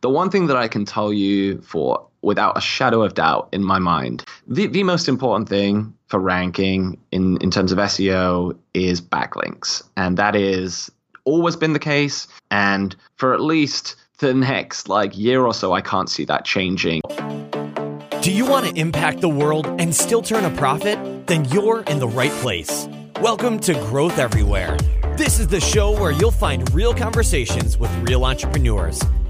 The 0.00 0.08
one 0.08 0.30
thing 0.30 0.46
that 0.46 0.56
I 0.56 0.68
can 0.68 0.84
tell 0.84 1.12
you 1.12 1.60
for 1.60 2.06
without 2.22 2.56
a 2.56 2.60
shadow 2.60 3.02
of 3.02 3.14
doubt 3.14 3.48
in 3.50 3.64
my 3.64 3.80
mind, 3.80 4.24
the, 4.46 4.68
the 4.68 4.84
most 4.84 5.08
important 5.08 5.48
thing 5.48 5.92
for 6.06 6.20
ranking 6.20 6.98
in, 7.10 7.36
in 7.38 7.50
terms 7.50 7.72
of 7.72 7.78
SEO 7.78 8.56
is 8.74 9.00
backlinks. 9.00 9.82
And 9.96 10.16
that 10.16 10.36
is 10.36 10.88
always 11.24 11.56
been 11.56 11.72
the 11.72 11.80
case. 11.80 12.28
And 12.52 12.94
for 13.16 13.34
at 13.34 13.40
least 13.40 13.96
the 14.18 14.34
next 14.34 14.88
like 14.88 15.18
year 15.18 15.44
or 15.44 15.52
so, 15.52 15.72
I 15.72 15.80
can't 15.80 16.08
see 16.08 16.24
that 16.26 16.44
changing. 16.44 17.00
Do 18.20 18.30
you 18.32 18.46
want 18.46 18.66
to 18.66 18.80
impact 18.80 19.20
the 19.20 19.28
world 19.28 19.66
and 19.80 19.92
still 19.92 20.22
turn 20.22 20.44
a 20.44 20.56
profit? 20.56 21.26
Then 21.26 21.44
you're 21.46 21.82
in 21.82 21.98
the 21.98 22.08
right 22.08 22.32
place. 22.40 22.88
Welcome 23.20 23.58
to 23.60 23.74
Growth 23.74 24.20
Everywhere. 24.20 24.76
This 25.16 25.40
is 25.40 25.48
the 25.48 25.60
show 25.60 25.90
where 26.00 26.12
you'll 26.12 26.30
find 26.30 26.72
real 26.72 26.94
conversations 26.94 27.78
with 27.78 27.92
real 28.08 28.24
entrepreneurs. 28.24 29.02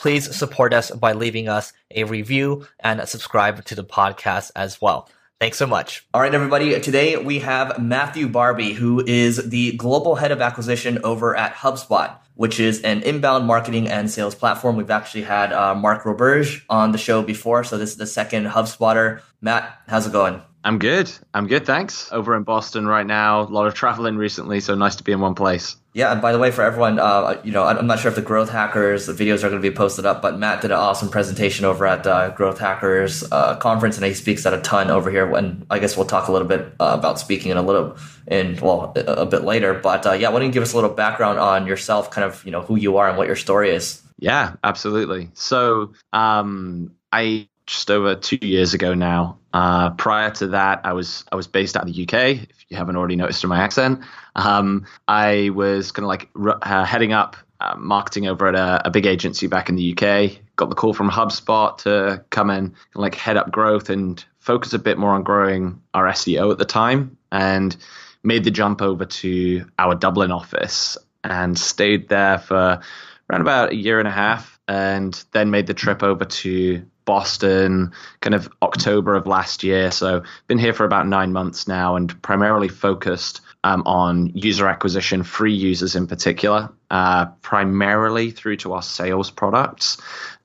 please 0.00 0.34
support 0.34 0.72
us 0.72 0.90
by 0.90 1.12
leaving 1.12 1.46
us 1.46 1.74
a 1.90 2.04
review 2.04 2.66
and 2.80 3.06
subscribe 3.06 3.62
to 3.66 3.74
the 3.74 3.84
podcast 3.84 4.50
as 4.56 4.80
well. 4.80 5.08
Thanks 5.38 5.58
so 5.58 5.66
much. 5.66 6.06
All 6.12 6.22
right, 6.22 6.34
everybody. 6.34 6.78
Today 6.80 7.16
we 7.16 7.40
have 7.40 7.78
Matthew 7.78 8.26
Barby, 8.28 8.72
who 8.72 9.04
is 9.06 9.48
the 9.50 9.76
global 9.76 10.14
head 10.14 10.32
of 10.32 10.40
acquisition 10.40 10.98
over 11.04 11.36
at 11.36 11.54
HubSpot, 11.54 12.16
which 12.34 12.58
is 12.60 12.80
an 12.82 13.02
inbound 13.02 13.46
marketing 13.46 13.88
and 13.88 14.10
sales 14.10 14.34
platform. 14.34 14.76
We've 14.76 14.90
actually 14.90 15.22
had 15.22 15.52
uh, 15.52 15.74
Mark 15.74 16.04
Roberge 16.04 16.62
on 16.68 16.92
the 16.92 16.98
show 16.98 17.22
before, 17.22 17.64
so 17.64 17.78
this 17.78 17.90
is 17.90 17.96
the 17.96 18.06
second 18.06 18.46
HubSpotter. 18.46 19.20
Matt, 19.40 19.80
how's 19.86 20.06
it 20.06 20.12
going? 20.12 20.42
I'm 20.62 20.78
good. 20.78 21.10
I'm 21.32 21.46
good. 21.46 21.64
Thanks. 21.64 22.10
Over 22.12 22.36
in 22.36 22.42
Boston 22.42 22.86
right 22.86 23.06
now. 23.06 23.42
A 23.42 23.44
lot 23.44 23.66
of 23.66 23.74
traveling 23.74 24.16
recently, 24.16 24.60
so 24.60 24.74
nice 24.74 24.96
to 24.96 25.04
be 25.04 25.12
in 25.12 25.20
one 25.20 25.34
place. 25.34 25.76
Yeah, 25.92 26.12
and 26.12 26.22
by 26.22 26.30
the 26.30 26.38
way, 26.38 26.52
for 26.52 26.62
everyone, 26.62 27.00
uh, 27.00 27.40
you 27.42 27.50
know, 27.50 27.64
I'm 27.64 27.88
not 27.88 27.98
sure 27.98 28.10
if 28.10 28.14
the 28.14 28.22
Growth 28.22 28.48
Hackers 28.48 29.06
the 29.06 29.12
videos 29.12 29.38
are 29.38 29.48
going 29.48 29.60
to 29.60 29.68
be 29.68 29.74
posted 29.74 30.06
up, 30.06 30.22
but 30.22 30.38
Matt 30.38 30.60
did 30.62 30.70
an 30.70 30.76
awesome 30.76 31.08
presentation 31.08 31.64
over 31.64 31.84
at 31.84 32.06
uh, 32.06 32.30
Growth 32.30 32.60
Hackers 32.60 33.24
uh, 33.32 33.56
conference, 33.56 33.96
and 33.96 34.04
he 34.04 34.14
speaks 34.14 34.46
at 34.46 34.54
a 34.54 34.60
ton 34.60 34.88
over 34.88 35.10
here. 35.10 35.34
And 35.34 35.66
I 35.68 35.80
guess 35.80 35.96
we'll 35.96 36.06
talk 36.06 36.28
a 36.28 36.32
little 36.32 36.46
bit 36.46 36.60
uh, 36.78 36.94
about 36.96 37.18
speaking 37.18 37.50
in 37.50 37.56
a 37.56 37.62
little, 37.62 37.96
in 38.28 38.56
well, 38.60 38.92
a, 38.94 39.00
a 39.00 39.26
bit 39.26 39.42
later. 39.42 39.74
But 39.74 40.06
uh, 40.06 40.12
yeah, 40.12 40.28
why 40.28 40.38
don't 40.38 40.46
you 40.46 40.52
give 40.52 40.62
us 40.62 40.74
a 40.74 40.76
little 40.76 40.90
background 40.90 41.40
on 41.40 41.66
yourself, 41.66 42.12
kind 42.12 42.24
of, 42.24 42.44
you 42.44 42.52
know, 42.52 42.62
who 42.62 42.76
you 42.76 42.98
are 42.98 43.08
and 43.08 43.18
what 43.18 43.26
your 43.26 43.36
story 43.36 43.70
is? 43.70 44.00
Yeah, 44.20 44.54
absolutely. 44.62 45.30
So, 45.34 45.92
um, 46.12 46.92
I 47.10 47.48
just 47.66 47.90
over 47.90 48.14
two 48.14 48.38
years 48.40 48.74
ago 48.74 48.94
now. 48.94 49.39
Uh, 49.52 49.90
prior 49.90 50.30
to 50.30 50.48
that, 50.48 50.80
I 50.84 50.92
was 50.92 51.24
I 51.32 51.36
was 51.36 51.46
based 51.46 51.76
out 51.76 51.88
of 51.88 51.92
the 51.92 52.02
UK. 52.02 52.48
If 52.48 52.64
you 52.68 52.76
haven't 52.76 52.96
already 52.96 53.16
noticed 53.16 53.40
from 53.40 53.50
my 53.50 53.58
accent, 53.58 54.00
um, 54.36 54.86
I 55.08 55.50
was 55.50 55.92
kind 55.92 56.04
of 56.04 56.08
like 56.08 56.30
uh, 56.62 56.84
heading 56.84 57.12
up 57.12 57.36
uh, 57.60 57.74
marketing 57.76 58.26
over 58.26 58.46
at 58.46 58.54
a, 58.54 58.86
a, 58.86 58.90
big 58.90 59.06
agency 59.06 59.46
back 59.46 59.68
in 59.68 59.76
the 59.76 59.92
UK. 59.92 60.38
Got 60.56 60.70
the 60.70 60.74
call 60.74 60.94
from 60.94 61.10
HubSpot 61.10 61.76
to 61.78 62.24
come 62.30 62.48
in 62.50 62.56
and 62.64 62.74
like 62.94 63.14
head 63.14 63.36
up 63.36 63.50
growth 63.50 63.90
and 63.90 64.24
focus 64.38 64.72
a 64.72 64.78
bit 64.78 64.98
more 64.98 65.10
on 65.10 65.22
growing 65.22 65.82
our 65.92 66.06
SEO 66.06 66.52
at 66.52 66.58
the 66.58 66.64
time, 66.64 67.18
and 67.32 67.76
made 68.22 68.44
the 68.44 68.50
jump 68.50 68.80
over 68.82 69.04
to 69.04 69.66
our 69.78 69.94
Dublin 69.94 70.30
office 70.30 70.96
and 71.24 71.58
stayed 71.58 72.08
there 72.08 72.38
for 72.38 72.80
around 73.28 73.40
about 73.42 73.72
a 73.72 73.76
year 73.76 73.98
and 73.98 74.08
a 74.08 74.12
half, 74.12 74.58
and 74.68 75.22
then 75.32 75.50
made 75.50 75.66
the 75.66 75.74
trip 75.74 76.02
over 76.02 76.24
to 76.24 76.84
Boston 77.04 77.92
kind 78.20 78.34
of 78.34 78.48
October 78.62 79.14
of 79.14 79.26
last 79.26 79.62
year. 79.62 79.90
So 79.90 80.22
been 80.46 80.58
here 80.58 80.72
for 80.72 80.84
about 80.84 81.06
nine 81.06 81.32
months 81.32 81.66
now 81.66 81.96
and 81.96 82.20
primarily 82.22 82.68
focused 82.68 83.40
um, 83.64 83.82
on 83.86 84.32
user 84.34 84.66
acquisition, 84.68 85.22
free 85.22 85.54
users 85.54 85.96
in 85.96 86.06
particular, 86.06 86.70
uh, 86.90 87.26
primarily 87.42 88.30
through 88.30 88.56
to 88.58 88.72
our 88.72 88.82
sales 88.82 89.30
products. 89.30 89.98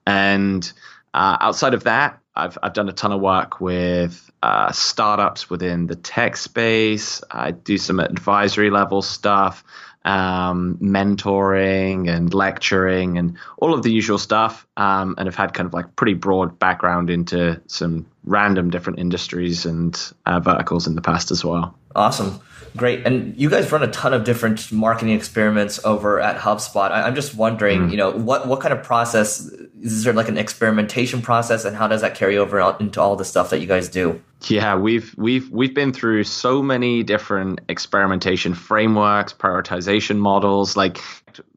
And 0.06 0.70
uh, 1.14 1.36
outside 1.40 1.74
of 1.74 1.84
that, 1.84 2.20
I've, 2.34 2.58
I've 2.62 2.74
done 2.74 2.88
a 2.88 2.92
ton 2.92 3.12
of 3.12 3.20
work 3.20 3.60
with 3.60 4.30
uh, 4.42 4.70
startups 4.72 5.48
within 5.48 5.86
the 5.86 5.96
tech 5.96 6.36
space. 6.36 7.22
I 7.30 7.52
do 7.52 7.78
some 7.78 7.98
advisory 7.98 8.70
level 8.70 9.00
stuff 9.00 9.64
um, 10.06 10.78
mentoring 10.80 12.08
and 12.08 12.32
lecturing 12.32 13.18
and 13.18 13.36
all 13.58 13.74
of 13.74 13.82
the 13.82 13.92
usual 13.92 14.18
stuff. 14.18 14.66
Um, 14.76 15.14
and 15.18 15.26
have 15.26 15.34
had 15.34 15.52
kind 15.52 15.66
of 15.66 15.74
like 15.74 15.96
pretty 15.96 16.14
broad 16.14 16.58
background 16.58 17.10
into 17.10 17.60
some 17.66 18.06
random 18.26 18.70
different 18.70 18.98
industries 18.98 19.64
and 19.64 20.12
uh, 20.26 20.40
verticals 20.40 20.86
in 20.86 20.94
the 20.94 21.02
past 21.02 21.30
as 21.30 21.44
well. 21.44 21.76
Awesome. 21.94 22.40
Great. 22.76 23.06
And 23.06 23.34
you 23.40 23.48
guys 23.48 23.72
run 23.72 23.82
a 23.82 23.90
ton 23.90 24.12
of 24.12 24.24
different 24.24 24.70
marketing 24.70 25.14
experiments 25.14 25.82
over 25.84 26.20
at 26.20 26.36
HubSpot. 26.36 26.90
I, 26.90 27.08
am 27.08 27.14
just 27.14 27.34
wondering, 27.34 27.88
mm. 27.88 27.90
you 27.90 27.96
know, 27.96 28.10
what, 28.10 28.46
what 28.46 28.60
kind 28.60 28.74
of 28.74 28.82
process 28.82 29.40
is 29.80 30.04
there 30.04 30.12
like 30.12 30.28
an 30.28 30.36
experimentation 30.36 31.22
process 31.22 31.64
and 31.64 31.74
how 31.74 31.88
does 31.88 32.02
that 32.02 32.14
carry 32.14 32.36
over 32.36 32.60
into 32.78 33.00
all 33.00 33.16
the 33.16 33.24
stuff 33.24 33.48
that 33.50 33.60
you 33.60 33.66
guys 33.66 33.88
do? 33.88 34.20
Yeah, 34.48 34.76
we've 34.76 35.14
we've 35.16 35.48
we've 35.50 35.74
been 35.74 35.92
through 35.94 36.24
so 36.24 36.62
many 36.62 37.02
different 37.02 37.60
experimentation 37.70 38.52
frameworks, 38.52 39.32
prioritization 39.32 40.18
models. 40.18 40.76
Like 40.76 40.98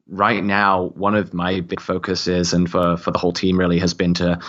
right 0.09 0.44
now, 0.44 0.86
one 0.96 1.16
of 1.16 1.34
my 1.34 1.62
big 1.62 1.80
focuses 1.80 2.53
and 2.53 2.70
for 2.70 2.97
for 2.97 3.12
the 3.12 3.20
whole 3.20 3.31
team 3.31 3.58
really 3.58 3.80
has 3.80 3.94
been 3.94 4.14
to 4.16 4.40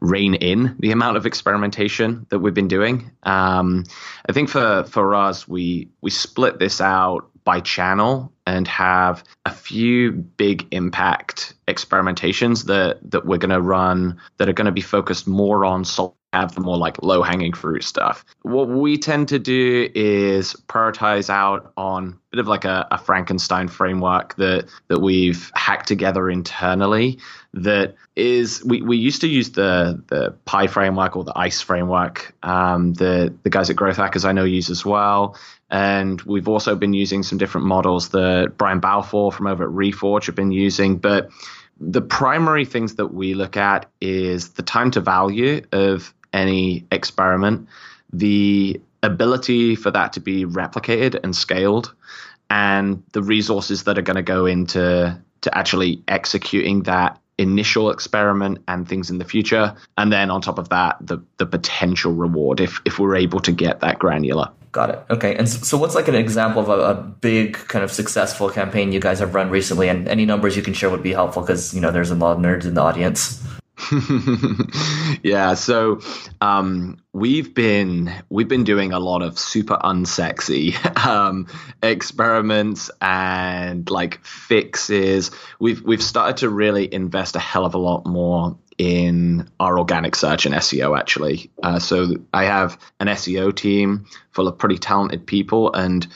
rein 0.00 0.34
in 0.34 0.76
the 0.80 0.92
amount 0.92 1.16
of 1.16 1.26
experimentation 1.26 2.26
that 2.30 2.38
we've 2.38 2.54
been 2.54 2.68
doing. 2.68 3.10
Um, 3.22 3.84
I 4.28 4.32
think 4.32 4.48
for 4.48 4.84
for 4.84 5.14
us, 5.14 5.46
we 5.46 5.88
we 6.00 6.10
split 6.10 6.58
this 6.58 6.80
out 6.80 7.30
by 7.44 7.60
channel 7.60 8.32
and 8.46 8.66
have 8.68 9.24
a 9.44 9.50
few 9.50 10.12
big 10.12 10.66
impact 10.70 11.54
experimentations 11.68 12.66
that 12.66 12.98
that 13.10 13.26
we're 13.26 13.38
going 13.38 13.50
to 13.50 13.60
run 13.60 14.20
that 14.38 14.48
are 14.48 14.52
going 14.52 14.66
to 14.66 14.72
be 14.72 14.80
focused 14.80 15.26
more 15.26 15.64
on 15.64 15.84
sol- 15.84 16.16
have 16.32 16.54
the 16.54 16.60
more 16.60 16.76
like 16.76 17.02
low 17.02 17.22
hanging 17.22 17.52
fruit 17.52 17.82
stuff. 17.82 18.24
What 18.42 18.68
we 18.68 18.96
tend 18.98 19.28
to 19.28 19.38
do 19.38 19.88
is 19.94 20.54
prioritize 20.68 21.28
out 21.28 21.72
on 21.76 22.08
a 22.08 22.36
bit 22.36 22.40
of 22.40 22.46
like 22.46 22.64
a, 22.64 22.86
a, 22.90 22.98
Frankenstein 22.98 23.66
framework 23.66 24.36
that 24.36 24.66
that 24.88 25.00
we've 25.00 25.50
hacked 25.54 25.88
together 25.88 26.30
internally. 26.30 27.18
That 27.52 27.96
is, 28.14 28.62
we, 28.64 28.80
we 28.82 28.96
used 28.96 29.22
to 29.22 29.28
use 29.28 29.50
the 29.52 30.02
the 30.06 30.36
PIE 30.44 30.68
framework 30.68 31.16
or 31.16 31.24
the 31.24 31.36
ICE 31.36 31.60
framework. 31.60 32.32
Um, 32.44 32.94
the 32.94 33.34
the 33.42 33.50
guys 33.50 33.70
at 33.70 33.76
Growth 33.76 33.96
Hackers 33.96 34.24
I 34.24 34.32
know 34.32 34.44
use 34.44 34.70
as 34.70 34.84
well. 34.84 35.36
And 35.68 36.20
we've 36.22 36.48
also 36.48 36.74
been 36.74 36.94
using 36.94 37.22
some 37.22 37.38
different 37.38 37.66
models 37.66 38.10
that 38.10 38.54
Brian 38.56 38.80
Balfour 38.80 39.30
from 39.32 39.46
over 39.46 39.64
at 39.64 39.70
Reforge 39.70 40.26
have 40.26 40.34
been 40.34 40.50
using. 40.52 40.98
But 40.98 41.30
the 41.80 42.02
primary 42.02 42.64
things 42.64 42.96
that 42.96 43.14
we 43.14 43.34
look 43.34 43.56
at 43.56 43.86
is 44.00 44.50
the 44.50 44.62
time 44.62 44.90
to 44.92 45.00
value 45.00 45.62
of 45.72 46.12
any 46.32 46.86
experiment, 46.90 47.68
the 48.12 48.80
ability 49.02 49.76
for 49.76 49.90
that 49.90 50.12
to 50.14 50.20
be 50.20 50.44
replicated 50.44 51.18
and 51.22 51.34
scaled, 51.34 51.94
and 52.48 53.02
the 53.12 53.22
resources 53.22 53.84
that 53.84 53.98
are 53.98 54.02
going 54.02 54.16
to 54.16 54.22
go 54.22 54.46
into 54.46 55.18
to 55.42 55.56
actually 55.56 56.02
executing 56.08 56.82
that 56.82 57.18
initial 57.38 57.90
experiment 57.90 58.62
and 58.68 58.86
things 58.86 59.10
in 59.10 59.18
the 59.18 59.24
future. 59.24 59.74
And 59.96 60.12
then 60.12 60.30
on 60.30 60.42
top 60.42 60.58
of 60.58 60.68
that 60.68 60.96
the 61.00 61.18
the 61.38 61.46
potential 61.46 62.12
reward 62.12 62.60
if 62.60 62.80
if 62.84 62.98
we're 62.98 63.16
able 63.16 63.40
to 63.40 63.52
get 63.52 63.80
that 63.80 63.98
granular. 63.98 64.50
Got 64.72 64.90
it. 64.90 65.04
Okay. 65.10 65.34
And 65.34 65.48
so, 65.48 65.76
what's 65.76 65.96
like 65.96 66.06
an 66.06 66.14
example 66.14 66.62
of 66.62 66.68
a, 66.68 66.72
a, 66.72 66.94
big 66.94 67.54
kind 67.54 67.82
of 67.82 67.90
successful 67.90 68.48
campaign 68.50 68.92
you 68.92 69.00
guys 69.00 69.18
have 69.18 69.34
run 69.34 69.50
recently? 69.50 69.88
And 69.88 70.06
any 70.06 70.24
numbers 70.24 70.56
you 70.56 70.62
can 70.62 70.74
share 70.74 70.90
would 70.90 71.02
be 71.02 71.12
helpful 71.12 71.42
because 71.42 71.74
you 71.74 71.80
know 71.80 71.90
there's 71.90 72.12
a 72.12 72.14
lot 72.14 72.36
of 72.36 72.38
nerds 72.38 72.66
in 72.66 72.74
the 72.74 72.80
audience 72.80 73.42
yeah, 75.22 75.54
so 75.54 76.00
um, 76.40 77.02
we've 77.12 77.54
been 77.54 78.12
we've 78.28 78.48
been 78.48 78.64
doing 78.64 78.92
a 78.92 78.98
lot 78.98 79.22
of 79.22 79.38
super 79.38 79.76
unsexy 79.76 80.74
um, 81.06 81.46
experiments 81.82 82.90
and 83.00 83.88
like 83.90 84.24
fixes. 84.24 85.30
We've 85.58 85.82
we've 85.82 86.02
started 86.02 86.38
to 86.38 86.48
really 86.48 86.92
invest 86.92 87.36
a 87.36 87.40
hell 87.40 87.64
of 87.64 87.74
a 87.74 87.78
lot 87.78 88.06
more 88.06 88.58
in 88.78 89.48
our 89.58 89.78
organic 89.78 90.14
search 90.14 90.46
and 90.46 90.54
SEO 90.54 90.98
actually. 90.98 91.50
Uh, 91.62 91.78
so 91.78 92.16
I 92.32 92.44
have 92.44 92.78
an 92.98 93.08
SEO 93.08 93.54
team 93.54 94.06
full 94.30 94.48
of 94.48 94.58
pretty 94.58 94.78
talented 94.78 95.26
people, 95.26 95.72
and 95.72 96.06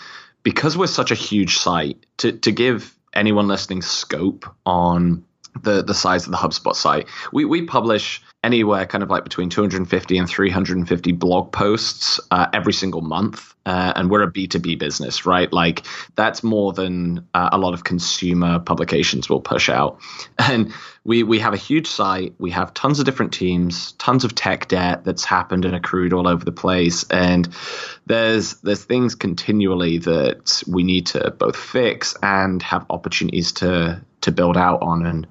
because 0.43 0.77
we're 0.77 0.87
such 0.87 1.11
a 1.11 1.17
huge 1.17 1.59
site, 1.59 2.05
to 2.19 2.33
to 2.33 2.53
give 2.53 2.95
anyone 3.13 3.49
listening 3.49 3.83
scope 3.83 4.47
on 4.67 5.25
the 5.63 5.83
the 5.83 5.95
size 5.95 6.27
of 6.27 6.33
the 6.33 6.39
HubSpot 6.39 6.75
site. 6.75 7.07
We 7.33 7.45
we 7.45 7.63
publish 7.63 8.23
anywhere 8.45 8.85
kind 8.87 9.03
of 9.03 9.09
like 9.09 9.25
between 9.25 9.49
250 9.49 10.19
and 10.19 10.29
350 10.29 11.13
blog 11.13 11.51
posts 11.51 12.21
uh, 12.31 12.47
every 12.53 12.75
single 12.75 13.01
month. 13.01 13.55
Uh, 13.67 13.95
and 13.97 14.11
we're 14.11 14.23
a 14.23 14.31
B2B 14.31 14.79
business, 14.79 15.25
right? 15.25 15.51
Like 15.51 15.87
that's 16.17 16.43
more 16.43 16.75
than 16.75 17.27
uh, 17.33 17.49
a 17.51 17.57
lot 17.57 17.73
of 17.73 17.83
consumer 17.83 18.59
publications 18.59 19.31
will 19.31 19.41
push 19.41 19.71
out. 19.71 20.01
And 20.39 20.75
we, 21.05 21.23
we 21.23 21.39
have 21.39 21.55
a 21.55 21.59
huge 21.59 21.87
site. 21.87 22.35
We 22.39 22.51
have 22.51 22.75
tons 22.75 22.99
of 22.99 23.07
different 23.07 23.33
teams, 23.33 23.93
tons 23.93 24.25
of 24.25 24.35
tech 24.35 24.69
debt 24.69 25.05
that's 25.05 25.25
happened 25.25 25.65
and 25.65 25.75
accrued 25.75 26.13
all 26.13 26.29
over 26.29 26.45
the 26.45 26.53
place. 26.53 27.05
And 27.11 27.49
there's, 28.07 28.55
there's 28.61 28.85
things 28.85 29.15
continually 29.15 29.99
that 29.99 30.63
we 30.67 30.83
need 30.83 31.07
to 31.09 31.31
both 31.31 31.57
fix 31.57 32.15
and 32.23 32.63
have 32.63 32.85
opportunities 32.91 33.53
to, 33.53 34.03
to 34.25 34.33
build 34.33 34.57
out 34.57 34.83
on. 34.83 35.07
And 35.07 35.27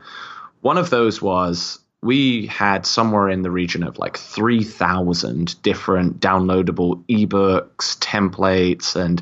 one 0.61 0.77
of 0.77 0.89
those 0.89 1.21
was 1.21 1.79
we 2.01 2.47
had 2.47 2.85
somewhere 2.85 3.29
in 3.29 3.43
the 3.43 3.51
region 3.51 3.83
of 3.83 3.97
like 3.97 4.17
3,000 4.17 5.61
different 5.61 6.19
downloadable 6.19 7.03
ebooks, 7.05 7.97
templates, 7.99 8.95
and 8.95 9.21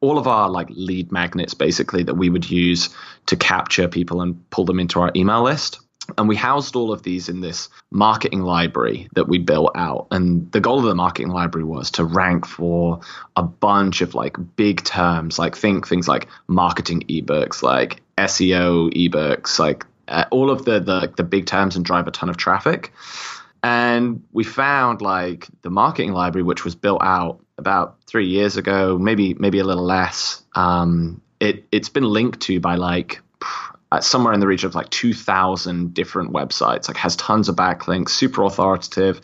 all 0.00 0.16
of 0.16 0.26
our 0.26 0.48
like 0.48 0.68
lead 0.70 1.12
magnets 1.12 1.54
basically 1.54 2.02
that 2.04 2.14
we 2.14 2.30
would 2.30 2.50
use 2.50 2.88
to 3.26 3.36
capture 3.36 3.88
people 3.88 4.22
and 4.22 4.48
pull 4.50 4.64
them 4.64 4.80
into 4.80 5.00
our 5.00 5.10
email 5.14 5.42
list. 5.42 5.80
And 6.18 6.28
we 6.28 6.36
housed 6.36 6.76
all 6.76 6.92
of 6.92 7.02
these 7.02 7.28
in 7.28 7.40
this 7.40 7.68
marketing 7.90 8.40
library 8.42 9.08
that 9.14 9.28
we 9.28 9.38
built 9.38 9.72
out. 9.74 10.08
And 10.10 10.50
the 10.52 10.60
goal 10.60 10.78
of 10.78 10.84
the 10.84 10.94
marketing 10.94 11.30
library 11.30 11.64
was 11.64 11.90
to 11.92 12.04
rank 12.04 12.46
for 12.46 13.00
a 13.36 13.42
bunch 13.42 14.00
of 14.00 14.14
like 14.14 14.36
big 14.56 14.82
terms, 14.84 15.38
like 15.38 15.56
think 15.56 15.86
things 15.86 16.08
like 16.08 16.26
marketing 16.48 17.02
ebooks, 17.08 17.62
like 17.62 18.02
SEO 18.18 18.92
ebooks, 18.94 19.58
like 19.58 19.84
uh, 20.08 20.24
all 20.30 20.50
of 20.50 20.64
the, 20.64 20.80
the 20.80 21.12
the 21.16 21.22
big 21.22 21.46
terms 21.46 21.76
and 21.76 21.84
drive 21.84 22.06
a 22.06 22.10
ton 22.10 22.28
of 22.28 22.36
traffic. 22.36 22.92
And 23.62 24.22
we 24.32 24.44
found 24.44 25.02
like 25.02 25.48
the 25.62 25.70
marketing 25.70 26.12
library, 26.12 26.42
which 26.42 26.64
was 26.64 26.74
built 26.74 27.02
out 27.02 27.40
about 27.58 27.98
three 28.06 28.26
years 28.26 28.56
ago, 28.56 28.98
maybe 28.98 29.34
maybe 29.34 29.58
a 29.58 29.64
little 29.64 29.84
less. 29.84 30.42
Um, 30.54 31.20
it 31.38 31.64
it's 31.70 31.88
been 31.88 32.04
linked 32.04 32.40
to 32.40 32.58
by 32.58 32.76
like 32.76 33.20
somewhere 33.98 34.32
in 34.32 34.40
the 34.40 34.46
region 34.46 34.68
of 34.68 34.74
like 34.74 34.90
2,000 34.90 35.92
different 35.92 36.32
websites. 36.32 36.88
Like 36.88 36.96
has 36.96 37.16
tons 37.16 37.48
of 37.48 37.56
backlinks, 37.56 38.10
super 38.10 38.44
authoritative. 38.44 39.20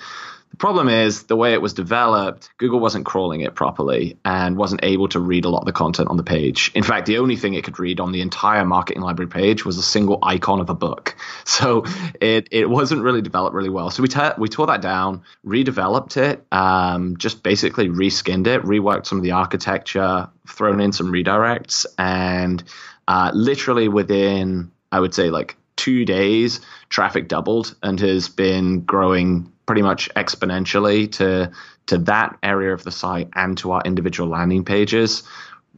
The 0.51 0.57
problem 0.57 0.89
is 0.89 1.25
the 1.25 1.37
way 1.37 1.53
it 1.53 1.61
was 1.61 1.75
developed, 1.75 2.49
Google 2.57 2.81
wasn't 2.81 3.05
crawling 3.05 3.43
it 3.43 3.55
properly 3.55 4.19
and 4.25 4.57
wasn't 4.57 4.81
able 4.85 5.09
to 5.09 5.21
read 5.21 5.45
a 5.45 5.51
lot 5.51 5.59
of 5.59 5.67
the 5.67 5.73
content 5.73 6.09
on 6.09 6.17
the 6.17 6.23
page. 6.23 6.71
In 6.75 6.83
fact, 6.83 7.07
the 7.07 7.19
only 7.19 7.37
thing 7.37 7.55
it 7.55 7.65
could 7.65 7.79
read 7.79 8.01
on 8.01 8.13
the 8.13 8.23
entire 8.23 8.65
marketing 8.65 9.03
library 9.03 9.29
page 9.29 9.67
was 9.67 9.77
a 9.77 9.83
single 9.83 10.19
icon 10.23 10.61
of 10.61 10.71
a 10.71 10.75
book. 10.75 11.17
So 11.45 11.85
it, 12.21 12.49
it 12.51 12.69
wasn't 12.69 13.03
really 13.03 13.23
developed 13.23 13.55
really 13.55 13.71
well. 13.71 13.91
So 13.91 14.03
we, 14.03 14.09
te- 14.09 14.37
we 14.37 14.49
tore 14.49 14.67
that 14.67 14.83
down, 14.83 15.23
redeveloped 15.45 16.19
it, 16.19 16.45
um, 16.53 17.17
just 17.17 17.43
basically 17.43 17.89
reskinned 17.89 18.47
it, 18.47 18.63
reworked 18.63 19.07
some 19.07 19.17
of 19.17 19.25
the 19.25 19.31
architecture, 19.31 20.29
thrown 20.47 20.81
in 20.81 20.93
some 20.93 21.11
redirects, 21.11 21.87
and 21.97 22.63
uh, 23.09 23.31
literally 23.35 23.89
within, 23.89 24.71
I 24.93 25.01
would 25.01 25.15
say, 25.15 25.31
like 25.31 25.57
two 25.77 26.05
days, 26.05 26.61
traffic 26.89 27.29
doubled 27.29 27.75
and 27.83 28.01
has 28.01 28.29
been 28.29 28.83
growing 28.83 29.53
pretty 29.67 29.83
much 29.83 30.09
exponentially 30.15 31.11
to 31.13 31.51
to 31.87 31.99
that 31.99 32.37
area 32.43 32.73
of 32.73 32.83
the 32.83 32.91
site 32.91 33.29
and 33.37 33.57
to 33.59 33.71
our 33.71 33.83
individual 33.85 34.29
landing 34.29 34.65
pages. 34.65 35.23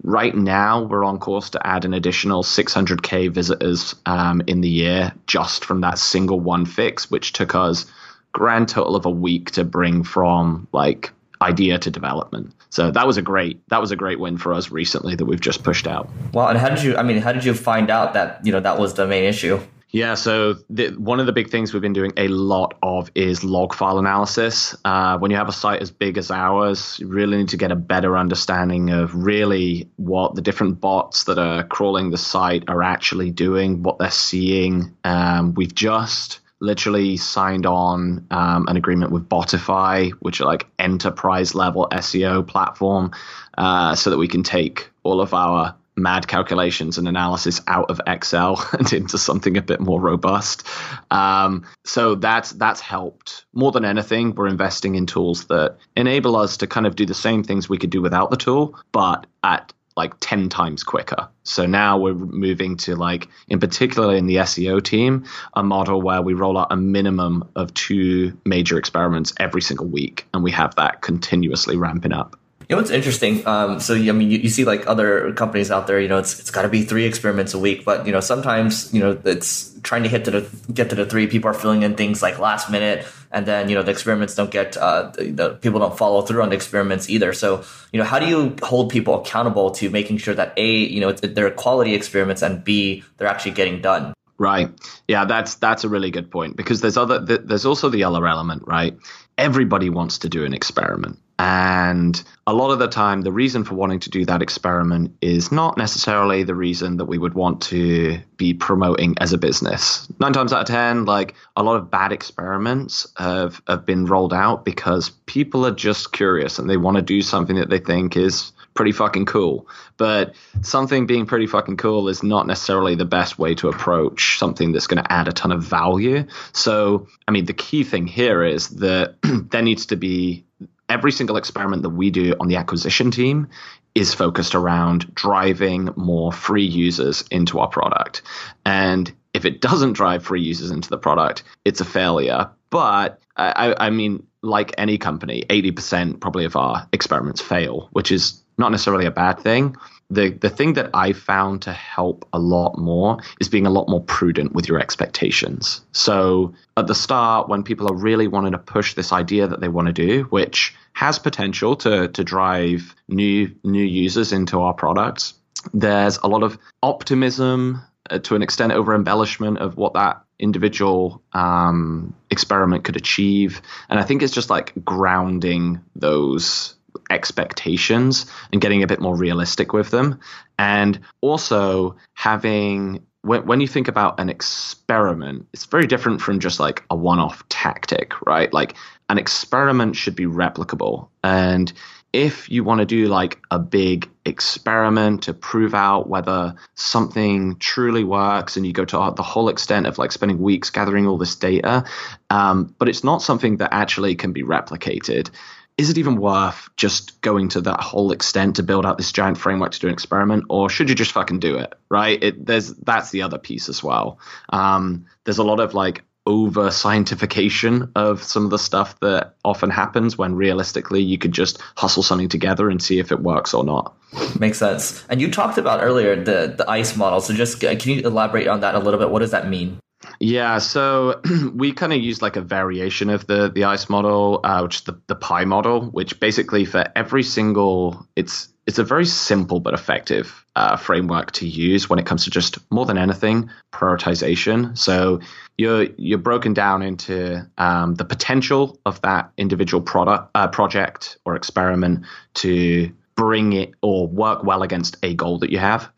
Right 0.03 0.35
now, 0.35 0.85
we're 0.85 1.05
on 1.05 1.19
course 1.19 1.51
to 1.51 1.67
add 1.67 1.85
an 1.85 1.93
additional 1.93 2.43
600k 2.43 3.31
visitors 3.31 3.95
um, 4.07 4.41
in 4.47 4.63
the 4.63 4.69
year 4.69 5.13
just 5.27 5.65
from 5.65 5.83
that 5.83 5.99
single 5.99 6.41
one 6.41 6.65
fix, 6.65 7.11
which 7.11 7.35
took 7.35 7.55
us 7.55 7.85
grand 8.33 8.69
total 8.69 8.97
of 8.97 9.05
a 9.05 9.11
week 9.11 9.51
to 9.51 9.65
bring 9.65 10.03
from 10.03 10.67
like 10.73 11.11
idea 11.43 11.79
to 11.79 11.91
development. 11.91 12.55
So 12.71 12.91
that 12.91 13.07
was 13.07 13.17
a 13.17 13.23
great 13.23 13.67
that 13.69 13.81
was 13.81 13.91
a 13.91 13.97
great 13.97 14.21
win 14.21 14.39
for 14.39 14.53
us 14.53 14.71
recently 14.71 15.15
that 15.17 15.25
we've 15.25 15.41
just 15.41 15.63
pushed 15.63 15.87
out. 15.87 16.09
Well, 16.33 16.49
and 16.49 16.59
how 16.59 16.69
did 16.69 16.83
you? 16.83 16.97
I 16.97 17.03
mean, 17.03 17.19
how 17.19 17.33
did 17.33 17.45
you 17.45 17.55
find 17.55 17.91
out 17.91 18.15
that 18.15 18.45
you 18.45 18.53
know 18.53 18.61
that 18.61 18.79
was 18.79 18.95
the 18.95 19.07
main 19.07 19.25
issue? 19.25 19.61
Yeah, 19.91 20.15
so 20.15 20.57
the, 20.69 20.91
one 20.91 21.19
of 21.19 21.25
the 21.25 21.33
big 21.33 21.49
things 21.49 21.73
we've 21.73 21.81
been 21.81 21.95
doing 21.95 22.13
a 22.19 22.29
lot 22.29 22.75
of 22.83 23.11
is 23.15 23.43
log 23.43 23.75
file 23.75 23.99
analysis. 23.99 24.77
Uh, 24.85 25.17
when 25.17 25.31
you 25.31 25.39
have 25.39 25.49
a 25.49 25.53
site 25.53 25.81
as 25.81 25.91
big 25.91 26.19
as 26.19 26.31
ours, 26.31 26.99
you 26.99 27.09
really 27.09 27.39
need 27.39 27.49
to 27.49 27.57
get 27.57 27.73
a 27.73 27.77
better 27.77 28.19
understanding 28.19 28.91
of 28.91 29.15
really 29.15 29.89
what 29.97 30.35
the 30.35 30.43
different 30.43 30.81
bots 30.81 31.25
that 31.25 31.39
are 31.39 31.65
crawling 31.65 32.11
the 32.11 32.19
site 32.19 32.65
are 32.69 32.83
actually 32.83 33.31
doing, 33.31 33.83
what 33.83 33.99
they're 33.99 34.11
seeing. 34.11 34.95
Um, 35.05 35.55
we've 35.55 35.75
just 35.75 36.41
literally 36.61 37.17
signed 37.17 37.67
on 37.67 38.27
um, 38.31 38.67
an 38.69 38.77
agreement 38.77 39.13
with 39.13 39.29
Botify, 39.29 40.11
which 40.21 40.41
are 40.41 40.47
like 40.47 40.67
enterprise 40.79 41.55
level 41.55 41.89
SEO 41.93 42.47
platform, 42.47 43.13
uh, 43.57 43.95
so 43.95 44.11
that 44.11 44.19
we 44.19 44.29
can 44.29 44.43
take 44.43 44.91
all 45.03 45.21
of 45.21 45.35
our 45.35 45.75
mad 45.99 46.29
calculations 46.29 46.97
and 46.97 47.09
analysis 47.09 47.61
out 47.67 47.91
of 47.91 48.01
Excel 48.07 48.65
and 48.73 48.93
into 48.93 49.19
something 49.19 49.57
a 49.57 49.63
bit 49.63 49.81
more 49.81 50.01
robust. 50.01 50.67
Um, 51.11 51.67
so 51.85 52.15
that's 52.15 52.53
that's 52.53 52.81
helped 52.81 53.45
more 53.53 53.73
than 53.73 53.85
anything. 53.85 54.35
We're 54.35 54.49
investing 54.49 54.95
in 54.95 55.07
tools 55.07 55.47
that 55.47 55.77
enable 55.97 56.37
us 56.37 56.59
to 56.59 56.67
kind 56.67 56.87
of 56.87 56.97
do 56.97 57.05
the 57.05 57.15
same 57.15 57.43
things 57.43 57.69
we 57.69 57.79
could 57.79 57.91
do 57.91 58.01
without 58.01 58.31
the 58.31 58.37
tool, 58.37 58.79
but 58.93 59.27
at 59.43 59.73
like 59.99 60.15
10 60.21 60.49
times 60.49 60.83
quicker. 60.83 61.29
So 61.43 61.67
now 61.67 61.99
we're 61.99 62.15
moving 62.15 62.77
to 62.79 62.97
like, 62.97 63.29
in 63.49 63.59
particular 63.61 64.15
in 64.15 64.27
the 64.27 64.37
SEO 64.37 64.83
team, 64.83 65.27
a 65.55 65.63
model 65.63 66.01
where 66.01 66.23
we 66.23 66.33
roll 66.33 66.57
out 66.57 66.69
a 66.71 66.77
minimum 66.77 67.47
of 67.57 67.75
two 67.75 68.39
major 68.47 68.79
experiments 68.79 69.35
every 69.39 69.61
single 69.61 69.87
week. 69.87 70.27
And 70.33 70.43
we 70.43 70.53
have 70.53 70.75
that 70.77 71.03
continuously 71.03 71.77
ramping 71.77 72.13
up. 72.13 72.39
You 72.69 72.77
know 72.77 72.83
what's 72.83 72.91
interesting? 72.91 73.47
Um, 73.47 73.81
so 73.81 73.95
I 73.95 74.13
mean, 74.13 74.31
you, 74.31 74.39
you, 74.41 74.51
see 74.51 74.67
like 74.67 74.87
other 74.87 75.33
companies 75.33 75.71
out 75.71 75.87
there. 75.87 75.99
You 75.99 76.09
know, 76.09 76.19
it's 76.19 76.39
it's 76.39 76.51
got 76.51 76.63
to 76.63 76.69
be 76.69 76.83
three 76.83 77.07
experiments 77.07 77.55
a 77.55 77.59
week, 77.59 77.83
but 77.83 78.05
you 78.05 78.13
know 78.13 78.21
sometimes 78.21 78.93
you 78.93 79.01
know 79.01 79.19
it's 79.25 79.75
trying 79.81 80.03
to 80.03 80.11
hit 80.11 80.27
to 80.27 80.31
the 80.31 80.73
get 80.75 80.91
to 80.91 80.95
the 80.95 81.07
three. 81.07 81.27
People 81.27 81.49
are 81.49 81.55
filling 81.55 81.83
in 81.83 81.95
things 81.97 82.21
like 82.21 82.39
last 82.39 82.71
minute, 82.71 83.07
and 83.31 83.47
then 83.47 83.69
you 83.69 83.75
know 83.75 83.83
the 83.83 83.91
experiments 83.91 84.35
don't 84.35 84.51
get 84.51 84.77
uh, 84.77 85.11
the, 85.11 85.31
the 85.31 85.51
people 85.51 85.81
don't 85.81 85.97
follow 85.97 86.23
through 86.23 86.43
on 86.43 86.51
the 86.51 86.57
experiments 86.57 87.09
either. 87.11 87.33
So 87.33 87.65
you 87.93 87.99
know, 87.99 88.05
how 88.05 88.19
do 88.19 88.27
you 88.27 88.57
hold 88.63 88.91
people 88.91 89.21
accountable 89.21 89.71
to 89.73 89.91
making 89.91 90.19
sure 90.19 90.35
that 90.35 90.53
a 90.57 90.67
you 90.67 91.01
know 91.01 91.13
they're 91.13 91.51
quality 91.51 91.95
experiments 91.95 92.43
and 92.43 92.65
b 92.65 93.05
they're 93.17 93.29
actually 93.29 93.53
getting 93.53 93.81
done? 93.81 94.15
Right. 94.39 94.71
Yeah, 95.09 95.25
that's 95.25 95.57
that's 95.57 95.85
a 95.85 95.89
really 95.89 96.11
good 96.11 96.31
point 96.31 96.57
because 96.57 96.81
there's 96.81 96.97
other 96.97 97.19
there's 97.21 97.67
also 97.67 97.89
the 97.89 98.05
other 98.05 98.27
element, 98.27 98.63
right? 98.67 98.97
Everybody 99.37 99.91
wants 99.91 100.19
to 100.19 100.29
do 100.29 100.45
an 100.45 100.55
experiment. 100.55 101.19
And 101.39 102.21
a 102.49 102.53
lot 102.53 102.73
of 102.73 102.81
the 102.81 102.89
time, 102.89 103.23
the 103.23 103.31
reason 103.31 103.63
for 103.63 103.77
wanting 103.77 104.01
to 104.01 104.11
do 104.11 104.25
that 104.25 104.43
experiment 104.43 105.17
is 105.21 105.53
not 105.53 105.77
necessarily 105.77 106.43
the 106.43 106.55
reason 106.55 106.97
that 106.97 107.05
we 107.05 107.17
would 107.17 107.35
want 107.35 107.63
to 107.63 108.19
be 108.37 108.55
promoting 108.55 109.15
as 109.21 109.33
a 109.33 109.39
business. 109.39 110.09
Nine 110.19 110.33
times 110.33 110.53
out 110.53 110.63
of 110.63 110.67
10, 110.67 111.05
like 111.05 111.35
a 111.57 111.63
lot 111.63 111.77
of 111.77 111.91
bad 111.91 112.11
experiments 112.11 113.07
have, 113.17 113.63
have 113.69 113.87
been 113.87 114.07
rolled 114.07 114.35
out 114.35 114.65
because 114.65 115.11
people 115.27 115.65
are 115.65 115.75
just 115.75 116.13
curious 116.13 116.59
and 116.59 116.69
they 116.69 116.77
want 116.77 116.97
to 116.97 117.03
do 117.03 117.23
something 117.23 117.57
that 117.57 117.71
they 117.71 117.79
think 117.79 118.17
is 118.17 118.53
pretty 118.75 118.93
fucking 118.93 119.27
cool. 119.27 119.69
But 119.97 120.35
something 120.63 121.07
being 121.07 121.27
pretty 121.27 121.47
fucking 121.47 121.77
cool 121.77 122.09
is 122.09 122.23
not 122.23 122.47
necessarily 122.47 122.95
the 122.95 123.05
best 123.05 123.39
way 123.39 123.55
to 123.57 123.69
approach 123.69 124.39
something 124.39 124.73
that's 124.73 124.87
going 124.87 125.03
to 125.03 125.13
add 125.13 125.29
a 125.29 125.33
ton 125.33 125.53
of 125.53 125.63
value. 125.63 126.25
So, 126.53 127.09
I 127.27 127.33
mean, 127.33 127.45
the 127.45 127.53
key 127.53 127.85
thing 127.85 128.07
here 128.07 128.43
is 128.43 128.69
that 128.77 129.17
there 129.51 129.63
needs 129.63 129.87
to 129.87 129.97
be 129.97 130.45
every 130.89 131.13
single 131.13 131.37
experiment 131.37 131.83
that 131.83 131.91
we 131.91 132.11
do 132.11 132.35
on 132.41 132.49
the 132.49 132.57
acquisition 132.57 133.11
team 133.11 133.49
is 133.95 134.15
focused 134.15 134.55
around 134.55 135.13
driving 135.15 135.91
more 135.97 136.33
free 136.33 136.65
users 136.65 137.25
into 137.31 137.59
our 137.59 137.69
product. 137.69 138.23
And 138.65 139.13
if 139.35 139.45
it 139.45 139.61
doesn't 139.61 139.95
drive 139.95 140.25
free 140.25 140.43
users 140.43 140.71
into 140.71 140.89
the 140.89 140.99
product, 140.99 141.43
it's 141.65 141.81
a 141.81 141.85
failure. 141.85 142.51
But 142.71 143.21
I, 143.37 143.75
I 143.79 143.91
mean, 143.91 144.27
like 144.43 144.75
any 144.79 144.99
company, 144.99 145.45
80% 145.49 146.21
probably 146.21 146.45
of 146.45 146.57
our 146.57 146.87
experiments 146.93 147.41
fail, 147.41 147.89
which 147.93 148.13
is 148.13 148.43
not 148.59 148.71
necessarily 148.71 149.07
a 149.07 149.11
bad 149.11 149.39
thing 149.41 149.77
the 150.11 150.31
the 150.31 150.49
thing 150.49 150.75
that 150.75 150.91
I 150.95 151.13
found 151.13 151.63
to 151.63 151.73
help 151.73 152.27
a 152.33 152.39
lot 152.39 152.79
more 152.79 153.19
is 153.41 153.49
being 153.49 153.67
a 153.67 153.71
lot 153.71 153.89
more 153.89 154.03
prudent 154.03 154.53
with 154.53 154.69
your 154.69 154.81
expectations. 154.81 155.83
So 155.93 156.55
at 156.77 156.87
the 156.87 156.95
start, 156.95 157.49
when 157.49 157.63
people 157.63 157.91
are 157.91 157.95
really 157.95 158.27
wanting 158.27 158.53
to 158.53 158.59
push 158.59 158.95
this 158.95 159.13
idea 159.13 159.47
that 159.47 159.61
they 159.61 159.69
want 159.69 159.87
to 159.87 159.93
do, 159.93 160.25
which 160.25 160.75
has 160.95 161.19
potential 161.19 161.77
to 161.77 162.09
to 162.09 162.25
drive 162.25 162.95
new 163.09 163.55
new 163.65 163.85
users 163.85 164.33
into 164.33 164.61
our 164.61 164.73
products, 164.73 165.35
there's 165.75 166.19
a 166.19 166.29
lot 166.29 166.43
of 166.43 166.59
optimism 166.83 167.83
uh, 168.09 168.19
to 168.21 168.35
an 168.35 168.43
extent 168.43 168.73
over 168.73 168.95
embellishment 168.95 169.59
of 169.59 169.77
what 169.77 169.93
that 169.93 170.23
individual 170.39 171.21
um, 171.33 172.15
experiment 172.31 172.85
could 172.85 172.97
achieve, 172.97 173.61
and 173.91 174.01
I 174.01 174.05
think 174.05 174.23
it's 174.23 174.33
just 174.33 174.49
like 174.49 174.73
grounding 174.85 175.81
those 175.95 176.78
expectations 177.11 178.27
and 178.53 178.61
getting 178.61 178.83
a 178.83 178.87
bit 178.87 179.01
more 179.01 179.17
realistic 179.17 179.73
with 179.73 179.91
them 179.91 180.21
and 180.59 181.01
also 181.21 181.97
having 182.15 183.05
when, 183.23 183.61
you 183.61 183.69
think 183.69 183.89
about 183.89 184.19
an 184.21 184.31
experiment, 184.31 185.47
it's 185.53 185.67
very 185.67 185.87
different 185.87 186.23
from 186.23 186.41
just 186.41 186.61
like 186.61 186.85
a 186.89 186.97
one 186.97 187.19
off 187.19 187.47
tactic, 187.49 188.15
right? 188.27 188.51
Like 188.55 188.75
an 189.09 189.19
experiment 189.19 189.97
should 189.97 190.15
be 190.15 190.25
replicable. 190.25 191.09
And 191.23 191.71
if 192.13 192.49
you 192.49 192.65
want 192.65 192.81
to 192.81 192.87
do 192.87 193.07
like 193.07 193.39
a 193.51 193.59
big 193.59 194.09
experiment 194.25 195.25
to 195.25 195.35
prove 195.35 195.75
out 195.75 196.09
whether 196.09 196.55
something 196.75 197.57
truly 197.59 198.05
works 198.05 198.57
and 198.57 198.67
you 198.67 198.73
go 198.73 198.85
to 198.85 199.13
the 199.15 199.23
whole 199.23 199.49
extent 199.49 199.87
of 199.87 199.99
like 199.99 200.13
spending 200.13 200.39
weeks 200.39 200.71
gathering 200.71 201.07
all 201.07 201.19
this 201.19 201.35
data 201.35 201.85
um, 202.31 202.75
but 202.79 202.89
it's 202.89 203.05
not 203.05 203.21
something 203.21 203.59
that 203.59 203.73
actually 203.73 204.15
can 204.15 204.33
be 204.33 204.43
replicated 204.43 205.31
is 205.79 205.89
it 205.89 205.99
even 205.99 206.17
worth 206.17 206.69
just 206.77 207.21
going 207.23 207.49
to 207.49 207.61
that 207.63 207.81
whole 207.81 208.13
extent 208.13 208.57
to 208.57 208.63
build 208.63 208.85
out 208.85 208.99
this 208.99 209.13
giant 209.13 209.39
framework 209.39 209.73
to 209.73 209.81
do 209.81 209.87
an 209.87 209.93
experiment 209.93 210.45
or 210.51 210.69
should 210.69 210.89
you 210.89 210.95
just 210.95 211.13
fucking 211.13 211.39
do 211.39 211.57
it 211.57 211.73
right 211.89 212.23
it, 212.23 212.45
there's 212.45 212.75
that's 212.75 213.11
the 213.11 213.23
other 213.23 213.39
piece 213.39 213.69
as 213.69 213.83
well 213.83 214.19
um, 214.51 215.07
there's 215.25 215.39
a 215.39 215.45
lot 215.45 215.61
of 215.61 215.73
like 215.73 216.03
over 216.29 216.69
scientification 216.69 217.91
of 217.97 218.23
some 218.23 218.45
of 218.45 218.51
the 218.51 218.59
stuff 218.59 219.01
that 219.01 219.35
often 219.47 219.71
happens 219.71 220.19
when 220.19 220.35
realistically 220.35 221.01
you 221.01 221.17
could 221.17 221.33
just 221.33 221.59
hustle 221.75 222.03
something 222.03 222.29
together 222.29 222.69
and 222.69 222.83
see 222.83 222.99
if 222.99 223.11
it 223.11 223.19
works 223.19 223.55
or 223.55 223.65
not. 223.65 223.97
Makes 224.39 224.59
sense. 224.59 225.07
And 225.09 225.23
you 225.23 225.31
talked 225.31 225.57
about 225.57 225.83
earlier 225.83 226.23
the 226.23 226.55
the 226.57 226.71
ICE 226.71 226.97
model. 226.99 227.23
So 227.23 227.33
just 227.33 227.61
can 227.61 227.81
you 227.81 228.03
elaborate 228.03 228.47
on 228.47 228.61
that 228.61 228.75
a 228.75 228.79
little 228.79 229.01
bit? 229.01 229.09
What 229.09 229.21
does 229.21 229.31
that 229.31 229.49
mean? 229.49 229.81
Yeah, 230.21 230.59
so 230.59 231.21
we 231.55 231.73
kind 231.73 231.93
of 231.93 232.01
use 232.01 232.21
like 232.23 232.37
a 232.37 232.41
variation 232.41 233.11
of 233.11 233.27
the 233.27 233.51
the 233.51 233.65
ICE 233.65 233.89
model, 233.89 234.41
uh, 234.43 234.61
which 234.63 234.77
is 234.77 234.83
the 234.83 235.01
the 235.07 235.15
PIE 235.15 235.45
model, 235.45 235.83
which 235.91 236.19
basically 236.19 236.65
for 236.65 236.85
every 236.97 237.23
single 237.23 238.07
it's 238.17 238.49
it's 238.67 238.79
a 238.79 238.85
very 238.85 239.07
simple 239.07 239.61
but 239.61 239.73
effective 239.73 240.45
uh, 240.55 240.77
framework 240.77 241.33
to 241.33 241.47
use 241.47 241.89
when 241.89 241.99
it 241.99 242.05
comes 242.05 242.25
to 242.25 242.31
just 242.31 242.59
more 242.71 242.85
than 242.85 242.99
anything 242.99 243.49
prioritization. 243.73 244.77
So 244.77 245.21
you're 245.57 245.85
you're 245.97 246.19
broken 246.19 246.53
down 246.53 246.83
into 246.83 247.49
um, 247.57 247.95
the 247.95 248.05
potential 248.05 248.79
of 248.85 249.01
that 249.03 249.31
individual 249.37 249.83
product 249.83 250.31
uh, 250.35 250.49
project 250.49 251.17
or 251.25 251.37
experiment 251.37 252.05
to 252.35 252.93
bring 253.15 253.53
it 253.53 253.73
or 253.83 254.07
work 254.07 254.45
well 254.45 254.63
against 254.63 254.97
a 255.03 255.15
goal 255.15 255.39
that 255.39 255.51
you 255.51 255.59
have. 255.59 255.91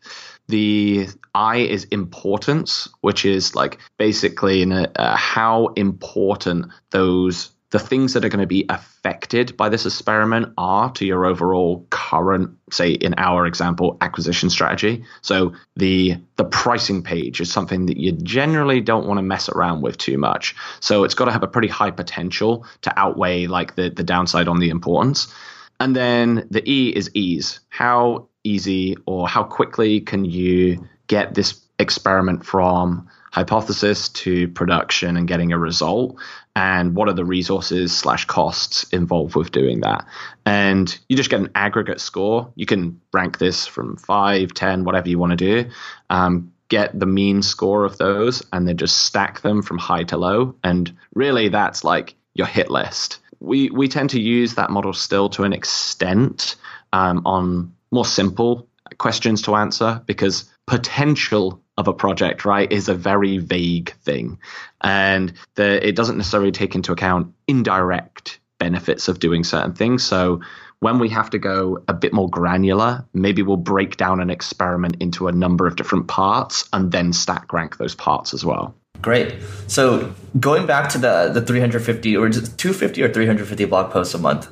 The 0.51 1.07
I 1.33 1.57
is 1.57 1.85
importance, 1.85 2.89
which 2.99 3.23
is 3.23 3.55
like 3.55 3.79
basically 3.97 4.61
in 4.61 4.73
a, 4.73 4.91
uh, 4.95 5.15
how 5.15 5.67
important 5.77 6.65
those 6.89 7.51
the 7.69 7.79
things 7.79 8.13
that 8.13 8.25
are 8.25 8.29
going 8.29 8.41
to 8.41 8.47
be 8.47 8.65
affected 8.67 9.55
by 9.55 9.69
this 9.69 9.85
experiment 9.85 10.53
are 10.57 10.91
to 10.91 11.05
your 11.05 11.25
overall 11.25 11.87
current 11.89 12.51
say 12.69 12.91
in 12.91 13.13
our 13.17 13.45
example 13.45 13.97
acquisition 14.01 14.49
strategy. 14.49 15.05
So 15.21 15.53
the 15.77 16.17
the 16.35 16.43
pricing 16.43 17.01
page 17.01 17.39
is 17.39 17.49
something 17.49 17.85
that 17.85 17.97
you 17.97 18.11
generally 18.11 18.81
don't 18.81 19.07
want 19.07 19.19
to 19.19 19.23
mess 19.23 19.47
around 19.47 19.81
with 19.81 19.97
too 19.97 20.17
much. 20.17 20.53
So 20.81 21.05
it's 21.05 21.15
got 21.15 21.25
to 21.25 21.31
have 21.31 21.43
a 21.43 21.47
pretty 21.47 21.69
high 21.69 21.91
potential 21.91 22.65
to 22.81 22.99
outweigh 22.99 23.47
like 23.47 23.75
the 23.75 23.89
the 23.89 24.03
downside 24.03 24.49
on 24.49 24.59
the 24.59 24.69
importance. 24.69 25.33
And 25.79 25.95
then 25.95 26.47
the 26.51 26.69
e 26.69 26.89
is 26.89 27.09
ease. 27.13 27.61
How 27.69 28.27
easy 28.43 28.97
or 29.05 29.27
how 29.27 29.43
quickly 29.43 30.01
can 30.01 30.25
you 30.25 30.87
get 31.07 31.33
this 31.33 31.61
experiment 31.79 32.45
from 32.45 33.07
hypothesis 33.31 34.09
to 34.09 34.47
production 34.49 35.17
and 35.17 35.27
getting 35.27 35.51
a 35.51 35.57
result? 35.57 36.17
And 36.55 36.95
what 36.95 37.07
are 37.07 37.13
the 37.13 37.25
resources 37.25 37.95
slash 37.95 38.25
costs 38.25 38.83
involved 38.91 39.35
with 39.35 39.51
doing 39.51 39.81
that? 39.81 40.05
And 40.45 40.97
you 41.07 41.15
just 41.15 41.29
get 41.29 41.39
an 41.39 41.49
aggregate 41.55 42.01
score. 42.01 42.51
You 42.55 42.65
can 42.65 42.99
rank 43.13 43.37
this 43.37 43.65
from 43.65 43.95
5 43.97 44.53
10 44.53 44.83
whatever 44.83 45.09
you 45.09 45.17
want 45.17 45.31
to 45.31 45.37
do. 45.37 45.69
Um, 46.09 46.51
get 46.67 46.97
the 46.97 47.05
mean 47.05 47.41
score 47.41 47.83
of 47.83 47.97
those 47.97 48.41
and 48.53 48.65
then 48.65 48.77
just 48.77 48.97
stack 48.97 49.41
them 49.41 49.61
from 49.61 49.77
high 49.77 50.03
to 50.03 50.17
low. 50.17 50.55
And 50.63 50.93
really 51.13 51.49
that's 51.49 51.83
like 51.83 52.15
your 52.33 52.47
hit 52.47 52.69
list. 52.69 53.19
We 53.39 53.69
we 53.69 53.87
tend 53.87 54.11
to 54.11 54.21
use 54.21 54.55
that 54.55 54.69
model 54.69 54.93
still 54.93 55.29
to 55.29 55.43
an 55.43 55.51
extent 55.51 56.55
um, 56.93 57.23
on 57.25 57.73
more 57.91 58.05
simple 58.05 58.67
questions 58.97 59.43
to 59.43 59.55
answer 59.55 60.01
because 60.05 60.49
potential 60.67 61.61
of 61.77 61.87
a 61.87 61.93
project, 61.93 62.45
right, 62.45 62.71
is 62.71 62.89
a 62.89 62.93
very 62.93 63.37
vague 63.37 63.93
thing. 64.03 64.39
And 64.81 65.33
the, 65.55 65.85
it 65.85 65.95
doesn't 65.95 66.17
necessarily 66.17 66.51
take 66.51 66.75
into 66.75 66.91
account 66.91 67.33
indirect 67.47 68.39
benefits 68.59 69.07
of 69.07 69.19
doing 69.19 69.43
certain 69.43 69.73
things. 69.73 70.03
So 70.03 70.41
when 70.79 70.99
we 70.99 71.09
have 71.09 71.29
to 71.31 71.39
go 71.39 71.83
a 71.87 71.93
bit 71.93 72.13
more 72.13 72.29
granular, 72.29 73.05
maybe 73.13 73.41
we'll 73.41 73.57
break 73.57 73.97
down 73.97 74.19
an 74.19 74.29
experiment 74.29 74.97
into 74.99 75.27
a 75.27 75.31
number 75.31 75.67
of 75.67 75.75
different 75.75 76.07
parts 76.07 76.67
and 76.73 76.91
then 76.91 77.13
stack 77.13 77.53
rank 77.53 77.77
those 77.77 77.95
parts 77.95 78.33
as 78.33 78.45
well. 78.45 78.75
Great. 79.01 79.35
So 79.67 80.13
going 80.39 80.67
back 80.67 80.89
to 80.89 80.99
the 80.99 81.31
the 81.33 81.41
350 81.41 82.17
or 82.17 82.29
250 82.29 83.01
or 83.01 83.11
350 83.11 83.65
blog 83.65 83.91
posts 83.91 84.13
a 84.13 84.19
month. 84.19 84.47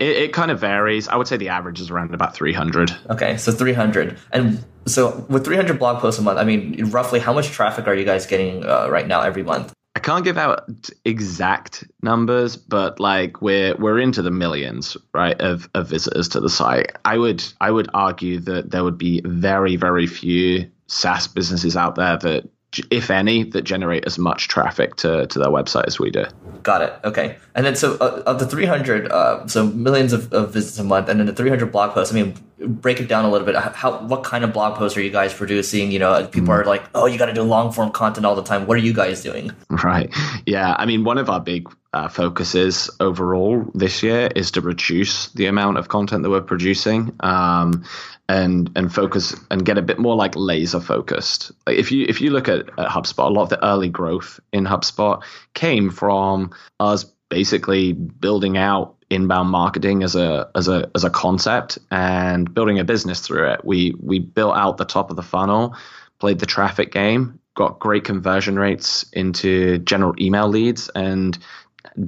It, 0.00 0.02
it, 0.02 0.32
kind 0.32 0.50
of 0.50 0.60
varies. 0.60 1.08
I 1.08 1.16
would 1.16 1.26
say 1.26 1.36
the 1.36 1.48
average 1.48 1.80
is 1.80 1.90
around 1.90 2.14
about 2.14 2.34
300. 2.34 2.94
Okay, 3.10 3.36
so 3.36 3.52
300. 3.52 4.18
And 4.32 4.62
so 4.86 5.24
with 5.28 5.44
300 5.44 5.78
blog 5.78 6.00
posts 6.00 6.20
a 6.20 6.22
month, 6.22 6.38
I 6.38 6.44
mean, 6.44 6.90
roughly 6.90 7.20
how 7.20 7.32
much 7.32 7.48
traffic 7.48 7.86
are 7.86 7.94
you 7.94 8.04
guys 8.04 8.26
getting 8.26 8.64
uh, 8.64 8.88
right 8.88 9.06
now 9.06 9.22
every 9.22 9.42
month? 9.42 9.72
I 9.94 10.00
can't 10.00 10.24
give 10.24 10.38
out 10.38 10.70
exact 11.04 11.84
numbers, 12.02 12.56
but 12.56 12.98
like 12.98 13.42
we're 13.42 13.76
we're 13.76 13.98
into 13.98 14.22
the 14.22 14.30
millions, 14.30 14.96
right, 15.12 15.38
of, 15.40 15.68
of 15.74 15.88
visitors 15.88 16.28
to 16.28 16.40
the 16.40 16.48
site. 16.48 16.92
I 17.04 17.18
would 17.18 17.44
I 17.60 17.70
would 17.70 17.88
argue 17.92 18.40
that 18.40 18.70
there 18.70 18.84
would 18.84 18.96
be 18.96 19.20
very 19.24 19.76
very 19.76 20.06
few 20.06 20.70
SaaS 20.86 21.28
businesses 21.28 21.76
out 21.76 21.94
there 21.96 22.16
that 22.16 22.48
if 22.90 23.10
any, 23.10 23.44
that 23.44 23.62
generate 23.62 24.04
as 24.04 24.18
much 24.18 24.48
traffic 24.48 24.96
to, 24.96 25.26
to 25.26 25.38
their 25.38 25.48
website 25.48 25.86
as 25.86 25.98
we 25.98 26.10
do. 26.10 26.24
Got 26.62 26.82
it. 26.82 26.94
Okay. 27.04 27.36
And 27.54 27.66
then 27.66 27.76
so 27.76 27.96
uh, 27.96 28.22
of 28.26 28.38
the 28.38 28.46
300, 28.46 29.10
uh, 29.10 29.46
so 29.46 29.66
millions 29.66 30.12
of, 30.12 30.32
of, 30.32 30.52
visits 30.52 30.78
a 30.78 30.84
month, 30.84 31.08
and 31.08 31.20
then 31.20 31.26
the 31.26 31.34
300 31.34 31.70
blog 31.70 31.92
posts. 31.92 32.12
I 32.12 32.16
mean, 32.20 32.34
break 32.58 33.00
it 33.00 33.08
down 33.08 33.24
a 33.24 33.30
little 33.30 33.46
bit. 33.46 33.56
How 33.56 33.98
what 33.98 34.24
kind 34.24 34.44
of 34.44 34.52
blog 34.52 34.76
posts 34.76 34.96
are 34.96 35.02
you 35.02 35.10
guys 35.10 35.32
producing? 35.34 35.90
You 35.90 35.98
know, 35.98 36.26
people 36.26 36.48
mm. 36.48 36.60
are 36.60 36.64
like, 36.64 36.84
oh, 36.94 37.06
you 37.06 37.18
got 37.18 37.26
to 37.26 37.34
do 37.34 37.42
long 37.42 37.72
form 37.72 37.90
content 37.90 38.26
all 38.26 38.34
the 38.34 38.42
time. 38.42 38.66
What 38.66 38.76
are 38.76 38.80
you 38.80 38.92
guys 38.92 39.22
doing? 39.22 39.52
Right. 39.70 40.12
Yeah. 40.46 40.74
I 40.78 40.86
mean, 40.86 41.04
one 41.04 41.18
of 41.18 41.28
our 41.30 41.40
big 41.40 41.68
uh, 41.92 42.08
focuses 42.08 42.90
overall 43.00 43.70
this 43.74 44.02
year 44.02 44.28
is 44.34 44.50
to 44.52 44.60
reduce 44.60 45.28
the 45.32 45.46
amount 45.46 45.78
of 45.78 45.88
content 45.88 46.22
that 46.22 46.30
we're 46.30 46.40
producing. 46.40 47.14
Um, 47.20 47.84
and 48.28 48.70
and 48.76 48.94
focus 48.94 49.34
and 49.50 49.64
get 49.64 49.76
a 49.76 49.82
bit 49.82 49.98
more 49.98 50.14
like 50.14 50.34
laser 50.36 50.80
focused. 50.80 51.52
Like 51.66 51.76
if 51.76 51.92
you 51.92 52.06
if 52.08 52.20
you 52.20 52.30
look 52.30 52.48
at, 52.48 52.68
at 52.78 52.88
HubSpot, 52.88 53.26
a 53.26 53.32
lot 53.32 53.42
of 53.42 53.48
the 53.50 53.62
early 53.64 53.88
growth 53.88 54.40
in 54.52 54.64
HubSpot 54.64 55.22
came 55.54 55.90
from 55.90 56.52
us 56.80 57.04
basically 57.28 57.92
building 57.92 58.56
out 58.56 58.94
inbound 59.12 59.50
marketing 59.50 60.02
as 60.02 60.16
a 60.16 60.48
as 60.54 60.68
a 60.68 60.90
as 60.94 61.04
a 61.04 61.10
concept 61.10 61.78
and 61.90 62.52
building 62.52 62.78
a 62.78 62.84
business 62.84 63.20
through 63.20 63.50
it. 63.50 63.64
We 63.64 63.94
we 64.00 64.18
built 64.18 64.56
out 64.56 64.76
the 64.76 64.84
top 64.84 65.10
of 65.10 65.16
the 65.16 65.22
funnel, 65.22 65.76
played 66.18 66.38
the 66.38 66.46
traffic 66.46 66.92
game, 66.92 67.38
got 67.54 67.78
great 67.78 68.04
conversion 68.04 68.58
rates 68.58 69.04
into 69.12 69.78
general 69.78 70.14
email 70.20 70.48
leads 70.48 70.88
and 70.90 71.38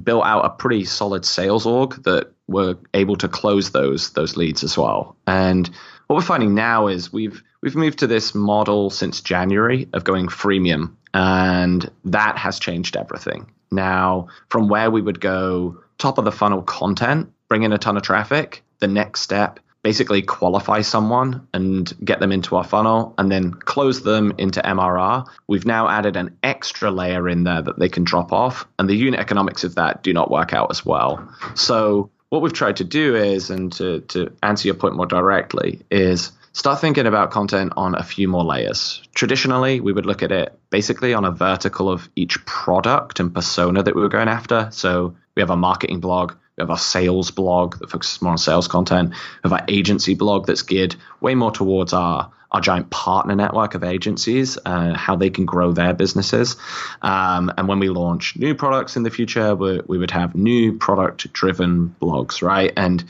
built 0.03 0.25
out 0.25 0.45
a 0.45 0.49
pretty 0.49 0.85
solid 0.85 1.25
sales 1.25 1.65
org 1.65 2.01
that 2.03 2.31
were 2.47 2.77
able 2.93 3.15
to 3.17 3.27
close 3.27 3.71
those 3.71 4.11
those 4.11 4.37
leads 4.37 4.63
as 4.63 4.77
well. 4.77 5.15
And 5.27 5.69
what 6.07 6.15
we're 6.15 6.21
finding 6.21 6.53
now 6.55 6.87
is 6.87 7.11
we've 7.11 7.43
we've 7.61 7.75
moved 7.75 7.99
to 7.99 8.07
this 8.07 8.35
model 8.35 8.89
since 8.89 9.21
January 9.21 9.87
of 9.93 10.03
going 10.03 10.27
freemium, 10.27 10.95
and 11.13 11.89
that 12.05 12.37
has 12.37 12.59
changed 12.59 12.95
everything. 12.95 13.51
Now, 13.71 14.27
from 14.49 14.69
where 14.69 14.91
we 14.91 15.01
would 15.01 15.19
go 15.19 15.77
top 15.97 16.17
of 16.17 16.25
the 16.25 16.31
funnel 16.31 16.61
content, 16.61 17.31
bring 17.47 17.63
in 17.63 17.73
a 17.73 17.77
ton 17.77 17.97
of 17.97 18.03
traffic, 18.03 18.63
the 18.79 18.87
next 18.87 19.21
step 19.21 19.59
basically 19.85 20.23
qualify 20.23 20.81
someone 20.81 21.47
and 21.53 21.93
get 22.03 22.19
them 22.19 22.31
into 22.31 22.55
our 22.55 22.63
funnel 22.63 23.13
and 23.19 23.31
then 23.31 23.53
close 23.53 24.01
them 24.01 24.33
into 24.39 24.59
MRR. 24.59 25.27
We've 25.47 25.67
now 25.67 25.87
added 25.87 26.15
an 26.15 26.35
extra 26.41 26.89
layer 26.89 27.29
in 27.29 27.43
there 27.43 27.61
that 27.61 27.77
they 27.77 27.87
can 27.87 28.03
drop 28.03 28.33
off, 28.33 28.65
and 28.79 28.89
the 28.89 28.95
unit 28.95 29.19
economics 29.19 29.63
of 29.63 29.75
that 29.75 30.01
do 30.01 30.11
not 30.11 30.31
work 30.31 30.53
out 30.53 30.71
as 30.71 30.83
well. 30.83 31.31
So 31.53 32.09
what 32.29 32.41
we've 32.41 32.51
tried 32.51 32.77
to 32.77 32.83
do 32.83 33.15
is, 33.15 33.51
and 33.51 33.71
to, 33.73 33.99
to 34.01 34.33
answer 34.41 34.67
your 34.67 34.73
point 34.73 34.95
more 34.95 35.05
directly, 35.05 35.81
is 35.91 36.31
start 36.55 36.79
thinking 36.79 37.05
about 37.05 37.31
content 37.31 37.73
on 37.75 37.95
a 37.95 38.03
few 38.03 38.29
more 38.29 38.43
layers. 38.43 39.03
Traditionally, 39.13 39.81
we 39.81 39.91
would 39.91 40.05
look 40.05 40.23
at 40.23 40.31
it 40.31 40.57
basically 40.69 41.13
on 41.13 41.25
a 41.25 41.31
vertical 41.31 41.91
of 41.91 42.09
each 42.15 42.43
product 42.45 43.19
and 43.19 43.33
persona 43.33 43.83
that 43.83 43.93
we 43.93 44.01
were 44.01 44.09
going 44.09 44.29
after. 44.29 44.69
So 44.71 45.17
we 45.35 45.41
have 45.41 45.49
a 45.49 45.57
marketing 45.57 45.99
blog, 45.99 46.31
we 46.57 46.61
have 46.61 46.69
our 46.69 46.77
sales 46.77 47.29
blog 47.29 47.77
that 47.79 47.89
focuses 47.89 48.21
more 48.21 48.31
on 48.31 48.37
sales 48.37 48.69
content, 48.69 49.09
we 49.09 49.49
have 49.49 49.51
our 49.51 49.65
agency 49.67 50.15
blog 50.15 50.47
that's 50.47 50.61
geared 50.61 50.95
way 51.19 51.35
more 51.35 51.51
towards 51.51 51.91
our 51.93 52.31
our 52.51 52.61
giant 52.61 52.89
partner 52.89 53.35
network 53.35 53.75
of 53.75 53.83
agencies, 53.83 54.57
uh, 54.65 54.93
how 54.93 55.17
they 55.17 55.29
can 55.29 55.45
grow 55.45 55.73
their 55.73 55.93
businesses. 55.93 56.55
Um, 57.01 57.51
and 57.57 57.67
when 57.67 57.79
we 57.79 57.89
launch 57.89 58.37
new 58.37 58.55
products 58.55 58.95
in 58.95 59.03
the 59.03 59.09
future, 59.09 59.55
we, 59.55 59.81
we 59.87 59.97
would 59.97 60.11
have 60.11 60.35
new 60.35 60.77
product 60.77 61.33
driven 61.33 61.93
blogs, 62.01 62.41
right? 62.41 62.71
And 62.77 63.03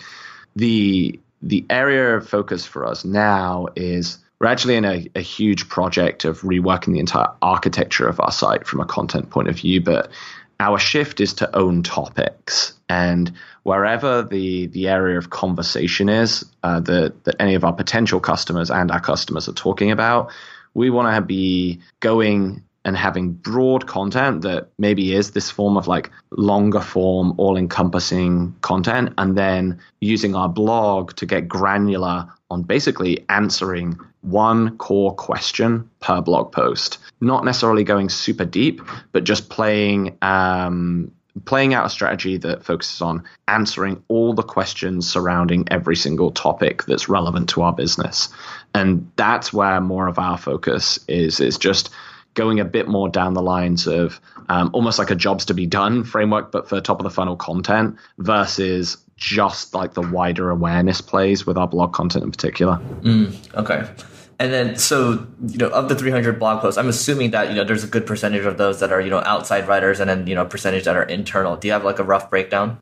the 0.55 1.19
the 1.41 1.65
area 1.69 2.15
of 2.15 2.27
focus 2.27 2.65
for 2.65 2.85
us 2.85 3.05
now 3.05 3.67
is 3.75 4.17
we're 4.39 4.47
actually 4.47 4.75
in 4.75 4.85
a, 4.85 5.07
a 5.15 5.21
huge 5.21 5.69
project 5.69 6.25
of 6.25 6.41
reworking 6.41 6.93
the 6.93 6.99
entire 6.99 7.29
architecture 7.41 8.07
of 8.07 8.19
our 8.19 8.31
site 8.31 8.67
from 8.67 8.81
a 8.81 8.85
content 8.85 9.29
point 9.29 9.47
of 9.47 9.55
view, 9.55 9.81
but 9.81 10.09
our 10.59 10.77
shift 10.77 11.19
is 11.19 11.33
to 11.33 11.55
own 11.55 11.83
topics. 11.83 12.73
And 12.89 13.31
wherever 13.63 14.23
the 14.23 14.67
the 14.67 14.87
area 14.87 15.17
of 15.17 15.29
conversation 15.29 16.09
is 16.09 16.45
uh, 16.63 16.79
that 16.81 17.23
that 17.23 17.35
any 17.39 17.55
of 17.55 17.63
our 17.63 17.73
potential 17.73 18.19
customers 18.19 18.69
and 18.69 18.91
our 18.91 19.01
customers 19.01 19.49
are 19.49 19.53
talking 19.53 19.91
about 19.91 20.31
we 20.75 20.89
want 20.91 21.15
to 21.15 21.21
be 21.21 21.79
going 22.01 22.63
and 22.85 22.95
having 22.95 23.33
broad 23.33 23.87
content 23.87 24.43
that 24.43 24.69
maybe 24.77 25.13
is 25.13 25.31
this 25.31 25.49
form 25.49 25.75
of 25.75 25.87
like 25.87 26.11
longer 26.31 26.79
form, 26.79 27.33
all 27.37 27.57
encompassing 27.57 28.55
content, 28.61 29.13
and 29.17 29.35
then 29.35 29.79
using 29.99 30.35
our 30.35 30.47
blog 30.47 31.13
to 31.15 31.25
get 31.25 31.47
granular 31.47 32.27
on 32.51 32.61
basically 32.61 33.25
answering 33.27 33.99
one 34.21 34.77
core 34.77 35.13
question 35.15 35.89
per 35.99 36.21
blog 36.21 36.51
post. 36.51 36.99
Not 37.21 37.43
necessarily 37.43 37.83
going 37.83 38.09
super 38.09 38.45
deep, 38.45 38.81
but 39.11 39.23
just 39.23 39.49
playing 39.49 40.15
um, 40.21 41.11
playing 41.43 41.73
out 41.73 41.85
a 41.85 41.89
strategy 41.89 42.37
that 42.37 42.63
focuses 42.63 43.01
on 43.01 43.23
answering 43.47 44.01
all 44.07 44.33
the 44.33 44.43
questions 44.43 45.09
surrounding 45.09 45.67
every 45.69 45.95
single 45.95 46.31
topic 46.31 46.85
that's 46.85 47.09
relevant 47.09 47.49
to 47.49 47.61
our 47.61 47.73
business. 47.73 48.29
And 48.73 49.11
that's 49.17 49.51
where 49.51 49.81
more 49.81 50.07
of 50.07 50.17
our 50.17 50.37
focus 50.37 50.97
is 51.07 51.39
is 51.39 51.57
just 51.57 51.89
going 52.35 52.59
a 52.59 52.65
bit 52.65 52.87
more 52.87 53.09
down 53.09 53.33
the 53.33 53.41
lines 53.41 53.87
of 53.87 54.21
um, 54.49 54.69
almost 54.73 54.99
like 54.99 55.09
a 55.09 55.15
jobs 55.15 55.45
to 55.45 55.53
be 55.53 55.65
done 55.65 56.03
framework, 56.03 56.51
but 56.51 56.69
for 56.69 56.79
top 56.79 56.99
of 56.99 57.03
the 57.03 57.09
funnel 57.09 57.35
content 57.35 57.95
versus 58.19 58.97
just 59.17 59.73
like 59.73 59.93
the 59.93 60.01
wider 60.01 60.49
awareness 60.49 61.01
plays 61.01 61.45
with 61.45 61.57
our 61.57 61.67
blog 61.67 61.93
content 61.93 62.23
in 62.23 62.31
particular. 62.31 62.77
Mm, 63.01 63.55
okay. 63.55 63.89
And 64.37 64.51
then, 64.51 64.75
so 64.75 65.25
you 65.47 65.57
know, 65.57 65.69
of 65.69 65.87
the 65.87 65.95
300 65.95 66.37
blog 66.37 66.61
posts, 66.61 66.77
I'm 66.77 66.89
assuming 66.89 67.31
that 67.31 67.49
you 67.49 67.55
know 67.55 67.63
there's 67.63 67.85
a 67.85 67.87
good 67.87 68.05
percentage 68.05 68.45
of 68.45 68.57
those 68.57 68.81
that 68.81 68.91
are 68.91 68.99
you 68.99 69.09
know 69.09 69.19
outside 69.19 69.67
writers, 69.67 70.01
and 70.01 70.09
then 70.09 70.27
you 70.27 70.35
know 70.35 70.45
percentage 70.45 70.83
that 70.83 70.95
are 70.95 71.03
internal. 71.03 71.55
Do 71.55 71.67
you 71.67 71.73
have 71.73 71.85
like 71.85 71.99
a 71.99 72.03
rough 72.03 72.29
breakdown? 72.29 72.81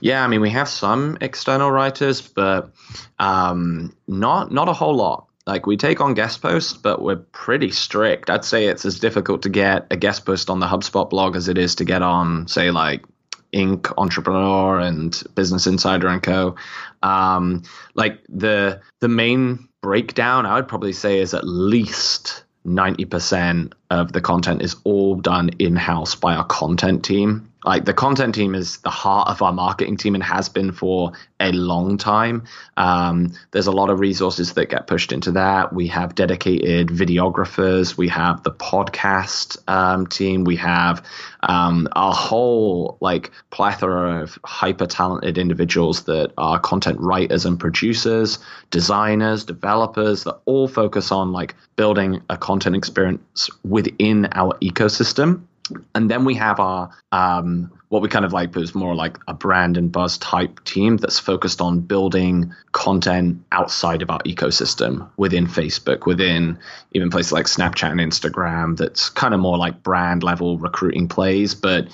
Yeah, 0.00 0.22
I 0.22 0.28
mean, 0.28 0.40
we 0.40 0.50
have 0.50 0.68
some 0.68 1.18
external 1.20 1.70
writers, 1.70 2.20
but 2.20 2.70
um, 3.18 3.96
not 4.06 4.52
not 4.52 4.68
a 4.68 4.72
whole 4.72 4.94
lot. 4.94 5.26
Like 5.46 5.66
we 5.66 5.76
take 5.76 6.00
on 6.00 6.14
guest 6.14 6.42
posts, 6.42 6.72
but 6.72 7.00
we're 7.00 7.16
pretty 7.16 7.70
strict. 7.70 8.30
I'd 8.30 8.44
say 8.44 8.66
it's 8.66 8.84
as 8.84 8.98
difficult 8.98 9.42
to 9.42 9.48
get 9.48 9.86
a 9.90 9.96
guest 9.96 10.26
post 10.26 10.50
on 10.50 10.58
the 10.58 10.66
HubSpot 10.66 11.08
blog 11.08 11.36
as 11.36 11.48
it 11.48 11.56
is 11.56 11.76
to 11.76 11.84
get 11.84 12.02
on, 12.02 12.48
say, 12.48 12.72
like 12.72 13.04
Inc. 13.52 13.92
Entrepreneur 13.96 14.80
and 14.80 15.22
Business 15.34 15.66
Insider 15.66 16.08
and 16.08 16.22
Co. 16.22 16.56
Um, 17.02 17.62
like 17.94 18.20
the 18.28 18.80
the 19.00 19.08
main 19.08 19.68
breakdown, 19.82 20.46
I 20.46 20.56
would 20.56 20.68
probably 20.68 20.92
say, 20.92 21.20
is 21.20 21.32
at 21.32 21.46
least 21.46 22.42
ninety 22.64 23.04
percent 23.04 23.74
of 23.90 24.12
the 24.12 24.20
content 24.20 24.62
is 24.62 24.74
all 24.82 25.14
done 25.14 25.50
in 25.60 25.76
house 25.76 26.16
by 26.16 26.34
our 26.34 26.44
content 26.44 27.04
team 27.04 27.52
like 27.66 27.84
the 27.84 27.92
content 27.92 28.34
team 28.36 28.54
is 28.54 28.78
the 28.78 28.90
heart 28.90 29.28
of 29.28 29.42
our 29.42 29.52
marketing 29.52 29.96
team 29.96 30.14
and 30.14 30.22
has 30.22 30.48
been 30.48 30.70
for 30.70 31.12
a 31.40 31.50
long 31.50 31.98
time. 31.98 32.44
Um, 32.76 33.32
there's 33.50 33.66
a 33.66 33.72
lot 33.72 33.90
of 33.90 33.98
resources 33.98 34.54
that 34.54 34.70
get 34.70 34.86
pushed 34.86 35.10
into 35.10 35.32
that. 35.32 35.72
We 35.72 35.88
have 35.88 36.14
dedicated 36.14 36.88
videographers. 36.88 37.96
We 37.96 38.06
have 38.08 38.44
the 38.44 38.52
podcast 38.52 39.58
um, 39.68 40.06
team. 40.06 40.44
We 40.44 40.54
have 40.56 41.04
um, 41.42 41.88
a 41.96 42.12
whole 42.12 42.98
like 43.00 43.32
plethora 43.50 44.22
of 44.22 44.38
hyper 44.44 44.86
talented 44.86 45.36
individuals 45.36 46.04
that 46.04 46.32
are 46.38 46.60
content 46.60 47.00
writers 47.00 47.44
and 47.44 47.58
producers, 47.58 48.38
designers, 48.70 49.44
developers 49.44 50.22
that 50.22 50.38
all 50.44 50.68
focus 50.68 51.10
on 51.10 51.32
like 51.32 51.56
building 51.74 52.22
a 52.30 52.36
content 52.36 52.76
experience 52.76 53.50
within 53.64 54.28
our 54.32 54.54
ecosystem 54.60 55.42
and 55.94 56.10
then 56.10 56.24
we 56.24 56.34
have 56.34 56.60
our 56.60 56.90
um, 57.12 57.72
what 57.88 58.02
we 58.02 58.08
kind 58.08 58.24
of 58.24 58.32
like 58.32 58.54
was 58.54 58.74
more 58.74 58.94
like 58.94 59.18
a 59.28 59.34
brand 59.34 59.76
and 59.76 59.92
buzz 59.92 60.18
type 60.18 60.62
team 60.64 60.96
that's 60.96 61.18
focused 61.18 61.60
on 61.60 61.80
building 61.80 62.52
content 62.72 63.42
outside 63.52 64.02
of 64.02 64.10
our 64.10 64.20
ecosystem 64.20 65.08
within 65.16 65.46
Facebook, 65.46 66.06
within 66.06 66.58
even 66.92 67.10
places 67.10 67.32
like 67.32 67.46
Snapchat 67.46 67.90
and 67.90 68.00
Instagram. 68.00 68.76
That's 68.76 69.08
kind 69.10 69.34
of 69.34 69.40
more 69.40 69.58
like 69.58 69.82
brand 69.82 70.22
level 70.22 70.58
recruiting 70.58 71.08
plays, 71.08 71.54
but 71.54 71.88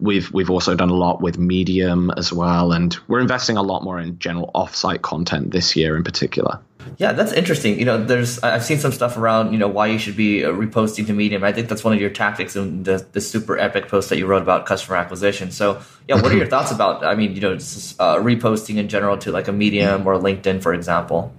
we've 0.00 0.32
we've 0.32 0.50
also 0.50 0.74
done 0.74 0.90
a 0.90 0.94
lot 0.94 1.20
with 1.20 1.38
Medium 1.38 2.10
as 2.16 2.32
well, 2.32 2.72
and 2.72 2.96
we're 3.08 3.20
investing 3.20 3.56
a 3.56 3.62
lot 3.62 3.82
more 3.82 3.98
in 3.98 4.18
general 4.18 4.50
offsite 4.54 5.02
content 5.02 5.50
this 5.50 5.76
year 5.76 5.96
in 5.96 6.04
particular. 6.04 6.60
Yeah, 6.96 7.12
that's 7.12 7.32
interesting. 7.32 7.78
You 7.78 7.84
know, 7.84 8.02
there's 8.02 8.38
I've 8.40 8.64
seen 8.64 8.78
some 8.78 8.92
stuff 8.92 9.16
around 9.16 9.52
you 9.52 9.58
know 9.58 9.68
why 9.68 9.88
you 9.88 9.98
should 9.98 10.16
be 10.16 10.44
uh, 10.44 10.50
reposting 10.50 11.06
to 11.06 11.12
Medium. 11.12 11.44
I 11.44 11.52
think 11.52 11.68
that's 11.68 11.84
one 11.84 11.92
of 11.92 12.00
your 12.00 12.10
tactics 12.10 12.56
in 12.56 12.84
the 12.84 13.06
the 13.12 13.20
super 13.20 13.58
epic 13.58 13.88
post 13.88 14.08
that 14.08 14.18
you 14.18 14.26
wrote 14.26 14.42
about 14.42 14.66
customer 14.66 14.96
acquisition. 14.96 15.50
So 15.50 15.82
yeah, 16.08 16.20
what 16.20 16.32
are 16.32 16.36
your 16.36 16.46
thoughts 16.54 16.72
about? 16.72 17.04
I 17.04 17.14
mean, 17.14 17.34
you 17.34 17.40
know, 17.40 17.54
just, 17.54 18.00
uh, 18.00 18.16
reposting 18.16 18.76
in 18.76 18.88
general 18.88 19.18
to 19.18 19.32
like 19.32 19.48
a 19.48 19.52
Medium 19.52 20.06
or 20.06 20.14
LinkedIn, 20.14 20.62
for 20.62 20.72
example. 20.74 21.32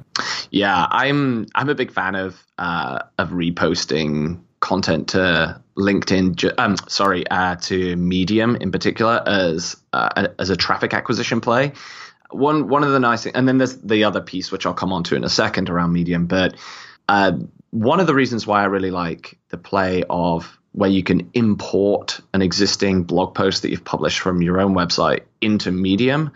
Yeah, 0.51 0.87
I'm 0.89 1.47
I'm 1.55 1.69
a 1.69 1.75
big 1.75 1.91
fan 1.91 2.15
of 2.15 2.43
uh, 2.57 2.99
of 3.17 3.29
reposting 3.29 4.39
content 4.59 5.09
to 5.09 5.61
LinkedIn, 5.77 6.53
um, 6.57 6.75
sorry, 6.87 7.25
uh, 7.27 7.55
to 7.55 7.95
Medium 7.95 8.55
in 8.57 8.71
particular 8.71 9.23
as 9.25 9.77
uh, 9.93 10.27
as 10.37 10.49
a 10.49 10.55
traffic 10.55 10.93
acquisition 10.93 11.41
play. 11.41 11.73
One 12.31 12.67
one 12.67 12.83
of 12.83 12.91
the 12.91 12.99
nice 12.99 13.23
things, 13.23 13.35
and 13.35 13.47
then 13.47 13.57
there's 13.57 13.77
the 13.77 14.03
other 14.03 14.21
piece 14.21 14.51
which 14.51 14.65
I'll 14.65 14.73
come 14.73 14.93
on 14.93 15.03
to 15.05 15.15
in 15.15 15.23
a 15.23 15.29
second 15.29 15.69
around 15.69 15.93
Medium. 15.93 16.27
But 16.27 16.55
uh, 17.07 17.33
one 17.71 17.99
of 17.99 18.07
the 18.07 18.13
reasons 18.13 18.45
why 18.45 18.61
I 18.61 18.65
really 18.65 18.91
like 18.91 19.37
the 19.49 19.57
play 19.57 20.03
of 20.09 20.57
where 20.73 20.89
you 20.89 21.03
can 21.03 21.31
import 21.33 22.21
an 22.33 22.41
existing 22.41 23.03
blog 23.03 23.33
post 23.33 23.63
that 23.63 23.71
you've 23.71 23.83
published 23.83 24.19
from 24.19 24.41
your 24.41 24.59
own 24.59 24.75
website 24.75 25.21
into 25.41 25.71
Medium 25.71 26.31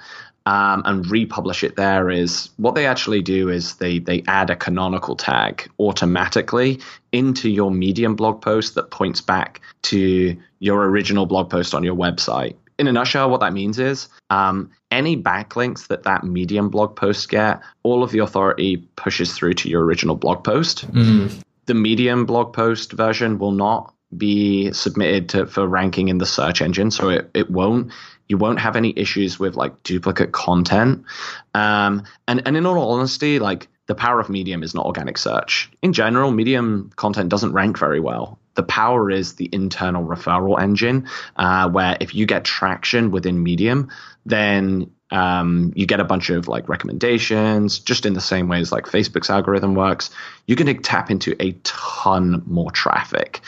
um, 0.45 0.83
and 0.85 1.09
republish 1.09 1.63
it 1.63 1.75
there 1.75 2.09
is 2.09 2.49
what 2.57 2.75
they 2.75 2.85
actually 2.85 3.21
do 3.21 3.49
is 3.49 3.75
they 3.75 3.99
they 3.99 4.23
add 4.27 4.49
a 4.49 4.55
canonical 4.55 5.15
tag 5.15 5.69
automatically 5.79 6.79
into 7.11 7.49
your 7.49 7.71
medium 7.71 8.15
blog 8.15 8.41
post 8.41 8.75
that 8.75 8.91
points 8.91 9.21
back 9.21 9.61
to 9.83 10.35
your 10.59 10.83
original 10.85 11.25
blog 11.25 11.49
post 11.49 11.73
on 11.73 11.83
your 11.83 11.95
website 11.95 12.55
in 12.79 12.87
a 12.87 12.91
nutshell 12.91 13.29
what 13.29 13.39
that 13.39 13.53
means 13.53 13.79
is 13.79 14.09
um, 14.29 14.71
any 14.91 15.15
backlinks 15.15 15.87
that 15.87 16.03
that 16.03 16.23
medium 16.23 16.69
blog 16.69 16.95
post 16.95 17.29
get 17.29 17.61
all 17.83 18.03
of 18.03 18.11
the 18.11 18.19
authority 18.19 18.77
pushes 18.95 19.33
through 19.33 19.53
to 19.53 19.69
your 19.69 19.83
original 19.83 20.15
blog 20.15 20.43
post 20.43 20.89
mm-hmm. 20.91 21.39
the 21.65 21.73
medium 21.73 22.25
blog 22.25 22.53
post 22.53 22.91
version 22.91 23.37
will 23.37 23.51
not 23.51 23.93
be 24.15 24.71
submitted 24.73 25.29
to, 25.29 25.47
for 25.47 25.67
ranking 25.67 26.07
in 26.07 26.19
the 26.19 26.25
search 26.25 26.61
engine 26.61 26.91
so 26.91 27.09
it, 27.09 27.29
it 27.33 27.49
won't 27.49 27.91
you 28.27 28.37
won't 28.37 28.59
have 28.59 28.75
any 28.75 28.93
issues 28.97 29.39
with 29.39 29.55
like 29.55 29.83
duplicate 29.83 30.31
content. 30.31 31.05
Um, 31.53 32.03
and, 32.27 32.41
and 32.45 32.57
in 32.57 32.65
all 32.65 32.91
honesty, 32.91 33.39
like 33.39 33.67
the 33.87 33.95
power 33.95 34.19
of 34.19 34.29
Medium 34.29 34.63
is 34.63 34.73
not 34.73 34.85
organic 34.85 35.17
search. 35.17 35.69
In 35.81 35.93
general, 35.93 36.31
Medium 36.31 36.91
content 36.95 37.29
doesn't 37.29 37.53
rank 37.53 37.77
very 37.77 37.99
well. 37.99 38.39
The 38.55 38.63
power 38.63 39.09
is 39.09 39.35
the 39.35 39.49
internal 39.51 40.05
referral 40.05 40.59
engine, 40.61 41.07
uh, 41.35 41.69
where 41.69 41.97
if 41.99 42.13
you 42.13 42.25
get 42.25 42.43
traction 42.43 43.11
within 43.11 43.41
Medium, 43.41 43.89
then 44.25 44.91
um, 45.11 45.73
you 45.75 45.85
get 45.85 45.99
a 45.99 46.03
bunch 46.03 46.29
of 46.29 46.47
like 46.47 46.67
recommendations, 46.69 47.79
just 47.79 48.05
in 48.05 48.13
the 48.13 48.21
same 48.21 48.47
way 48.47 48.59
as 48.59 48.71
like 48.71 48.85
Facebook's 48.85 49.29
algorithm 49.29 49.75
works. 49.75 50.09
You 50.47 50.55
can 50.55 50.81
tap 50.81 51.11
into 51.11 51.35
a 51.39 51.53
ton 51.63 52.43
more 52.45 52.71
traffic. 52.71 53.41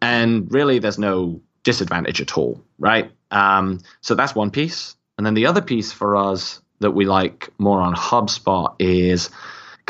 And 0.00 0.50
really, 0.52 0.78
there's 0.78 0.98
no 0.98 1.40
disadvantage 1.62 2.20
at 2.20 2.36
all, 2.36 2.62
right? 2.78 3.10
Um, 3.30 3.80
so 4.00 4.14
that's 4.14 4.34
one 4.34 4.50
piece. 4.50 4.96
And 5.16 5.26
then 5.26 5.34
the 5.34 5.46
other 5.46 5.60
piece 5.60 5.92
for 5.92 6.16
us 6.16 6.60
that 6.80 6.92
we 6.92 7.04
like 7.04 7.50
more 7.58 7.80
on 7.80 7.94
HubSpot 7.94 8.74
is 8.78 9.30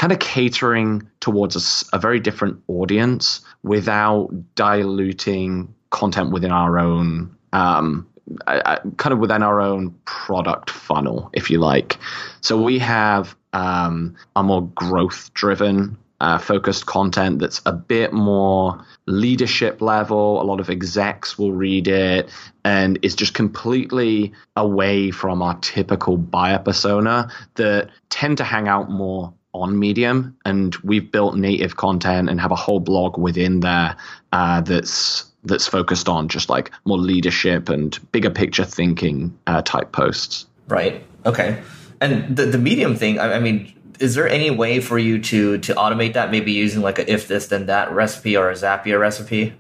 kind 0.03 0.11
of 0.11 0.19
catering 0.19 1.09
towards 1.21 1.55
a, 1.55 1.97
a 1.97 2.01
very 2.01 2.19
different 2.19 2.61
audience 2.67 3.41
without 3.63 4.29
diluting 4.57 5.73
content 5.91 6.33
within 6.33 6.51
our 6.51 6.77
own 6.77 7.33
um, 7.53 8.05
kind 8.45 9.13
of 9.13 9.21
within 9.21 9.45
our 9.45 9.61
own 9.61 9.95
product 10.05 10.71
funnel, 10.71 11.31
if 11.35 11.51
you 11.51 11.61
like. 11.61 11.99
So 12.41 12.61
we 12.61 12.81
have 12.81 13.37
um, 13.53 14.17
a 14.35 14.43
more 14.43 14.67
growth 14.75 15.33
driven 15.35 15.97
uh, 16.21 16.39
focused 16.39 16.87
content 16.87 17.39
that's 17.39 17.61
a 17.65 17.73
bit 17.73 18.13
more 18.13 18.85
leadership 19.07 19.81
level. 19.81 20.43
A 20.43 20.45
lot 20.45 20.59
of 20.59 20.69
execs 20.69 21.39
will 21.39 21.53
read 21.53 21.87
it 21.87 22.29
and 22.65 22.99
is 23.03 23.15
just 23.15 23.35
completely 23.35 24.33
away 24.57 25.13
from 25.13 25.43
our 25.43 25.57
typical 25.61 26.17
buyer 26.17 26.59
persona 26.59 27.31
that 27.55 27.91
tend 28.11 28.39
to 28.39 28.45
hang 28.45 28.67
out 28.67 28.91
more 28.91 29.33
on 29.55 29.79
Medium. 29.79 30.37
And 30.45 30.75
we've 30.77 31.11
built 31.11 31.37
native 31.37 31.77
content 31.77 32.29
and 32.31 32.41
have 32.41 32.53
a 32.53 32.57
whole 32.57 32.81
blog 32.81 33.19
within 33.19 33.61
there 33.61 33.97
uh, 34.33 34.61
that's 34.61 35.27
that's 35.45 35.67
focused 35.67 36.09
on 36.09 36.29
just 36.29 36.49
like 36.49 36.71
more 36.85 36.99
leadership 36.99 37.69
and 37.69 37.99
bigger 38.13 38.31
picture 38.31 38.65
thinking 38.65 39.37
uh, 39.47 39.63
type 39.63 39.93
posts. 39.93 40.47
Right. 40.69 41.05
Okay. 41.27 41.61
And 42.01 42.37
the 42.37 42.47
the 42.47 42.59
Medium 42.59 42.97
thing, 42.97 43.19
I, 43.19 43.35
I 43.35 43.39
mean 43.41 43.73
is 43.99 44.15
there 44.15 44.29
any 44.29 44.51
way 44.51 44.81
for 44.81 44.99
you 44.99 45.21
to 45.23 45.59
to 45.59 45.75
automate 45.75 46.15
that? 46.15 46.31
Maybe 46.31 46.53
using 46.53 46.83
like 46.83 46.99
a 46.99 47.11
if 47.11 47.29
this 47.29 47.47
then 47.47 47.67
that 47.67 47.93
recipe 47.93 48.37
or 48.37 48.51
a 48.51 48.55
Zapier 48.55 49.01
recipe. 49.01 49.55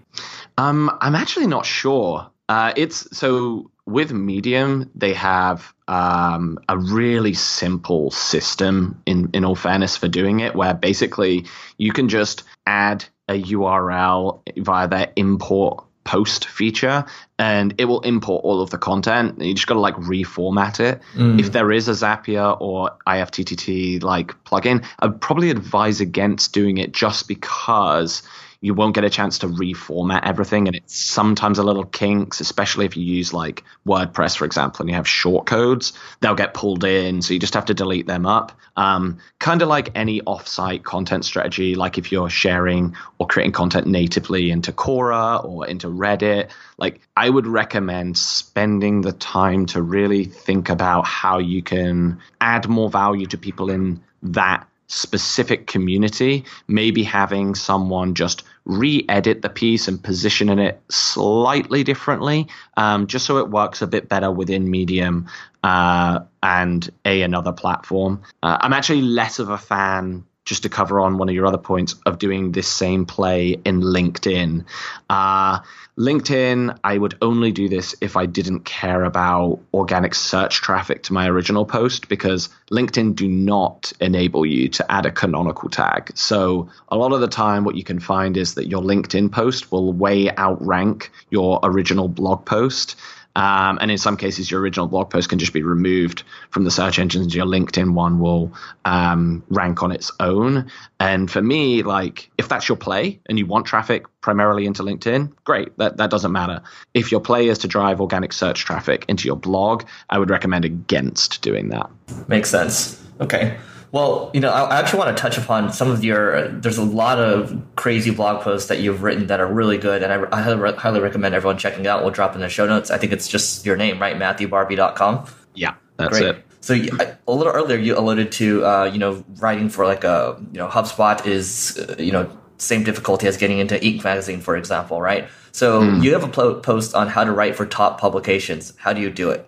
Um, 0.58 0.96
I'm 1.00 1.14
actually 1.14 1.46
not 1.46 1.64
sure. 1.64 2.30
Uh, 2.48 2.72
it's 2.76 3.16
so 3.16 3.70
with 3.86 4.12
Medium, 4.12 4.90
they 4.94 5.12
have 5.14 5.72
um, 5.88 6.58
a 6.68 6.78
really 6.78 7.34
simple 7.34 8.10
system. 8.10 9.02
In 9.06 9.30
in 9.32 9.44
all 9.44 9.56
fairness, 9.56 9.96
for 9.96 10.08
doing 10.08 10.40
it, 10.40 10.54
where 10.54 10.74
basically 10.74 11.46
you 11.78 11.92
can 11.92 12.08
just 12.08 12.44
add 12.66 13.04
a 13.28 13.40
URL 13.42 14.42
via 14.58 14.88
their 14.88 15.12
import 15.16 15.84
post 16.04 16.46
feature 16.46 17.04
and 17.38 17.74
it 17.78 17.84
will 17.84 18.00
import 18.00 18.44
all 18.44 18.60
of 18.60 18.70
the 18.70 18.78
content. 18.78 19.40
You 19.40 19.54
just 19.54 19.66
got 19.66 19.74
to 19.74 19.80
like 19.80 19.94
reformat 19.94 20.80
it. 20.80 21.00
Mm. 21.14 21.38
If 21.38 21.52
there 21.52 21.70
is 21.70 21.88
a 21.88 21.92
Zapier 21.92 22.60
or 22.60 22.90
IFTTT 23.06 24.02
like 24.02 24.32
plugin, 24.44 24.84
I'd 24.98 25.20
probably 25.20 25.50
advise 25.50 26.00
against 26.00 26.52
doing 26.52 26.78
it 26.78 26.92
just 26.92 27.28
because 27.28 28.22
you 28.62 28.74
won't 28.74 28.94
get 28.94 29.04
a 29.04 29.10
chance 29.10 29.40
to 29.40 29.48
reformat 29.48 30.20
everything 30.22 30.68
and 30.68 30.76
it's 30.76 30.96
sometimes 30.96 31.58
a 31.58 31.62
little 31.62 31.84
kinks 31.84 32.40
especially 32.40 32.86
if 32.86 32.96
you 32.96 33.04
use 33.04 33.34
like 33.34 33.64
wordpress 33.86 34.36
for 34.36 34.46
example 34.46 34.82
and 34.82 34.88
you 34.88 34.96
have 34.96 35.06
short 35.06 35.44
codes 35.44 35.92
they'll 36.20 36.34
get 36.34 36.54
pulled 36.54 36.84
in 36.84 37.20
so 37.20 37.34
you 37.34 37.40
just 37.40 37.54
have 37.54 37.66
to 37.66 37.74
delete 37.74 38.06
them 38.06 38.24
up. 38.24 38.52
Um, 38.74 39.18
kind 39.38 39.60
of 39.60 39.68
like 39.68 39.90
any 39.94 40.22
offsite 40.22 40.82
content 40.82 41.26
strategy 41.26 41.74
like 41.74 41.98
if 41.98 42.10
you're 42.10 42.30
sharing 42.30 42.96
or 43.18 43.26
creating 43.26 43.52
content 43.52 43.86
natively 43.86 44.50
into 44.50 44.72
quora 44.72 45.44
or 45.44 45.66
into 45.66 45.88
reddit 45.88 46.50
like 46.78 47.00
i 47.14 47.28
would 47.28 47.46
recommend 47.46 48.16
spending 48.16 49.02
the 49.02 49.12
time 49.12 49.66
to 49.66 49.82
really 49.82 50.24
think 50.24 50.70
about 50.70 51.04
how 51.04 51.38
you 51.38 51.62
can 51.62 52.18
add 52.40 52.66
more 52.66 52.88
value 52.88 53.26
to 53.26 53.36
people 53.36 53.70
in 53.70 54.00
that 54.22 54.66
specific 54.92 55.66
community, 55.66 56.44
maybe 56.68 57.02
having 57.02 57.54
someone 57.54 58.14
just 58.14 58.44
re 58.64 59.04
edit 59.08 59.42
the 59.42 59.48
piece 59.48 59.88
and 59.88 60.02
positioning 60.02 60.58
it 60.58 60.80
slightly 60.90 61.82
differently, 61.82 62.46
um, 62.76 63.06
just 63.06 63.26
so 63.26 63.38
it 63.38 63.48
works 63.48 63.82
a 63.82 63.86
bit 63.86 64.08
better 64.08 64.30
within 64.30 64.70
Medium 64.70 65.26
uh, 65.62 66.20
and 66.42 66.90
a 67.04 67.22
another 67.22 67.52
platform. 67.52 68.22
Uh, 68.42 68.58
I'm 68.60 68.72
actually 68.72 69.02
less 69.02 69.38
of 69.38 69.48
a 69.48 69.58
fan 69.58 70.24
just 70.44 70.64
to 70.64 70.68
cover 70.68 71.00
on 71.00 71.18
one 71.18 71.28
of 71.28 71.34
your 71.34 71.46
other 71.46 71.58
points 71.58 71.94
of 72.06 72.18
doing 72.18 72.52
this 72.52 72.68
same 72.68 73.06
play 73.06 73.60
in 73.64 73.80
LinkedIn. 73.80 74.64
Uh, 75.08 75.60
LinkedIn, 75.98 76.78
I 76.82 76.96
would 76.96 77.16
only 77.20 77.52
do 77.52 77.68
this 77.68 77.94
if 78.00 78.16
I 78.16 78.26
didn't 78.26 78.64
care 78.64 79.04
about 79.04 79.60
organic 79.74 80.14
search 80.14 80.62
traffic 80.62 81.02
to 81.04 81.12
my 81.12 81.28
original 81.28 81.66
post 81.66 82.08
because 82.08 82.48
LinkedIn 82.70 83.14
do 83.14 83.28
not 83.28 83.92
enable 84.00 84.46
you 84.46 84.68
to 84.70 84.90
add 84.90 85.04
a 85.04 85.10
canonical 85.10 85.68
tag. 85.68 86.10
So 86.14 86.70
a 86.88 86.96
lot 86.96 87.12
of 87.12 87.20
the 87.20 87.28
time, 87.28 87.64
what 87.64 87.76
you 87.76 87.84
can 87.84 88.00
find 88.00 88.36
is 88.36 88.54
that 88.54 88.68
your 88.68 88.80
LinkedIn 88.80 89.30
post 89.30 89.70
will 89.70 89.92
way 89.92 90.34
outrank 90.36 91.12
your 91.28 91.60
original 91.62 92.08
blog 92.08 92.46
post. 92.46 92.96
Um, 93.34 93.78
and 93.80 93.90
in 93.90 93.98
some 93.98 94.16
cases, 94.16 94.50
your 94.50 94.60
original 94.60 94.86
blog 94.86 95.10
post 95.10 95.28
can 95.28 95.38
just 95.38 95.52
be 95.52 95.62
removed 95.62 96.22
from 96.50 96.64
the 96.64 96.70
search 96.70 96.98
engines. 96.98 97.34
Your 97.34 97.46
LinkedIn 97.46 97.94
one 97.94 98.18
will 98.18 98.52
um, 98.84 99.42
rank 99.48 99.82
on 99.82 99.92
its 99.92 100.10
own. 100.20 100.70
And 101.00 101.30
for 101.30 101.42
me, 101.42 101.82
like 101.82 102.30
if 102.38 102.48
that's 102.48 102.68
your 102.68 102.76
play 102.76 103.20
and 103.26 103.38
you 103.38 103.46
want 103.46 103.66
traffic 103.66 104.06
primarily 104.20 104.66
into 104.66 104.82
LinkedIn, 104.82 105.32
great. 105.44 105.76
That 105.78 105.96
that 105.96 106.10
doesn't 106.10 106.32
matter. 106.32 106.62
If 106.94 107.10
your 107.10 107.20
play 107.20 107.48
is 107.48 107.58
to 107.58 107.68
drive 107.68 108.00
organic 108.00 108.32
search 108.32 108.64
traffic 108.64 109.04
into 109.08 109.26
your 109.26 109.36
blog, 109.36 109.84
I 110.10 110.18
would 110.18 110.30
recommend 110.30 110.64
against 110.64 111.42
doing 111.42 111.70
that. 111.70 111.90
Makes 112.28 112.50
sense. 112.50 113.02
Okay. 113.20 113.56
Well, 113.92 114.30
you 114.32 114.40
know, 114.40 114.50
I 114.50 114.78
actually 114.78 115.00
want 115.00 115.14
to 115.14 115.20
touch 115.20 115.36
upon 115.36 115.70
some 115.70 115.90
of 115.90 116.02
your. 116.02 116.48
There's 116.48 116.78
a 116.78 116.84
lot 116.84 117.18
of 117.18 117.60
crazy 117.76 118.10
blog 118.10 118.42
posts 118.42 118.68
that 118.68 118.80
you've 118.80 119.02
written 119.02 119.26
that 119.26 119.38
are 119.38 119.46
really 119.46 119.76
good, 119.76 120.02
and 120.02 120.10
I, 120.10 120.38
I 120.38 120.40
highly, 120.40 121.00
recommend 121.00 121.34
everyone 121.34 121.58
checking 121.58 121.86
out. 121.86 122.02
We'll 122.02 122.10
drop 122.10 122.34
in 122.34 122.40
the 122.40 122.48
show 122.48 122.66
notes. 122.66 122.90
I 122.90 122.96
think 122.96 123.12
it's 123.12 123.28
just 123.28 123.66
your 123.66 123.76
name, 123.76 124.00
right? 124.00 124.16
MatthewBarby.com. 124.16 125.26
Yeah, 125.54 125.74
that's 125.98 126.18
Great. 126.18 126.36
it. 126.36 126.44
So 126.62 126.74
a 126.74 127.32
little 127.32 127.52
earlier, 127.52 127.76
you 127.76 127.98
alluded 127.98 128.32
to, 128.32 128.64
uh, 128.64 128.84
you 128.84 128.98
know, 128.98 129.22
writing 129.40 129.68
for 129.68 129.84
like 129.84 130.04
a, 130.04 130.40
you 130.52 130.58
know, 130.58 130.68
HubSpot 130.68 131.26
is, 131.26 131.76
uh, 131.76 131.96
you 131.98 132.12
know, 132.12 132.30
same 132.56 132.84
difficulty 132.84 133.26
as 133.26 133.36
getting 133.36 133.58
into 133.58 133.74
Inc. 133.74 134.04
magazine, 134.04 134.40
for 134.40 134.56
example, 134.56 135.02
right? 135.02 135.28
So 135.50 135.82
mm. 135.82 136.02
you 136.02 136.14
have 136.14 136.24
a 136.24 136.60
post 136.60 136.94
on 136.94 137.08
how 137.08 137.24
to 137.24 137.32
write 137.32 137.56
for 137.56 137.66
top 137.66 138.00
publications. 138.00 138.72
How 138.78 138.92
do 138.92 139.02
you 139.02 139.10
do 139.10 139.30
it? 139.30 139.46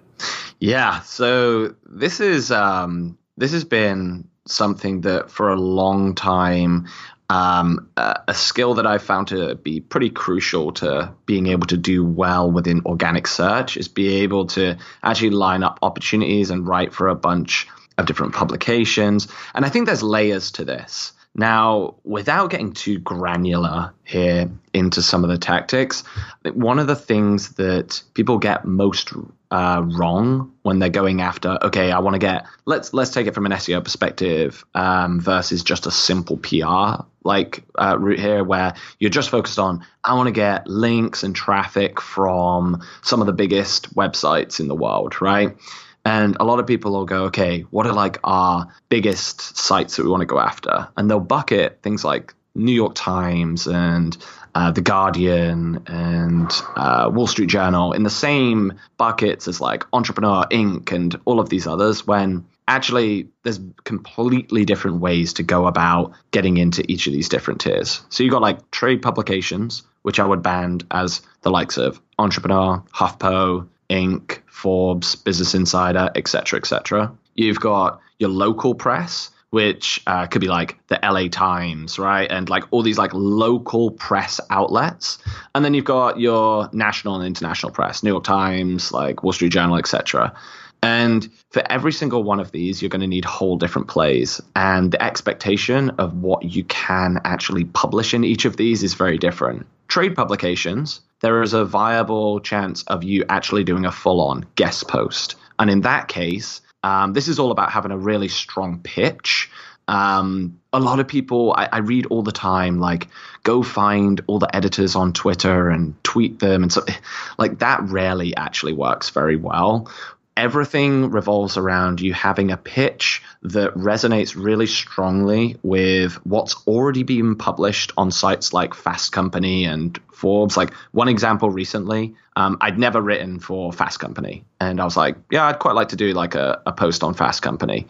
Yeah, 0.58 1.00
so 1.00 1.74
this 1.86 2.20
is 2.20 2.50
um, 2.50 3.16
this 3.36 3.52
has 3.52 3.64
been 3.64 4.28
something 4.46 5.02
that 5.02 5.30
for 5.30 5.50
a 5.50 5.56
long 5.56 6.14
time 6.14 6.86
um, 7.30 7.88
a, 7.96 8.20
a, 8.28 8.34
skill 8.34 8.74
that 8.74 8.86
I 8.86 8.98
found 8.98 9.28
to 9.28 9.54
be 9.54 9.80
pretty 9.80 10.10
crucial 10.10 10.72
to 10.72 11.12
being 11.24 11.46
able 11.46 11.66
to 11.68 11.76
do 11.76 12.04
well 12.04 12.50
within 12.50 12.82
organic 12.84 13.26
search 13.26 13.78
is 13.78 13.88
be 13.88 14.22
able 14.22 14.46
to 14.48 14.76
actually 15.02 15.30
line 15.30 15.62
up 15.62 15.78
opportunities 15.80 16.50
and 16.50 16.68
write 16.68 16.92
for 16.92 17.08
a 17.08 17.14
bunch 17.14 17.66
of 17.96 18.04
different 18.06 18.34
publications. 18.34 19.28
And 19.54 19.64
I 19.64 19.70
think 19.70 19.86
there's 19.86 20.02
layers 20.02 20.50
to 20.52 20.64
this. 20.64 21.12
Now, 21.36 21.96
without 22.04 22.50
getting 22.50 22.72
too 22.72 22.98
granular 22.98 23.92
here 24.04 24.48
into 24.72 25.02
some 25.02 25.24
of 25.24 25.30
the 25.30 25.38
tactics, 25.38 26.04
one 26.52 26.78
of 26.78 26.86
the 26.86 26.94
things 26.94 27.54
that 27.54 28.02
people 28.14 28.38
get 28.38 28.64
most 28.64 29.12
uh, 29.50 29.82
wrong 29.84 30.52
when 30.62 30.78
they're 30.78 30.90
going 30.90 31.20
after, 31.20 31.58
okay, 31.62 31.90
I 31.90 31.98
want 31.98 32.14
to 32.14 32.18
get 32.20 32.46
let's 32.66 32.94
let's 32.94 33.10
take 33.10 33.26
it 33.26 33.34
from 33.34 33.46
an 33.46 33.52
SEO 33.52 33.82
perspective 33.82 34.64
um, 34.74 35.20
versus 35.20 35.64
just 35.64 35.86
a 35.86 35.90
simple 35.90 36.36
PR 36.36 37.04
like 37.24 37.64
uh, 37.76 37.96
route 37.98 38.20
here, 38.20 38.44
where 38.44 38.74
you're 39.00 39.10
just 39.10 39.30
focused 39.30 39.58
on 39.58 39.84
I 40.04 40.14
want 40.14 40.28
to 40.28 40.32
get 40.32 40.68
links 40.68 41.24
and 41.24 41.34
traffic 41.34 42.00
from 42.00 42.80
some 43.02 43.20
of 43.20 43.26
the 43.26 43.32
biggest 43.32 43.92
websites 43.94 44.60
in 44.60 44.68
the 44.68 44.74
world, 44.76 45.20
right? 45.20 45.56
And 46.04 46.36
a 46.38 46.44
lot 46.44 46.58
of 46.58 46.66
people 46.66 46.92
will 46.92 47.06
go, 47.06 47.24
okay, 47.24 47.62
what 47.70 47.86
are 47.86 47.92
like 47.92 48.18
our 48.24 48.68
biggest 48.88 49.56
sites 49.56 49.96
that 49.96 50.04
we 50.04 50.10
want 50.10 50.20
to 50.20 50.26
go 50.26 50.38
after? 50.38 50.88
And 50.96 51.10
they'll 51.10 51.20
bucket 51.20 51.80
things 51.82 52.04
like 52.04 52.34
New 52.54 52.72
York 52.72 52.94
Times 52.94 53.66
and 53.66 54.16
uh, 54.54 54.70
The 54.70 54.82
Guardian 54.82 55.82
and 55.86 56.50
uh, 56.76 57.10
Wall 57.12 57.26
Street 57.26 57.48
Journal 57.48 57.92
in 57.92 58.02
the 58.02 58.10
same 58.10 58.74
buckets 58.96 59.48
as 59.48 59.60
like 59.60 59.84
Entrepreneur 59.92 60.44
Inc. 60.50 60.92
and 60.92 61.18
all 61.24 61.40
of 61.40 61.48
these 61.48 61.66
others 61.66 62.06
when 62.06 62.46
actually 62.68 63.28
there's 63.42 63.60
completely 63.84 64.64
different 64.64 65.00
ways 65.00 65.34
to 65.34 65.42
go 65.42 65.66
about 65.66 66.12
getting 66.30 66.56
into 66.56 66.84
each 66.90 67.06
of 67.06 67.12
these 67.12 67.28
different 67.28 67.60
tiers. 67.60 68.02
So 68.08 68.22
you've 68.22 68.32
got 68.32 68.42
like 68.42 68.70
trade 68.70 69.02
publications, 69.02 69.82
which 70.02 70.20
I 70.20 70.24
would 70.24 70.42
band 70.42 70.86
as 70.90 71.22
the 71.42 71.50
likes 71.50 71.76
of 71.76 72.00
Entrepreneur, 72.18 72.82
HuffPo, 72.94 73.68
Inc., 73.90 74.40
Forbes, 74.46 75.16
Business 75.16 75.54
Insider, 75.54 76.10
etc., 76.14 76.58
etc. 76.58 77.12
You've 77.34 77.60
got 77.60 78.00
your 78.18 78.30
local 78.30 78.74
press, 78.74 79.30
which 79.50 80.02
uh, 80.06 80.26
could 80.26 80.40
be 80.40 80.48
like 80.48 80.78
the 80.88 80.98
LA 81.02 81.28
Times, 81.28 81.98
right? 81.98 82.28
And 82.30 82.48
like 82.48 82.64
all 82.70 82.82
these 82.82 82.98
like 82.98 83.12
local 83.14 83.92
press 83.92 84.40
outlets. 84.50 85.18
And 85.54 85.64
then 85.64 85.74
you've 85.74 85.84
got 85.84 86.18
your 86.18 86.68
national 86.72 87.16
and 87.16 87.24
international 87.24 87.70
press, 87.70 88.02
New 88.02 88.10
York 88.10 88.24
Times, 88.24 88.92
like 88.92 89.22
Wall 89.22 89.32
Street 89.32 89.52
Journal, 89.52 89.76
etc. 89.76 90.34
And 90.82 91.30
for 91.50 91.62
every 91.70 91.92
single 91.92 92.24
one 92.24 92.40
of 92.40 92.52
these, 92.52 92.82
you're 92.82 92.90
going 92.90 93.00
to 93.00 93.06
need 93.06 93.24
whole 93.24 93.56
different 93.56 93.88
plays. 93.88 94.40
And 94.54 94.90
the 94.90 95.02
expectation 95.02 95.90
of 95.98 96.14
what 96.14 96.42
you 96.42 96.64
can 96.64 97.20
actually 97.24 97.64
publish 97.64 98.12
in 98.12 98.22
each 98.22 98.44
of 98.44 98.58
these 98.58 98.82
is 98.82 98.92
very 98.92 99.16
different. 99.16 99.66
Trade 99.88 100.14
publications, 100.14 101.00
there 101.24 101.40
is 101.40 101.54
a 101.54 101.64
viable 101.64 102.38
chance 102.38 102.82
of 102.82 103.02
you 103.02 103.24
actually 103.30 103.64
doing 103.64 103.86
a 103.86 103.90
full 103.90 104.20
on 104.20 104.44
guest 104.56 104.86
post. 104.88 105.36
And 105.58 105.70
in 105.70 105.80
that 105.80 106.06
case, 106.06 106.60
um, 106.82 107.14
this 107.14 107.28
is 107.28 107.38
all 107.38 107.50
about 107.50 107.72
having 107.72 107.92
a 107.92 107.96
really 107.96 108.28
strong 108.28 108.80
pitch. 108.80 109.50
Um, 109.88 110.60
a 110.70 110.78
lot 110.78 111.00
of 111.00 111.08
people 111.08 111.54
I, 111.56 111.70
I, 111.72 111.78
read 111.78 112.04
all 112.06 112.22
the 112.22 112.30
time, 112.32 112.78
like, 112.78 113.08
go 113.42 113.62
find 113.62 114.20
all 114.26 114.38
the 114.38 114.54
editors 114.54 114.96
on 114.96 115.14
Twitter 115.14 115.70
and 115.70 115.94
tweet 116.04 116.40
them. 116.40 116.62
And 116.62 116.70
so, 116.70 116.84
like, 117.38 117.60
that 117.60 117.80
rarely 117.84 118.36
actually 118.36 118.74
works 118.74 119.08
very 119.08 119.36
well 119.36 119.90
everything 120.36 121.10
revolves 121.10 121.56
around 121.56 122.00
you 122.00 122.12
having 122.12 122.50
a 122.50 122.56
pitch 122.56 123.22
that 123.42 123.72
resonates 123.74 124.34
really 124.34 124.66
strongly 124.66 125.56
with 125.62 126.14
what's 126.26 126.56
already 126.66 127.04
been 127.04 127.36
published 127.36 127.92
on 127.96 128.10
sites 128.10 128.52
like 128.52 128.74
Fast 128.74 129.12
Company 129.12 129.64
and 129.64 129.98
Forbes. 130.12 130.56
Like 130.56 130.74
one 130.92 131.08
example 131.08 131.50
recently, 131.50 132.14
um, 132.36 132.58
I'd 132.60 132.78
never 132.78 133.00
written 133.00 133.38
for 133.38 133.72
Fast 133.72 134.00
Company, 134.00 134.44
and 134.60 134.80
I 134.80 134.84
was 134.84 134.96
like, 134.96 135.16
yeah, 135.30 135.44
I'd 135.44 135.60
quite 135.60 135.74
like 135.74 135.88
to 135.88 135.96
do 135.96 136.12
like 136.12 136.34
a, 136.34 136.60
a 136.66 136.72
post 136.72 137.04
on 137.04 137.14
Fast 137.14 137.42
Company. 137.42 137.86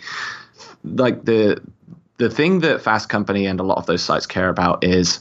Like 0.85 1.25
the 1.25 1.63
the 2.19 2.31
thing 2.31 2.61
that 2.61 2.83
Fast 2.83 3.09
Company 3.09 3.47
and 3.47 3.59
a 3.59 3.65
lot 3.65 3.79
of 3.79 3.87
those 3.87 4.03
sites 4.03 4.27
care 4.27 4.49
about 4.49 4.85
is 4.85 5.21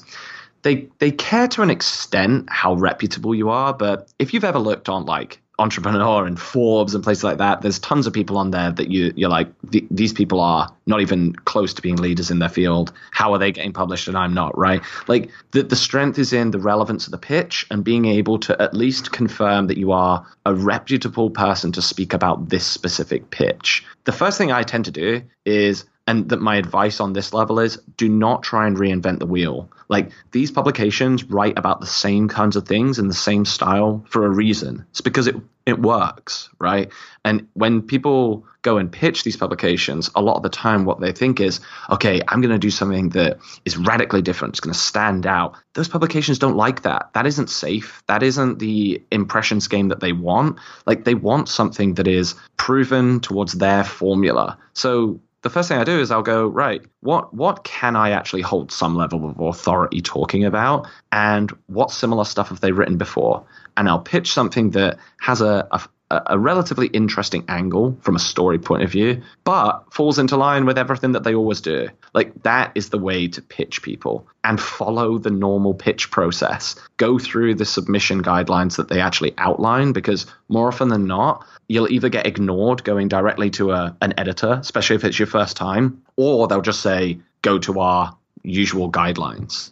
they 0.64 0.88
they 1.00 1.12
care 1.12 1.48
to 1.50 1.62
an 1.62 1.70
extent 1.70 2.50
how 2.50 2.74
reputable 2.74 3.34
you 3.34 3.50
are, 3.50 3.74
but 3.74 4.12
if 4.20 4.34
you've 4.34 4.44
ever 4.44 4.60
looked 4.60 4.90
on 4.90 5.06
like 5.06 5.40
Entrepreneur 5.64 6.26
and 6.26 6.38
Forbes 6.38 6.94
and 6.94 7.02
places 7.02 7.24
like 7.24 7.38
that. 7.38 7.62
There's 7.62 7.80
tons 7.80 8.06
of 8.06 8.12
people 8.12 8.38
on 8.38 8.52
there 8.52 8.70
that 8.72 8.92
you 8.92 9.14
you're 9.16 9.30
like 9.30 9.48
these 9.72 10.12
people 10.12 10.42
are 10.42 10.70
not 10.86 11.00
even 11.00 11.34
close 11.34 11.74
to 11.76 11.82
being 11.82 11.96
leaders 11.96 12.30
in 12.30 12.40
their 12.40 12.50
field. 12.50 12.92
How 13.12 13.34
are 13.34 13.40
they 13.40 13.54
getting 13.54 13.72
published 13.72 14.10
and 14.10 14.18
I'm 14.18 14.34
not, 14.34 14.58
right? 14.58 14.82
Like 15.08 15.32
the 15.52 15.64
the 15.64 15.78
strength 15.78 16.20
is 16.20 16.34
in 16.34 16.52
the 16.52 16.60
relevance 16.60 17.08
of 17.08 17.12
the 17.12 17.18
pitch 17.18 17.66
and 17.72 17.82
being 17.82 18.04
able 18.04 18.40
to 18.40 18.62
at 18.62 18.74
least 18.74 19.14
confirm 19.14 19.68
that 19.68 19.78
you 19.78 19.94
are 19.94 20.26
a 20.46 20.54
reputable 20.54 21.30
person 21.30 21.72
to 21.72 21.82
speak 21.82 22.14
about 22.14 22.50
this 22.50 22.66
specific 22.66 23.30
pitch. 23.30 23.86
The 24.04 24.12
first 24.12 24.38
thing 24.38 24.52
I 24.52 24.64
tend 24.64 24.84
to 24.86 24.92
do 24.92 25.22
is 25.46 25.86
and 26.08 26.30
that 26.30 26.42
my 26.42 26.58
advice 26.58 27.00
on 27.00 27.14
this 27.14 27.34
level 27.34 27.60
is 27.60 27.78
do 27.96 28.10
not 28.10 28.44
try 28.44 28.68
and 28.68 28.76
reinvent 28.78 29.20
the 29.20 29.26
wheel. 29.26 29.70
Like 29.88 30.12
these 30.32 30.52
publications 30.52 31.24
write 31.24 31.58
about 31.58 31.80
the 31.80 31.88
same 31.88 32.28
kinds 32.28 32.56
of 32.56 32.68
things 32.68 33.00
in 33.00 33.08
the 33.08 33.14
same 33.14 33.46
style 33.46 34.06
for 34.10 34.26
a 34.26 34.30
reason. 34.30 34.86
It's 34.90 35.02
because 35.02 35.28
it 35.28 35.36
it 35.66 35.80
works, 35.80 36.50
right? 36.60 36.92
And 37.24 37.48
when 37.54 37.82
people 37.82 38.46
go 38.64 38.78
and 38.78 38.92
pitch 38.92 39.24
these 39.24 39.38
publications, 39.38 40.10
a 40.16 40.22
lot 40.22 40.36
of 40.36 40.44
the 40.44 40.50
time 40.50 40.86
what 40.86 41.00
they 41.00 41.12
think 41.12 41.40
is, 41.40 41.62
okay, 41.90 42.22
I'm 42.28 42.42
going 42.42 42.52
to 42.52 42.60
do 42.60 42.70
something 42.70 43.10
that 43.10 43.40
is 43.66 43.78
radically 43.78 44.22
different. 44.22 44.54
It's 44.54 44.60
going 44.60 44.74
to 44.74 44.80
stand 44.80 45.26
out. 45.26 45.56
Those 45.74 45.88
publications 45.88 46.40
don't 46.40 46.58
like 46.58 46.84
that. 46.84 47.12
That 47.14 47.26
isn't 47.26 47.50
safe. 47.50 48.04
That 48.08 48.24
isn't 48.24 48.60
the 48.60 49.04
impressions 49.12 49.68
game 49.68 49.90
that 49.90 50.00
they 50.00 50.14
want. 50.14 50.60
Like 50.86 51.06
they 51.06 51.16
want 51.16 51.50
something 51.50 51.96
that 51.96 52.08
is 52.08 52.36
proven 52.58 53.20
towards 53.20 53.54
their 53.54 53.84
formula. 53.84 54.58
So 54.74 55.22
the 55.44 55.50
first 55.50 55.70
thing 55.70 55.78
I 55.78 55.84
do 55.84 56.00
is 56.00 56.10
I'll 56.10 56.24
go, 56.24 56.48
right, 56.48 56.82
what 57.02 57.34
what 57.34 57.64
can 57.64 57.96
I 57.96 58.12
actually 58.12 58.42
hold 58.42 58.72
some 58.72 58.96
level 58.96 59.30
of 59.30 59.40
authority 59.40 60.02
talking 60.02 60.46
about? 60.46 60.88
And 61.12 61.52
what 61.68 61.92
similar 61.92 62.26
stuff 62.26 62.50
have 62.50 62.62
they 62.62 62.72
written 62.72 62.98
before? 62.98 63.46
And 63.78 63.88
I'll 63.88 64.00
pitch 64.00 64.32
something 64.32 64.72
that 64.72 64.98
has 65.20 65.42
a, 65.42 65.68
a 65.72 65.82
a 66.28 66.38
relatively 66.38 66.88
interesting 66.88 67.44
angle 67.48 67.98
from 68.02 68.16
a 68.16 68.20
story 68.20 68.60
point 68.60 68.84
of 68.84 68.92
view, 68.92 69.22
but 69.44 69.84
falls 69.92 70.20
into 70.20 70.38
line 70.38 70.66
with 70.66 70.78
everything 70.78 71.14
that 71.14 71.24
they 71.24 71.34
always 71.34 71.62
do. 71.62 71.90
Like 72.14 72.44
that 72.44 72.72
is 72.76 72.90
the 72.90 72.98
way 72.98 73.28
to 73.30 73.42
pitch 73.42 73.82
people 73.82 74.28
and 74.44 74.60
follow 74.60 75.18
the 75.18 75.32
normal 75.32 75.74
pitch 75.74 76.12
process. 76.12 76.76
Go 76.98 77.18
through 77.18 77.56
the 77.56 77.66
submission 77.66 78.22
guidelines 78.22 78.78
that 78.78 78.90
they 78.90 79.02
actually 79.02 79.34
outline 79.38 79.92
because 79.92 80.26
more 80.50 80.68
often 80.68 80.90
than 80.90 81.08
not, 81.08 81.46
you'll 81.68 81.92
either 81.92 82.10
get 82.10 82.28
ignored 82.28 82.84
going 82.84 83.08
directly 83.08 83.50
to 83.52 83.72
a, 83.72 83.96
an 84.02 84.14
editor, 84.18 84.54
especially 84.54 84.96
if 84.96 85.04
it's 85.04 85.18
your 85.18 85.28
first 85.28 85.58
time, 85.58 86.04
or 86.16 86.48
they'll 86.48 86.62
just 86.62 86.82
say, 86.82 87.20
go 87.42 87.60
to 87.60 87.80
our 87.80 88.18
usual 88.44 88.92
guidelines. 88.92 89.72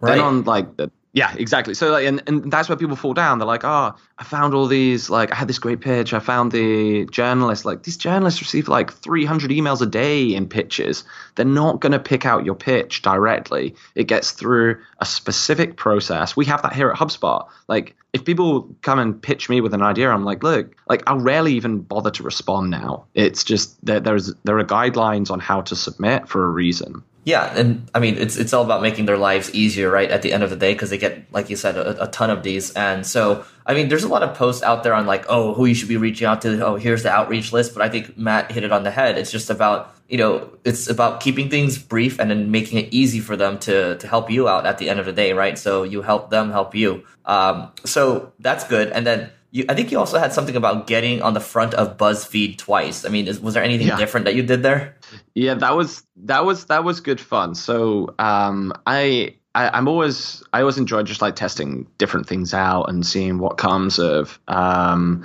Right. 0.00 0.16
Then 0.16 0.20
on 0.20 0.44
like 0.44 0.76
the 0.76 0.90
yeah, 1.12 1.34
exactly. 1.36 1.74
So 1.74 1.90
like, 1.90 2.06
and, 2.06 2.22
and 2.26 2.52
that's 2.52 2.68
where 2.68 2.76
people 2.78 2.94
fall 2.94 3.14
down. 3.14 3.38
They're 3.38 3.46
like, 3.46 3.64
oh, 3.64 3.94
I 4.18 4.24
found 4.24 4.54
all 4.54 4.66
these, 4.66 5.10
like, 5.10 5.32
I 5.32 5.34
had 5.34 5.48
this 5.48 5.58
great 5.58 5.80
pitch. 5.80 6.12
I 6.12 6.20
found 6.20 6.52
the 6.52 7.06
journalist. 7.06 7.64
Like, 7.64 7.82
these 7.82 7.96
journalists 7.96 8.40
receive 8.40 8.68
like 8.68 8.92
300 8.92 9.50
emails 9.50 9.82
a 9.82 9.86
day 9.86 10.32
in 10.34 10.48
pitches. 10.48 11.02
They're 11.34 11.44
not 11.44 11.80
going 11.80 11.92
to 11.92 11.98
pick 11.98 12.26
out 12.26 12.44
your 12.44 12.54
pitch 12.54 13.02
directly. 13.02 13.74
It 13.96 14.04
gets 14.04 14.30
through 14.30 14.80
a 15.00 15.06
specific 15.06 15.76
process. 15.76 16.36
We 16.36 16.44
have 16.44 16.62
that 16.62 16.74
here 16.74 16.90
at 16.90 16.96
HubSpot. 16.96 17.48
Like, 17.66 17.96
if 18.12 18.24
people 18.24 18.68
come 18.82 18.98
and 18.98 19.20
pitch 19.20 19.48
me 19.48 19.60
with 19.60 19.74
an 19.74 19.82
idea, 19.82 20.10
I'm 20.10 20.24
like, 20.24 20.44
look, 20.44 20.76
like, 20.88 21.02
I'll 21.08 21.18
rarely 21.18 21.54
even 21.54 21.80
bother 21.80 22.10
to 22.12 22.22
respond 22.22 22.70
now. 22.70 23.06
It's 23.14 23.42
just 23.42 23.84
that 23.84 24.04
there's 24.04 24.32
there 24.44 24.58
are 24.58 24.64
guidelines 24.64 25.30
on 25.30 25.40
how 25.40 25.62
to 25.62 25.74
submit 25.74 26.28
for 26.28 26.44
a 26.44 26.48
reason. 26.48 27.02
Yeah, 27.30 27.56
and 27.56 27.88
I 27.94 28.00
mean 28.00 28.16
it's 28.18 28.36
it's 28.36 28.52
all 28.52 28.64
about 28.64 28.82
making 28.82 29.06
their 29.06 29.16
lives 29.16 29.54
easier, 29.54 29.88
right? 29.88 30.10
At 30.10 30.22
the 30.22 30.32
end 30.32 30.42
of 30.42 30.50
the 30.50 30.56
day, 30.56 30.72
because 30.72 30.90
they 30.90 30.98
get, 30.98 31.32
like 31.32 31.48
you 31.48 31.54
said, 31.54 31.76
a, 31.76 32.02
a, 32.02 32.08
ton 32.08 32.28
of 32.28 32.42
these, 32.42 32.72
and 32.72 33.06
so 33.06 33.44
I 33.64 33.74
mean, 33.74 33.88
there's 33.88 34.02
a 34.02 34.08
lot 34.08 34.24
of 34.24 34.36
posts 34.36 34.64
out 34.64 34.82
there 34.82 34.94
on 34.94 35.06
like, 35.06 35.26
oh, 35.28 35.54
who 35.54 35.64
you 35.64 35.76
should 35.76 35.88
be 35.88 35.96
reaching 35.96 36.26
out 36.26 36.42
to. 36.42 36.66
Oh, 36.66 36.74
here's 36.74 37.04
the 37.04 37.10
outreach 37.10 37.52
list. 37.52 37.72
But 37.72 37.82
I 37.82 37.88
think 37.88 38.18
Matt 38.18 38.50
hit 38.50 38.64
it 38.64 38.72
on 38.72 38.82
the 38.82 38.90
head. 38.90 39.16
It's 39.16 39.30
just 39.30 39.48
about 39.48 39.94
you 40.08 40.18
know, 40.18 40.50
it's 40.64 40.90
about 40.90 41.20
keeping 41.20 41.48
things 41.48 41.78
brief 41.78 42.18
and 42.18 42.30
then 42.30 42.50
making 42.50 42.80
it 42.80 42.92
easy 42.92 43.20
for 43.20 43.36
them 43.36 43.60
to 43.60 43.96
to 43.98 44.08
help 44.08 44.28
you 44.28 44.48
out 44.48 44.66
at 44.66 44.78
the 44.78 44.90
end 44.90 44.98
of 44.98 45.06
the 45.06 45.12
day, 45.12 45.32
right? 45.32 45.56
So 45.56 45.84
you 45.84 46.02
help 46.02 46.30
them 46.30 46.50
help 46.50 46.74
you. 46.74 47.04
Um, 47.24 47.70
so 47.84 48.32
that's 48.40 48.64
good, 48.64 48.88
and 48.90 49.06
then 49.06 49.30
you, 49.52 49.64
I 49.68 49.74
think 49.74 49.90
you 49.90 49.98
also 49.98 50.18
had 50.18 50.32
something 50.32 50.56
about 50.56 50.86
getting 50.86 51.22
on 51.22 51.34
the 51.34 51.40
front 51.40 51.74
of 51.74 51.96
BuzzFeed 51.96 52.58
twice. 52.58 53.04
I 53.04 53.08
mean, 53.08 53.26
is, 53.26 53.40
was 53.40 53.54
there 53.54 53.62
anything 53.62 53.88
yeah. 53.88 53.96
different 53.96 54.26
that 54.26 54.34
you 54.34 54.42
did 54.42 54.62
there? 54.62 54.96
Yeah, 55.34 55.54
that 55.54 55.76
was 55.76 56.02
that 56.24 56.44
was 56.44 56.66
that 56.66 56.84
was 56.84 57.00
good 57.00 57.20
fun. 57.20 57.54
So 57.54 58.14
um, 58.18 58.72
I, 58.86 59.36
I 59.54 59.76
am 59.76 59.88
always 59.88 60.42
I 60.52 60.60
always 60.60 60.78
enjoy 60.78 61.02
just 61.02 61.22
like 61.22 61.36
testing 61.36 61.86
different 61.98 62.26
things 62.26 62.54
out 62.54 62.84
and 62.84 63.06
seeing 63.06 63.38
what 63.38 63.58
comes 63.58 63.98
of 63.98 64.38
um, 64.48 65.24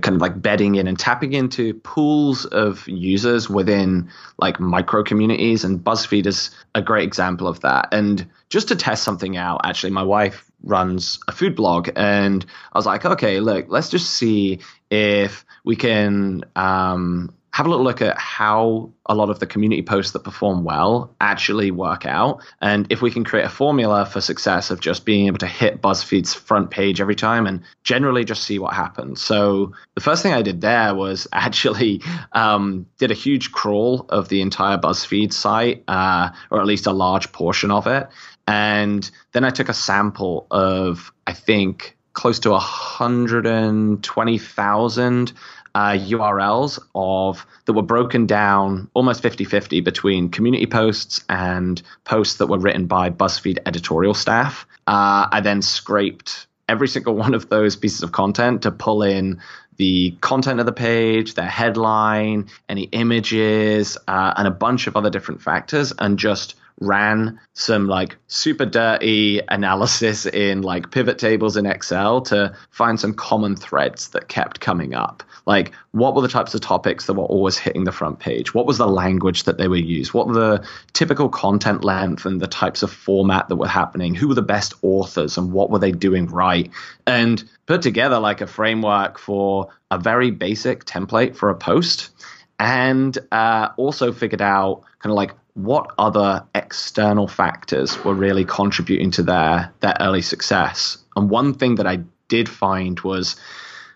kind 0.00 0.14
of 0.14 0.20
like 0.20 0.40
bedding 0.40 0.74
in 0.74 0.86
and 0.86 0.98
tapping 0.98 1.32
into 1.32 1.74
pools 1.74 2.44
of 2.46 2.86
users 2.88 3.48
within 3.48 4.10
like 4.38 4.60
micro 4.60 5.02
communities 5.02 5.64
and 5.64 5.80
BuzzFeed 5.80 6.26
is 6.26 6.50
a 6.74 6.82
great 6.82 7.04
example 7.04 7.48
of 7.48 7.60
that. 7.60 7.88
And 7.92 8.26
just 8.48 8.68
to 8.68 8.76
test 8.76 9.04
something 9.04 9.36
out, 9.36 9.62
actually, 9.64 9.92
my 9.92 10.02
wife 10.02 10.50
runs 10.62 11.18
a 11.28 11.32
food 11.32 11.54
blog, 11.54 11.90
and 11.96 12.44
I 12.72 12.78
was 12.78 12.86
like, 12.86 13.04
okay, 13.04 13.40
look, 13.40 13.66
let's 13.68 13.88
just 13.88 14.10
see 14.10 14.60
if 14.90 15.44
we 15.64 15.76
can 15.76 16.44
um, 16.56 17.34
have 17.56 17.64
a 17.64 17.70
little 17.70 17.86
look 17.86 18.02
at 18.02 18.18
how 18.18 18.90
a 19.06 19.14
lot 19.14 19.30
of 19.30 19.38
the 19.38 19.46
community 19.46 19.80
posts 19.80 20.12
that 20.12 20.22
perform 20.22 20.62
well 20.62 21.16
actually 21.22 21.70
work 21.70 22.04
out. 22.04 22.42
And 22.60 22.86
if 22.90 23.00
we 23.00 23.10
can 23.10 23.24
create 23.24 23.46
a 23.46 23.48
formula 23.48 24.04
for 24.04 24.20
success 24.20 24.70
of 24.70 24.78
just 24.78 25.06
being 25.06 25.26
able 25.26 25.38
to 25.38 25.46
hit 25.46 25.80
BuzzFeed's 25.80 26.34
front 26.34 26.70
page 26.70 27.00
every 27.00 27.14
time 27.14 27.46
and 27.46 27.62
generally 27.82 28.26
just 28.26 28.44
see 28.44 28.58
what 28.58 28.74
happens. 28.74 29.22
So 29.22 29.72
the 29.94 30.02
first 30.02 30.22
thing 30.22 30.34
I 30.34 30.42
did 30.42 30.60
there 30.60 30.94
was 30.94 31.26
actually 31.32 32.02
um, 32.32 32.84
did 32.98 33.10
a 33.10 33.14
huge 33.14 33.52
crawl 33.52 34.04
of 34.10 34.28
the 34.28 34.42
entire 34.42 34.76
BuzzFeed 34.76 35.32
site, 35.32 35.82
uh, 35.88 36.28
or 36.50 36.60
at 36.60 36.66
least 36.66 36.86
a 36.86 36.92
large 36.92 37.32
portion 37.32 37.70
of 37.70 37.86
it. 37.86 38.06
And 38.46 39.10
then 39.32 39.44
I 39.44 39.50
took 39.50 39.70
a 39.70 39.74
sample 39.74 40.46
of, 40.50 41.10
I 41.26 41.32
think, 41.32 41.96
close 42.12 42.38
to 42.40 42.50
120,000 42.50 45.32
uh, 45.76 45.92
URLs 45.92 46.78
of 46.94 47.46
that 47.66 47.74
were 47.74 47.82
broken 47.82 48.24
down 48.24 48.88
almost 48.94 49.22
50-50 49.22 49.84
between 49.84 50.30
community 50.30 50.64
posts 50.64 51.22
and 51.28 51.82
posts 52.04 52.38
that 52.38 52.46
were 52.46 52.58
written 52.58 52.86
by 52.86 53.10
BuzzFeed 53.10 53.58
editorial 53.66 54.14
staff. 54.14 54.66
Uh, 54.86 55.28
I 55.30 55.42
then 55.42 55.60
scraped 55.60 56.46
every 56.66 56.88
single 56.88 57.14
one 57.24 57.34
of 57.34 57.50
those 57.50 57.76
pieces 57.76 58.02
of 58.02 58.12
content 58.12 58.62
to 58.62 58.70
pull 58.70 59.02
in 59.02 59.42
the 59.76 60.16
content 60.22 60.60
of 60.60 60.64
the 60.64 60.72
page, 60.72 61.34
their 61.34 61.44
headline, 61.44 62.48
any 62.70 62.84
images, 62.84 63.98
uh, 64.08 64.32
and 64.34 64.48
a 64.48 64.50
bunch 64.50 64.86
of 64.86 64.96
other 64.96 65.10
different 65.10 65.42
factors, 65.42 65.92
and 65.98 66.18
just 66.18 66.54
ran 66.80 67.40
some 67.54 67.86
like 67.86 68.16
super 68.26 68.66
dirty 68.66 69.40
analysis 69.48 70.26
in 70.26 70.62
like 70.62 70.90
pivot 70.90 71.18
tables 71.18 71.56
in 71.56 71.66
Excel 71.66 72.20
to 72.20 72.54
find 72.70 73.00
some 73.00 73.14
common 73.14 73.56
threads 73.56 74.08
that 74.08 74.28
kept 74.28 74.60
coming 74.60 74.94
up. 74.94 75.22
Like, 75.46 75.72
what 75.92 76.14
were 76.14 76.22
the 76.22 76.28
types 76.28 76.54
of 76.54 76.60
topics 76.60 77.06
that 77.06 77.14
were 77.14 77.24
always 77.24 77.56
hitting 77.56 77.84
the 77.84 77.92
front 77.92 78.18
page? 78.18 78.52
What 78.52 78.66
was 78.66 78.78
the 78.78 78.88
language 78.88 79.44
that 79.44 79.58
they 79.58 79.68
were 79.68 79.76
used? 79.76 80.12
What 80.12 80.26
were 80.26 80.34
the 80.34 80.68
typical 80.92 81.28
content 81.28 81.84
length 81.84 82.26
and 82.26 82.40
the 82.40 82.48
types 82.48 82.82
of 82.82 82.92
format 82.92 83.48
that 83.48 83.56
were 83.56 83.68
happening? 83.68 84.14
Who 84.14 84.28
were 84.28 84.34
the 84.34 84.42
best 84.42 84.74
authors 84.82 85.38
and 85.38 85.52
what 85.52 85.70
were 85.70 85.78
they 85.78 85.92
doing 85.92 86.26
right? 86.26 86.70
And 87.06 87.42
put 87.66 87.80
together 87.80 88.18
like 88.18 88.40
a 88.40 88.46
framework 88.46 89.18
for 89.18 89.68
a 89.90 89.98
very 89.98 90.30
basic 90.30 90.84
template 90.84 91.36
for 91.36 91.48
a 91.48 91.54
post 91.54 92.10
and 92.58 93.16
uh, 93.32 93.68
also 93.76 94.12
figured 94.12 94.42
out 94.42 94.82
kind 94.98 95.12
of 95.12 95.16
like 95.16 95.32
what 95.56 95.90
other 95.98 96.44
external 96.54 97.26
factors 97.26 98.04
were 98.04 98.14
really 98.14 98.44
contributing 98.44 99.10
to 99.12 99.22
their 99.22 99.72
their 99.80 99.96
early 100.00 100.22
success. 100.22 100.98
And 101.16 101.30
one 101.30 101.54
thing 101.54 101.76
that 101.76 101.86
I 101.86 102.00
did 102.28 102.48
find 102.48 103.00
was 103.00 103.36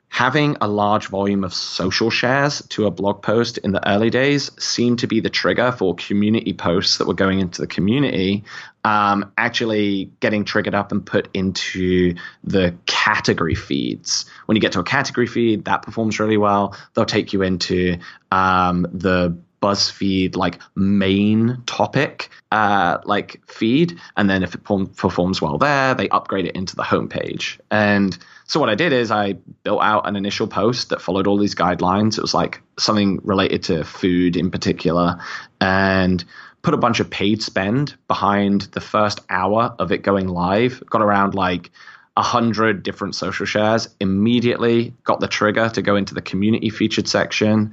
having 0.08 0.56
a 0.60 0.66
large 0.66 1.06
volume 1.06 1.44
of 1.44 1.54
social 1.54 2.10
shares 2.10 2.62
to 2.70 2.86
a 2.86 2.90
blog 2.90 3.22
post 3.22 3.58
in 3.58 3.72
the 3.72 3.88
early 3.88 4.10
days 4.10 4.50
seemed 4.58 4.98
to 4.98 5.06
be 5.06 5.20
the 5.20 5.30
trigger 5.30 5.70
for 5.70 5.94
community 5.94 6.52
posts 6.52 6.98
that 6.98 7.06
were 7.06 7.14
going 7.14 7.38
into 7.38 7.60
the 7.60 7.66
community 7.66 8.42
um, 8.82 9.30
actually 9.36 10.10
getting 10.20 10.44
triggered 10.44 10.74
up 10.74 10.90
and 10.92 11.04
put 11.04 11.28
into 11.34 12.14
the 12.42 12.74
category 12.86 13.54
feeds. 13.54 14.24
When 14.46 14.56
you 14.56 14.60
get 14.60 14.72
to 14.72 14.80
a 14.80 14.84
category 14.84 15.26
feed, 15.26 15.66
that 15.66 15.82
performs 15.82 16.18
really 16.18 16.38
well. 16.38 16.74
They'll 16.94 17.04
take 17.04 17.32
you 17.32 17.42
into 17.42 17.98
um, 18.32 18.86
the 18.92 19.38
BuzzFeed 19.62 20.36
like 20.36 20.58
main 20.74 21.62
topic 21.66 22.30
uh, 22.50 22.98
like 23.04 23.40
feed, 23.46 23.98
and 24.16 24.28
then 24.28 24.42
if 24.42 24.54
it 24.54 24.64
performs 24.64 25.40
well 25.40 25.58
there, 25.58 25.94
they 25.94 26.08
upgrade 26.08 26.46
it 26.46 26.56
into 26.56 26.74
the 26.76 26.82
homepage. 26.82 27.58
And 27.70 28.16
so 28.46 28.58
what 28.58 28.68
I 28.68 28.74
did 28.74 28.92
is 28.92 29.10
I 29.10 29.34
built 29.62 29.82
out 29.82 30.08
an 30.08 30.16
initial 30.16 30.48
post 30.48 30.88
that 30.88 31.00
followed 31.00 31.26
all 31.26 31.38
these 31.38 31.54
guidelines. 31.54 32.18
It 32.18 32.22
was 32.22 32.34
like 32.34 32.60
something 32.78 33.20
related 33.22 33.62
to 33.64 33.84
food 33.84 34.36
in 34.36 34.50
particular, 34.50 35.20
and 35.60 36.24
put 36.62 36.74
a 36.74 36.78
bunch 36.78 37.00
of 37.00 37.08
paid 37.08 37.42
spend 37.42 37.96
behind 38.08 38.62
the 38.72 38.80
first 38.80 39.20
hour 39.30 39.74
of 39.78 39.92
it 39.92 40.02
going 40.02 40.28
live. 40.28 40.82
Got 40.86 41.02
around 41.02 41.34
like 41.34 41.70
a 42.16 42.22
hundred 42.22 42.82
different 42.82 43.14
social 43.14 43.46
shares. 43.46 43.88
Immediately 44.00 44.94
got 45.04 45.20
the 45.20 45.28
trigger 45.28 45.68
to 45.70 45.82
go 45.82 45.96
into 45.96 46.14
the 46.14 46.22
community 46.22 46.70
featured 46.70 47.08
section. 47.08 47.72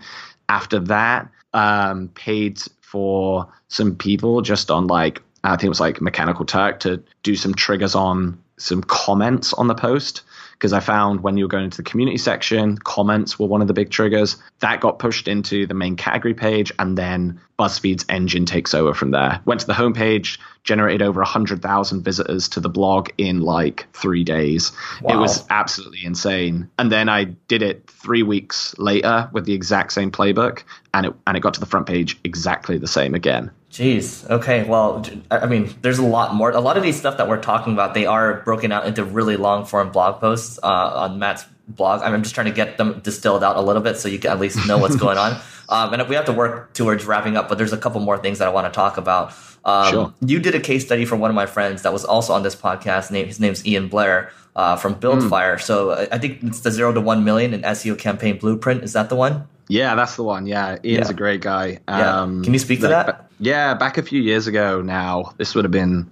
After 0.50 0.80
that, 0.80 1.30
um, 1.53 2.10
paid 2.10 2.62
for 2.81 3.47
some 3.67 3.95
people 3.95 4.41
just 4.41 4.71
on 4.71 4.88
like 4.88 5.21
I 5.43 5.51
think 5.51 5.65
it 5.65 5.69
was 5.69 5.79
like 5.79 6.01
Mechanical 6.01 6.45
Turk 6.45 6.79
to 6.81 7.01
do 7.23 7.36
some 7.36 7.53
triggers 7.53 7.95
on 7.95 8.41
some 8.57 8.81
comments 8.81 9.53
on 9.53 9.67
the 9.67 9.75
post 9.75 10.23
because 10.58 10.74
I 10.74 10.80
found 10.80 11.22
when 11.22 11.38
you 11.38 11.46
were 11.46 11.50
going 11.50 11.65
into 11.65 11.78
the 11.78 11.84
community 11.84 12.17
section, 12.17 12.78
comments 12.78 13.38
were 13.38 13.46
one 13.46 13.62
of 13.62 13.67
the 13.67 13.74
big 13.74 13.91
triggers. 13.91 14.38
That 14.60 14.82
got 14.82 14.98
pushed 14.98 15.28
into 15.28 15.67
the 15.67 15.76
main 15.76 15.96
category 15.96 16.34
page, 16.34 16.72
and 16.80 16.98
then 16.98 17.39
BuzzFeed's 17.60 18.06
engine 18.10 18.46
takes 18.46 18.74
over 18.74 18.93
from 18.96 19.12
there. 19.12 19.39
Went 19.46 19.62
to 19.62 19.67
the 19.67 19.74
homepage, 19.74 20.39
generated 20.63 21.04
over 21.04 21.22
100,000 21.22 22.04
visitors 22.04 22.50
to 22.50 22.60
the 22.60 22.70
blog 22.70 23.10
in 23.20 23.41
like 23.41 23.88
three 23.93 24.24
days. 24.24 24.72
Wow. 25.02 25.15
It 25.15 25.17
was 25.22 25.46
absolutely 25.50 26.04
insane. 26.04 26.70
And 26.80 26.91
then 26.91 27.08
I 27.08 27.26
did 27.26 27.62
it 27.62 27.88
three 27.88 28.24
weeks 28.24 28.76
later 28.80 29.30
with 29.34 29.46
the 29.46 29.54
exact 29.54 29.93
same 29.93 30.12
playbook, 30.12 30.63
and 30.93 31.06
it, 31.06 31.13
and 31.28 31.38
it 31.38 31.41
got 31.41 31.54
to 31.54 31.60
the 31.60 31.67
front 31.67 31.86
page 31.86 32.20
exactly 32.24 32.80
the 32.80 32.88
same 32.88 33.13
again. 33.13 33.52
Jeez. 33.77 34.27
Okay. 34.27 34.63
Well, 34.63 35.05
I 35.29 35.45
mean, 35.45 35.71
there's 35.83 35.99
a 35.99 36.05
lot 36.05 36.33
more. 36.33 36.49
A 36.49 36.59
lot 36.59 36.77
of 36.77 36.83
these 36.83 36.97
stuff 36.97 37.17
that 37.17 37.29
we're 37.29 37.39
talking 37.39 37.73
about, 37.73 37.93
they 37.93 38.07
are 38.07 38.41
broken 38.41 38.71
out 38.71 38.87
into 38.87 39.03
really 39.05 39.37
long 39.37 39.65
form 39.65 39.91
blog 39.91 40.19
posts 40.19 40.57
uh, 40.63 40.65
on 40.95 41.19
Matt's 41.19 41.45
blog. 41.67 42.01
I'm 42.01 42.23
just 42.23 42.33
trying 42.33 42.47
to 42.47 42.53
get 42.53 42.79
them 42.79 43.01
distilled 43.01 43.43
out 43.43 43.55
a 43.55 43.61
little 43.61 43.83
bit 43.83 43.97
so 43.97 44.09
you 44.09 44.17
can 44.17 44.31
at 44.31 44.39
least 44.39 44.67
know 44.67 44.79
what's 44.79 44.95
going 44.95 45.17
on. 45.17 45.39
Um, 45.69 45.93
and 45.93 46.07
we 46.07 46.15
have 46.15 46.23
to 46.27 46.31
work 46.31 46.73
towards 46.73 47.03
wrapping 47.03 47.35
up, 47.35 47.49
but 47.49 47.57
there's 47.57 47.73
a 47.73 47.77
couple 47.77 47.99
more 47.99 48.17
things 48.17 48.39
that 48.39 48.47
I 48.47 48.51
want 48.51 48.71
to 48.71 48.71
talk 48.73 48.95
about. 48.95 49.33
Um, 49.65 49.91
sure. 49.91 50.13
You 50.21 50.39
did 50.39 50.55
a 50.55 50.61
case 50.61 50.85
study 50.85 51.03
for 51.03 51.17
one 51.17 51.29
of 51.29 51.35
my 51.35 51.45
friends 51.45 51.81
that 51.81 51.91
was 51.91 52.05
also 52.05 52.31
on 52.31 52.41
this 52.41 52.55
podcast. 52.55 53.11
Name, 53.11 53.27
his 53.27 53.37
name's 53.37 53.67
Ian 53.67 53.89
Blair 53.89 54.31
uh, 54.55 54.77
from 54.77 54.93
Buildfire. 54.93 55.57
Mm. 55.57 55.61
So 55.61 55.89
uh, 55.89 56.05
I 56.09 56.19
think 56.19 56.41
it's 56.41 56.61
the 56.61 56.71
zero 56.71 56.93
to 56.93 57.01
one 57.01 57.25
million 57.25 57.53
in 57.53 57.63
SEO 57.63 57.99
campaign 57.99 58.37
blueprint. 58.37 58.81
Is 58.81 58.93
that 58.93 59.09
the 59.09 59.17
one? 59.17 59.45
Yeah, 59.67 59.95
that's 59.95 60.15
the 60.15 60.23
one. 60.23 60.45
Yeah, 60.47 60.77
Ian's 60.85 61.07
yeah. 61.07 61.11
a 61.11 61.13
great 61.13 61.41
guy. 61.41 61.81
Um, 61.89 62.37
yeah. 62.37 62.43
Can 62.45 62.53
you 62.53 62.59
speak 62.59 62.79
to 62.79 62.87
that? 62.87 63.26
Yeah, 63.39 63.73
back 63.76 63.97
a 63.97 64.04
few 64.04 64.21
years 64.21 64.47
ago 64.47 64.82
now. 64.82 65.34
This 65.38 65.54
would 65.54 65.65
have 65.65 65.71
been 65.71 66.10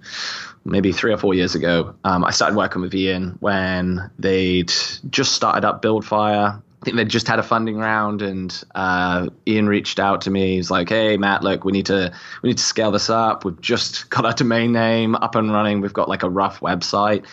maybe 0.64 0.92
three 0.92 1.12
or 1.12 1.16
four 1.16 1.34
years 1.34 1.54
ago. 1.54 1.94
Um, 2.04 2.24
I 2.24 2.30
started 2.30 2.56
working 2.56 2.82
with 2.82 2.94
Ian 2.94 3.36
when 3.40 4.10
they'd 4.18 4.72
just 5.10 5.32
started 5.32 5.64
up 5.64 5.82
Buildfire. 5.82 6.60
I 6.82 6.84
think 6.84 6.96
they'd 6.96 7.08
just 7.08 7.26
had 7.26 7.38
a 7.38 7.42
funding 7.42 7.78
round, 7.78 8.22
and 8.22 8.62
uh, 8.74 9.28
Ian 9.46 9.68
reached 9.68 9.98
out 9.98 10.20
to 10.22 10.30
me. 10.30 10.56
He's 10.56 10.70
like, 10.70 10.88
"Hey, 10.88 11.16
Matt, 11.16 11.42
look, 11.42 11.64
we 11.64 11.72
need 11.72 11.86
to 11.86 12.12
we 12.42 12.50
need 12.50 12.58
to 12.58 12.62
scale 12.62 12.90
this 12.90 13.10
up. 13.10 13.44
We've 13.44 13.60
just 13.60 14.08
got 14.10 14.24
our 14.24 14.32
domain 14.32 14.72
name 14.72 15.16
up 15.16 15.34
and 15.34 15.50
running. 15.52 15.80
We've 15.80 15.92
got 15.92 16.08
like 16.08 16.22
a 16.22 16.30
rough 16.30 16.60
website." 16.60 17.24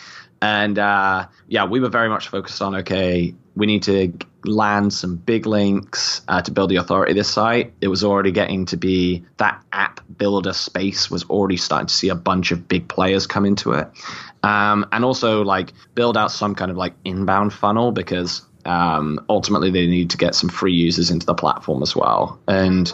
And 0.42 0.78
uh, 0.78 1.28
yeah, 1.48 1.66
we 1.66 1.80
were 1.80 1.88
very 1.88 2.08
much 2.08 2.28
focused 2.28 2.60
on 2.62 2.74
okay, 2.76 3.34
we 3.56 3.66
need 3.66 3.82
to 3.84 4.12
land 4.44 4.92
some 4.92 5.16
big 5.16 5.46
links 5.46 6.22
uh, 6.28 6.42
to 6.42 6.50
build 6.50 6.70
the 6.70 6.76
authority 6.76 7.12
of 7.12 7.16
this 7.16 7.30
site. 7.30 7.72
It 7.80 7.88
was 7.88 8.04
already 8.04 8.32
getting 8.32 8.66
to 8.66 8.76
be 8.76 9.24
that 9.38 9.62
app 9.72 10.00
builder 10.18 10.52
space 10.52 11.10
was 11.10 11.24
already 11.24 11.56
starting 11.56 11.86
to 11.86 11.94
see 11.94 12.08
a 12.08 12.14
bunch 12.14 12.50
of 12.50 12.68
big 12.68 12.88
players 12.88 13.26
come 13.26 13.44
into 13.46 13.72
it. 13.72 13.88
Um, 14.42 14.86
and 14.92 15.04
also 15.04 15.42
like 15.42 15.72
build 15.94 16.16
out 16.16 16.30
some 16.30 16.54
kind 16.54 16.70
of 16.70 16.76
like 16.76 16.94
inbound 17.04 17.52
funnel 17.52 17.92
because 17.92 18.42
um, 18.64 19.24
ultimately 19.28 19.70
they 19.70 19.86
need 19.86 20.10
to 20.10 20.16
get 20.16 20.34
some 20.34 20.50
free 20.50 20.74
users 20.74 21.10
into 21.10 21.26
the 21.26 21.34
platform 21.34 21.82
as 21.82 21.94
well. 21.94 22.38
And 22.48 22.92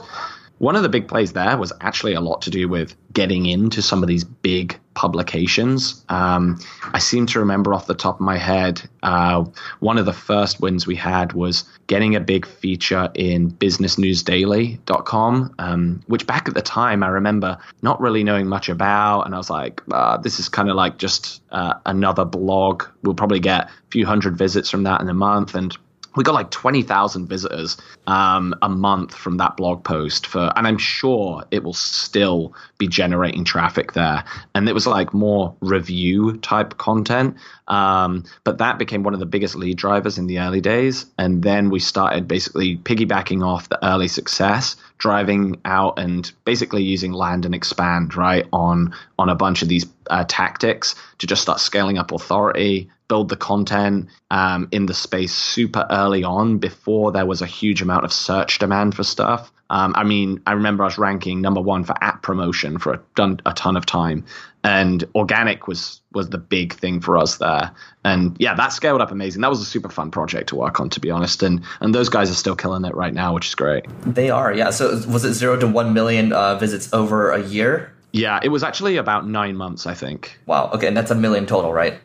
one 0.60 0.76
of 0.76 0.82
the 0.82 0.88
big 0.90 1.08
plays 1.08 1.32
there 1.32 1.56
was 1.56 1.72
actually 1.80 2.12
a 2.12 2.20
lot 2.20 2.42
to 2.42 2.50
do 2.50 2.68
with 2.68 2.94
getting 3.14 3.46
into 3.46 3.80
some 3.80 4.02
of 4.02 4.08
these 4.08 4.24
big 4.24 4.78
publications. 4.92 6.04
Um, 6.10 6.60
I 6.92 6.98
seem 6.98 7.24
to 7.28 7.38
remember 7.38 7.72
off 7.72 7.86
the 7.86 7.94
top 7.94 8.16
of 8.16 8.20
my 8.20 8.36
head, 8.36 8.82
uh, 9.02 9.46
one 9.78 9.96
of 9.96 10.04
the 10.04 10.12
first 10.12 10.60
wins 10.60 10.86
we 10.86 10.96
had 10.96 11.32
was 11.32 11.64
getting 11.86 12.14
a 12.14 12.20
big 12.20 12.44
feature 12.44 13.10
in 13.14 13.50
businessnewsdaily.com, 13.52 15.54
um, 15.58 16.02
which 16.08 16.26
back 16.26 16.46
at 16.46 16.52
the 16.52 16.60
time 16.60 17.02
I 17.02 17.08
remember 17.08 17.56
not 17.80 17.98
really 17.98 18.22
knowing 18.22 18.46
much 18.46 18.68
about. 18.68 19.22
And 19.22 19.34
I 19.34 19.38
was 19.38 19.48
like, 19.48 19.80
uh, 19.90 20.18
this 20.18 20.38
is 20.38 20.50
kind 20.50 20.68
of 20.68 20.76
like 20.76 20.98
just 20.98 21.40
uh, 21.52 21.76
another 21.86 22.26
blog. 22.26 22.84
We'll 23.02 23.14
probably 23.14 23.40
get 23.40 23.64
a 23.64 23.70
few 23.90 24.04
hundred 24.04 24.36
visits 24.36 24.68
from 24.68 24.82
that 24.82 25.00
in 25.00 25.08
a 25.08 25.14
month. 25.14 25.54
And 25.54 25.74
we 26.16 26.24
got 26.24 26.34
like 26.34 26.50
20,000 26.50 27.26
visitors 27.26 27.76
um, 28.06 28.54
a 28.62 28.68
month 28.68 29.14
from 29.14 29.36
that 29.38 29.56
blog 29.56 29.84
post 29.84 30.26
for 30.26 30.52
and 30.56 30.66
I'm 30.66 30.78
sure 30.78 31.44
it 31.50 31.62
will 31.62 31.74
still 31.74 32.54
be 32.78 32.88
generating 32.88 33.44
traffic 33.44 33.92
there. 33.92 34.24
And 34.54 34.68
it 34.68 34.72
was 34.72 34.86
like 34.86 35.14
more 35.14 35.54
review 35.60 36.38
type 36.38 36.78
content 36.78 37.36
um, 37.70 38.24
but 38.42 38.58
that 38.58 38.78
became 38.78 39.04
one 39.04 39.14
of 39.14 39.20
the 39.20 39.26
biggest 39.26 39.54
lead 39.54 39.78
drivers 39.78 40.18
in 40.18 40.26
the 40.26 40.40
early 40.40 40.60
days. 40.60 41.06
And 41.16 41.42
then 41.42 41.70
we 41.70 41.78
started 41.78 42.26
basically 42.26 42.76
piggybacking 42.76 43.46
off 43.46 43.68
the 43.68 43.82
early 43.86 44.08
success 44.08 44.76
driving 44.98 45.60
out 45.64 45.98
and 45.98 46.30
basically 46.44 46.82
using 46.82 47.12
land 47.12 47.46
and 47.46 47.54
expand 47.54 48.16
right 48.16 48.46
on 48.52 48.92
on 49.18 49.28
a 49.28 49.36
bunch 49.36 49.62
of 49.62 49.68
these 49.68 49.86
uh, 50.10 50.24
tactics 50.28 50.96
to 51.18 51.26
just 51.26 51.42
start 51.42 51.60
scaling 51.60 51.96
up 51.96 52.10
authority 52.12 52.90
build 53.10 53.28
the 53.28 53.36
content 53.36 54.08
um, 54.30 54.68
in 54.70 54.86
the 54.86 54.94
space 54.94 55.34
super 55.34 55.84
early 55.90 56.22
on 56.22 56.58
before 56.58 57.10
there 57.10 57.26
was 57.26 57.42
a 57.42 57.46
huge 57.46 57.82
amount 57.82 58.04
of 58.04 58.12
search 58.12 58.60
demand 58.60 58.94
for 58.94 59.02
stuff. 59.02 59.50
Um, 59.68 59.94
I 59.96 60.04
mean, 60.04 60.40
I 60.46 60.52
remember 60.52 60.84
us 60.84 60.96
ranking 60.96 61.40
number 61.40 61.60
one 61.60 61.82
for 61.82 61.94
app 62.00 62.22
promotion 62.22 62.78
for 62.78 62.92
a, 62.94 63.00
done 63.16 63.40
a 63.46 63.52
ton 63.52 63.76
of 63.76 63.84
time, 63.84 64.24
and 64.62 65.02
organic 65.16 65.66
was 65.66 66.00
was 66.12 66.30
the 66.30 66.38
big 66.38 66.72
thing 66.74 67.00
for 67.00 67.18
us 67.18 67.38
there. 67.38 67.72
And 68.04 68.36
yeah, 68.38 68.54
that 68.54 68.72
scaled 68.72 69.00
up 69.00 69.10
amazing. 69.10 69.42
That 69.42 69.50
was 69.50 69.60
a 69.60 69.64
super 69.64 69.88
fun 69.88 70.12
project 70.12 70.48
to 70.50 70.56
work 70.56 70.78
on, 70.78 70.88
to 70.90 71.00
be 71.00 71.10
honest. 71.10 71.42
And 71.42 71.62
and 71.80 71.92
those 71.92 72.08
guys 72.08 72.30
are 72.30 72.34
still 72.34 72.56
killing 72.56 72.84
it 72.84 72.94
right 72.94 73.14
now, 73.14 73.34
which 73.34 73.48
is 73.48 73.56
great. 73.56 73.86
They 74.06 74.30
are, 74.30 74.52
yeah. 74.52 74.70
So 74.70 75.02
was 75.08 75.24
it 75.24 75.34
zero 75.34 75.56
to 75.58 75.66
one 75.66 75.92
million 75.94 76.32
uh, 76.32 76.54
visits 76.58 76.92
over 76.92 77.32
a 77.32 77.42
year? 77.42 77.92
Yeah, 78.12 78.40
it 78.42 78.48
was 78.50 78.62
actually 78.62 78.96
about 78.96 79.26
nine 79.26 79.56
months, 79.56 79.86
I 79.86 79.94
think. 79.94 80.38
Wow. 80.46 80.70
Okay, 80.74 80.86
and 80.88 80.96
that's 80.96 81.10
a 81.10 81.16
million 81.16 81.46
total, 81.46 81.72
right? 81.72 82.00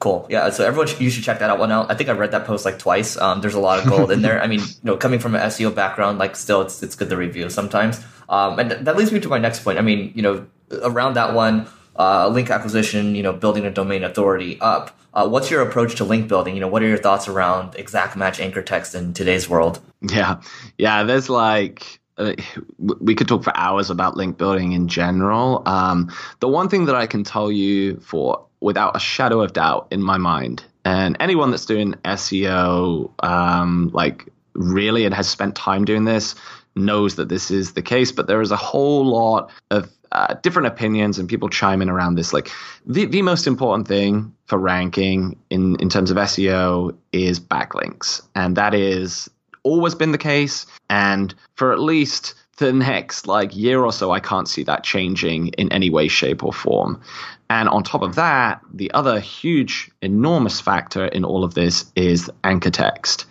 Cool. 0.00 0.26
Yeah. 0.30 0.48
So 0.48 0.66
everyone, 0.66 0.86
should, 0.86 0.98
you 0.98 1.10
should 1.10 1.24
check 1.24 1.40
that 1.40 1.50
out 1.50 1.58
one 1.58 1.70
out. 1.70 1.90
I 1.90 1.94
think 1.94 2.08
I 2.08 2.12
read 2.12 2.30
that 2.30 2.46
post 2.46 2.64
like 2.64 2.78
twice. 2.78 3.18
Um, 3.18 3.42
there's 3.42 3.54
a 3.54 3.60
lot 3.60 3.80
of 3.80 3.86
gold 3.86 4.10
in 4.10 4.22
there. 4.22 4.42
I 4.42 4.46
mean, 4.46 4.60
you 4.60 4.66
know, 4.82 4.96
coming 4.96 5.18
from 5.18 5.34
an 5.34 5.42
SEO 5.42 5.74
background, 5.74 6.18
like 6.18 6.36
still, 6.36 6.62
it's 6.62 6.82
it's 6.82 6.96
good 6.96 7.10
to 7.10 7.18
review 7.18 7.50
sometimes. 7.50 8.02
Um, 8.30 8.58
and 8.58 8.70
th- 8.70 8.82
that 8.84 8.96
leads 8.96 9.12
me 9.12 9.20
to 9.20 9.28
my 9.28 9.38
next 9.38 9.62
point. 9.62 9.78
I 9.78 9.82
mean, 9.82 10.12
you 10.14 10.22
know, 10.22 10.46
around 10.82 11.14
that 11.14 11.34
one, 11.34 11.68
uh, 11.96 12.28
link 12.28 12.48
acquisition, 12.48 13.14
you 13.14 13.22
know, 13.22 13.34
building 13.34 13.66
a 13.66 13.70
domain 13.70 14.02
authority 14.02 14.58
up. 14.62 14.98
Uh, 15.12 15.28
what's 15.28 15.50
your 15.50 15.60
approach 15.60 15.96
to 15.96 16.04
link 16.04 16.28
building? 16.28 16.54
You 16.54 16.62
know, 16.62 16.68
what 16.68 16.82
are 16.82 16.88
your 16.88 16.96
thoughts 16.96 17.28
around 17.28 17.74
exact 17.74 18.16
match 18.16 18.40
anchor 18.40 18.62
text 18.62 18.94
in 18.94 19.12
today's 19.12 19.50
world? 19.50 19.80
Yeah, 20.00 20.40
yeah. 20.78 21.02
There's 21.02 21.28
like 21.28 21.99
uh, 22.20 22.34
we 22.78 23.14
could 23.14 23.26
talk 23.26 23.42
for 23.42 23.56
hours 23.56 23.90
about 23.90 24.16
link 24.16 24.36
building 24.36 24.72
in 24.72 24.88
general. 24.88 25.62
Um, 25.66 26.12
the 26.40 26.48
one 26.48 26.68
thing 26.68 26.84
that 26.86 26.94
I 26.94 27.06
can 27.06 27.24
tell 27.24 27.50
you 27.50 27.96
for 28.00 28.44
without 28.60 28.94
a 28.94 29.00
shadow 29.00 29.40
of 29.40 29.52
doubt 29.54 29.88
in 29.90 30.02
my 30.02 30.18
mind. 30.18 30.62
And 30.84 31.16
anyone 31.20 31.50
that's 31.50 31.66
doing 31.66 31.94
SEO, 32.04 33.10
um, 33.24 33.90
like 33.92 34.28
really, 34.54 35.04
and 35.04 35.14
has 35.14 35.28
spent 35.28 35.54
time 35.54 35.84
doing 35.84 36.04
this, 36.04 36.34
knows 36.76 37.16
that 37.16 37.28
this 37.28 37.50
is 37.50 37.72
the 37.72 37.82
case. 37.82 38.12
But 38.12 38.26
there 38.26 38.40
is 38.40 38.50
a 38.50 38.56
whole 38.56 39.04
lot 39.04 39.50
of 39.70 39.90
uh, 40.12 40.34
different 40.42 40.66
opinions 40.66 41.18
and 41.18 41.28
people 41.28 41.48
chiming 41.48 41.88
around 41.88 42.16
this. 42.16 42.32
Like 42.32 42.50
the, 42.84 43.06
the 43.06 43.22
most 43.22 43.46
important 43.46 43.88
thing 43.88 44.34
for 44.46 44.58
ranking 44.58 45.38
in, 45.50 45.76
in 45.76 45.88
terms 45.88 46.10
of 46.10 46.16
SEO 46.16 46.96
is 47.12 47.40
backlinks. 47.40 48.22
And 48.34 48.56
that 48.56 48.74
is 48.74 49.30
always 49.62 49.94
been 49.94 50.12
the 50.12 50.18
case. 50.18 50.66
And 50.88 51.34
for 51.54 51.72
at 51.72 51.80
least 51.80 52.34
the 52.56 52.72
next 52.72 53.26
like 53.26 53.56
year 53.56 53.82
or 53.82 53.92
so, 53.92 54.10
I 54.10 54.20
can't 54.20 54.48
see 54.48 54.62
that 54.64 54.84
changing 54.84 55.48
in 55.48 55.72
any 55.72 55.90
way, 55.90 56.08
shape, 56.08 56.44
or 56.44 56.52
form. 56.52 57.00
And 57.48 57.68
on 57.68 57.82
top 57.82 58.02
of 58.02 58.14
that, 58.14 58.60
the 58.72 58.92
other 58.92 59.18
huge, 59.18 59.90
enormous 60.02 60.60
factor 60.60 61.06
in 61.06 61.24
all 61.24 61.42
of 61.42 61.54
this 61.54 61.90
is 61.96 62.30
anchor 62.44 62.70
text. 62.70 63.26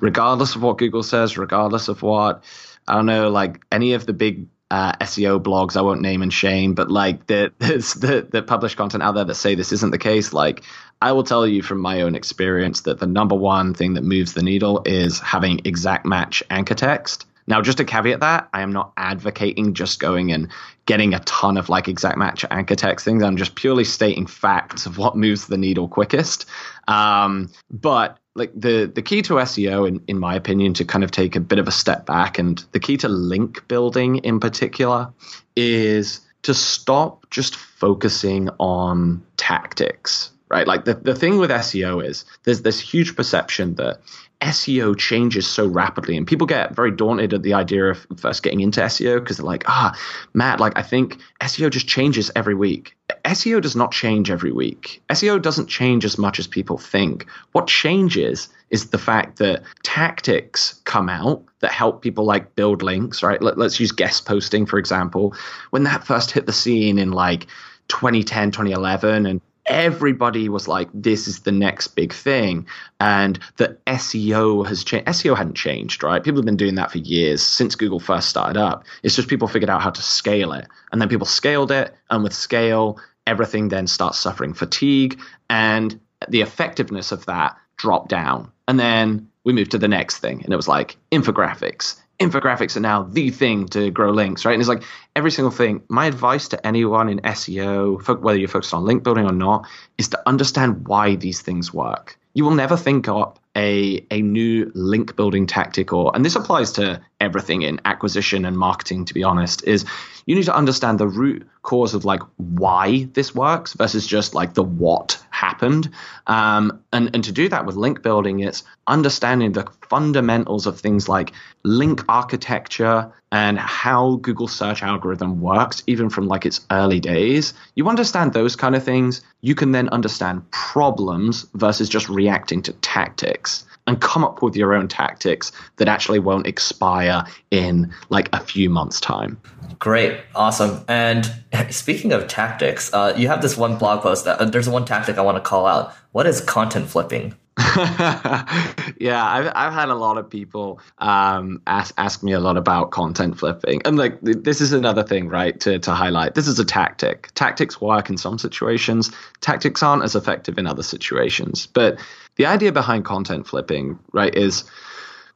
Regardless 0.00 0.54
of 0.54 0.62
what 0.62 0.78
Google 0.78 1.02
says, 1.02 1.36
regardless 1.36 1.88
of 1.88 2.02
what, 2.02 2.44
I 2.86 2.94
don't 2.94 3.06
know, 3.06 3.30
like 3.30 3.64
any 3.72 3.94
of 3.94 4.06
the 4.06 4.12
big 4.12 4.46
uh, 4.70 4.92
SEO 5.00 5.42
blogs, 5.42 5.76
I 5.76 5.80
won't 5.80 6.02
name 6.02 6.22
and 6.22 6.32
shame, 6.32 6.74
but 6.74 6.90
like 6.90 7.26
the, 7.26 7.52
the, 7.58 8.28
the 8.30 8.42
published 8.42 8.76
content 8.76 9.02
out 9.02 9.14
there 9.14 9.24
that 9.24 9.34
say 9.34 9.54
this 9.54 9.72
isn't 9.72 9.90
the 9.90 9.98
case, 9.98 10.32
like 10.32 10.62
I 11.00 11.12
will 11.12 11.24
tell 11.24 11.46
you 11.46 11.62
from 11.62 11.80
my 11.80 12.02
own 12.02 12.14
experience 12.14 12.82
that 12.82 12.98
the 12.98 13.06
number 13.06 13.34
one 13.34 13.74
thing 13.74 13.94
that 13.94 14.04
moves 14.04 14.32
the 14.32 14.42
needle 14.42 14.82
is 14.84 15.18
having 15.20 15.60
exact 15.64 16.06
match 16.06 16.42
anchor 16.50 16.74
text. 16.74 17.26
Now, 17.46 17.60
just 17.60 17.78
to 17.78 17.84
caveat 17.84 18.20
that, 18.20 18.48
I 18.54 18.62
am 18.62 18.72
not 18.72 18.92
advocating 18.96 19.74
just 19.74 20.00
going 20.00 20.32
and 20.32 20.48
getting 20.86 21.12
a 21.12 21.20
ton 21.20 21.58
of 21.58 21.68
like 21.68 21.88
exact 21.88 22.16
match 22.16 22.44
anchor 22.50 22.74
text 22.74 23.04
things. 23.04 23.22
I'm 23.22 23.36
just 23.36 23.54
purely 23.54 23.84
stating 23.84 24.26
facts 24.26 24.86
of 24.86 24.96
what 24.96 25.16
moves 25.16 25.46
the 25.46 25.58
needle 25.58 25.88
quickest. 25.88 26.46
Um, 26.88 27.50
but 27.70 28.18
like 28.34 28.52
the 28.54 28.90
the 28.92 29.02
key 29.02 29.22
to 29.22 29.34
SEO, 29.34 29.86
in, 29.86 30.02
in 30.08 30.18
my 30.18 30.34
opinion, 30.34 30.74
to 30.74 30.84
kind 30.84 31.04
of 31.04 31.10
take 31.10 31.36
a 31.36 31.40
bit 31.40 31.58
of 31.58 31.68
a 31.68 31.72
step 31.72 32.06
back, 32.06 32.38
and 32.38 32.64
the 32.72 32.80
key 32.80 32.96
to 32.98 33.08
link 33.08 33.68
building 33.68 34.16
in 34.16 34.40
particular 34.40 35.12
is 35.54 36.20
to 36.42 36.54
stop 36.54 37.28
just 37.30 37.56
focusing 37.56 38.48
on 38.58 39.24
tactics 39.36 40.30
right? 40.48 40.66
Like 40.66 40.84
the, 40.84 40.94
the 40.94 41.14
thing 41.14 41.38
with 41.38 41.50
SEO 41.50 42.04
is 42.04 42.24
there's 42.44 42.62
this 42.62 42.80
huge 42.80 43.16
perception 43.16 43.74
that 43.76 44.00
SEO 44.40 44.96
changes 44.96 45.46
so 45.46 45.66
rapidly, 45.66 46.16
and 46.16 46.26
people 46.26 46.46
get 46.46 46.74
very 46.74 46.90
daunted 46.90 47.32
at 47.32 47.42
the 47.42 47.54
idea 47.54 47.86
of 47.86 48.06
first 48.16 48.42
getting 48.42 48.60
into 48.60 48.80
SEO 48.80 49.20
because 49.20 49.38
they're 49.38 49.46
like, 49.46 49.64
ah, 49.68 49.98
Matt, 50.34 50.60
like 50.60 50.76
I 50.76 50.82
think 50.82 51.18
SEO 51.40 51.70
just 51.70 51.88
changes 51.88 52.30
every 52.36 52.54
week. 52.54 52.94
SEO 53.24 53.60
does 53.62 53.74
not 53.74 53.90
change 53.90 54.30
every 54.30 54.52
week. 54.52 55.02
SEO 55.08 55.40
doesn't 55.40 55.68
change 55.68 56.04
as 56.04 56.18
much 56.18 56.38
as 56.38 56.46
people 56.46 56.76
think. 56.76 57.26
What 57.52 57.66
changes 57.66 58.48
is 58.68 58.90
the 58.90 58.98
fact 58.98 59.38
that 59.38 59.62
tactics 59.82 60.80
come 60.84 61.08
out 61.08 61.42
that 61.60 61.72
help 61.72 62.02
people 62.02 62.24
like 62.24 62.54
build 62.54 62.82
links, 62.82 63.22
right? 63.22 63.40
Let, 63.40 63.58
us 63.58 63.80
use 63.80 63.92
guest 63.92 64.26
posting, 64.26 64.66
for 64.66 64.78
example. 64.78 65.34
When 65.70 65.84
that 65.84 66.06
first 66.06 66.32
hit 66.32 66.44
the 66.44 66.52
scene 66.52 66.98
in 66.98 67.12
like 67.12 67.46
2010, 67.88 68.50
2011, 68.50 69.26
and 69.26 69.40
everybody 69.66 70.48
was 70.48 70.68
like, 70.68 70.88
this 70.92 71.26
is 71.26 71.40
the 71.40 71.52
next 71.52 71.88
big 71.88 72.12
thing. 72.12 72.66
And 73.00 73.38
the 73.56 73.76
SEO 73.86 74.66
has 74.66 74.84
changed. 74.84 75.06
SEO 75.06 75.36
hadn't 75.36 75.56
changed, 75.56 76.02
right? 76.02 76.22
People 76.22 76.38
have 76.38 76.46
been 76.46 76.56
doing 76.56 76.74
that 76.76 76.90
for 76.90 76.98
years 76.98 77.42
since 77.42 77.74
Google 77.74 78.00
first 78.00 78.28
started 78.28 78.56
up. 78.56 78.84
It's 79.02 79.16
just 79.16 79.28
people 79.28 79.48
figured 79.48 79.70
out 79.70 79.82
how 79.82 79.90
to 79.90 80.02
scale 80.02 80.52
it. 80.52 80.66
And 80.92 81.00
then 81.00 81.08
people 81.08 81.26
scaled 81.26 81.70
it. 81.70 81.94
And 82.10 82.22
with 82.22 82.34
scale, 82.34 82.98
everything 83.26 83.68
then 83.68 83.86
starts 83.86 84.18
suffering 84.18 84.54
fatigue. 84.54 85.18
And 85.48 85.98
the 86.28 86.42
effectiveness 86.42 87.12
of 87.12 87.26
that 87.26 87.56
dropped 87.76 88.08
down. 88.08 88.50
And 88.68 88.78
then 88.78 89.28
we 89.44 89.52
moved 89.52 89.72
to 89.72 89.78
the 89.78 89.88
next 89.88 90.18
thing. 90.18 90.42
And 90.42 90.52
it 90.52 90.56
was 90.56 90.68
like 90.68 90.96
infographics 91.12 92.00
infographics 92.18 92.76
are 92.76 92.80
now 92.80 93.02
the 93.02 93.30
thing 93.30 93.66
to 93.68 93.90
grow 93.90 94.10
links, 94.10 94.44
right? 94.44 94.52
And 94.52 94.60
it's 94.60 94.68
like 94.68 94.82
every 95.16 95.30
single 95.30 95.50
thing. 95.50 95.82
My 95.88 96.06
advice 96.06 96.48
to 96.48 96.66
anyone 96.66 97.08
in 97.08 97.20
SEO, 97.20 98.20
whether 98.20 98.38
you're 98.38 98.48
focused 98.48 98.74
on 98.74 98.84
link 98.84 99.02
building 99.02 99.26
or 99.26 99.32
not, 99.32 99.66
is 99.98 100.08
to 100.08 100.28
understand 100.28 100.86
why 100.86 101.16
these 101.16 101.40
things 101.40 101.74
work. 101.74 102.18
You 102.34 102.44
will 102.44 102.54
never 102.54 102.76
think 102.76 103.08
up 103.08 103.38
a, 103.56 104.04
a 104.10 104.20
new 104.20 104.70
link 104.74 105.14
building 105.16 105.46
tactic 105.46 105.92
or 105.92 106.10
and 106.14 106.24
this 106.24 106.34
applies 106.34 106.72
to 106.72 107.00
everything 107.20 107.62
in 107.62 107.80
acquisition 107.84 108.44
and 108.44 108.56
marketing 108.56 109.04
to 109.04 109.14
be 109.14 109.22
honest 109.22 109.62
is 109.64 109.84
you 110.26 110.34
need 110.34 110.44
to 110.44 110.54
understand 110.54 110.98
the 110.98 111.06
root 111.06 111.46
cause 111.62 111.94
of 111.94 112.04
like 112.04 112.20
why 112.36 113.04
this 113.12 113.32
works 113.34 113.74
versus 113.74 114.06
just 114.06 114.34
like 114.34 114.54
the 114.54 114.62
what 114.62 115.22
happened 115.64 115.90
um, 116.26 116.82
and 116.92 117.10
and 117.14 117.24
to 117.24 117.32
do 117.32 117.48
that 117.48 117.66
with 117.66 117.76
link 117.76 118.02
building 118.02 118.40
it's 118.40 118.64
understanding 118.86 119.52
the 119.52 119.66
fundamentals 119.88 120.66
of 120.66 120.78
things 120.78 121.08
like 121.08 121.32
link 121.62 122.02
architecture 122.08 123.10
and 123.32 123.58
how 123.58 124.16
Google 124.16 124.46
search 124.46 124.82
algorithm 124.82 125.40
works, 125.40 125.82
even 125.88 126.08
from 126.08 126.28
like 126.28 126.46
its 126.46 126.60
early 126.70 127.00
days. 127.00 127.52
You 127.74 127.88
understand 127.88 128.32
those 128.32 128.54
kind 128.54 128.76
of 128.76 128.84
things, 128.84 129.22
you 129.40 129.54
can 129.54 129.72
then 129.72 129.88
understand 129.88 130.48
problems 130.52 131.46
versus 131.54 131.88
just 131.88 132.08
reacting 132.08 132.62
to 132.62 132.72
tactics 132.74 133.64
and 133.86 134.00
come 134.00 134.24
up 134.24 134.42
with 134.42 134.56
your 134.56 134.74
own 134.74 134.88
tactics 134.88 135.52
that 135.76 135.88
actually 135.88 136.18
won't 136.18 136.46
expire 136.46 137.24
in 137.50 137.92
like 138.08 138.28
a 138.32 138.40
few 138.40 138.70
months' 138.70 139.00
time. 139.00 139.40
Great, 139.78 140.20
awesome. 140.34 140.84
And 140.88 141.30
speaking 141.70 142.12
of 142.12 142.26
tactics, 142.26 142.92
uh, 142.94 143.14
you 143.16 143.28
have 143.28 143.42
this 143.42 143.56
one 143.56 143.76
blog 143.76 144.02
post. 144.02 144.24
That, 144.24 144.40
uh, 144.40 144.44
there's 144.46 144.68
one 144.68 144.84
tactic 144.84 145.18
I 145.18 145.22
want 145.22 145.36
to 145.36 145.42
call 145.42 145.53
out. 145.62 145.94
What 146.12 146.26
is 146.26 146.40
content 146.40 146.88
flipping? 146.88 147.34
yeah, 147.76 149.24
I've 149.24 149.52
I've 149.54 149.72
had 149.72 149.88
a 149.88 149.94
lot 149.94 150.18
of 150.18 150.28
people 150.28 150.80
um, 150.98 151.62
ask 151.68 151.94
ask 151.96 152.22
me 152.24 152.32
a 152.32 152.40
lot 152.40 152.56
about 152.56 152.90
content 152.90 153.38
flipping, 153.38 153.80
and 153.84 153.96
like 153.96 154.18
this 154.20 154.60
is 154.60 154.72
another 154.72 155.04
thing, 155.04 155.28
right? 155.28 155.58
To 155.60 155.78
to 155.78 155.92
highlight, 155.92 156.34
this 156.34 156.48
is 156.48 156.58
a 156.58 156.64
tactic. 156.64 157.30
Tactics 157.34 157.80
work 157.80 158.10
in 158.10 158.16
some 158.16 158.38
situations. 158.38 159.12
Tactics 159.40 159.84
aren't 159.84 160.02
as 160.02 160.16
effective 160.16 160.58
in 160.58 160.66
other 160.66 160.82
situations. 160.82 161.66
But 161.66 162.00
the 162.36 162.46
idea 162.46 162.72
behind 162.72 163.04
content 163.04 163.46
flipping, 163.46 164.00
right, 164.12 164.34
is 164.34 164.64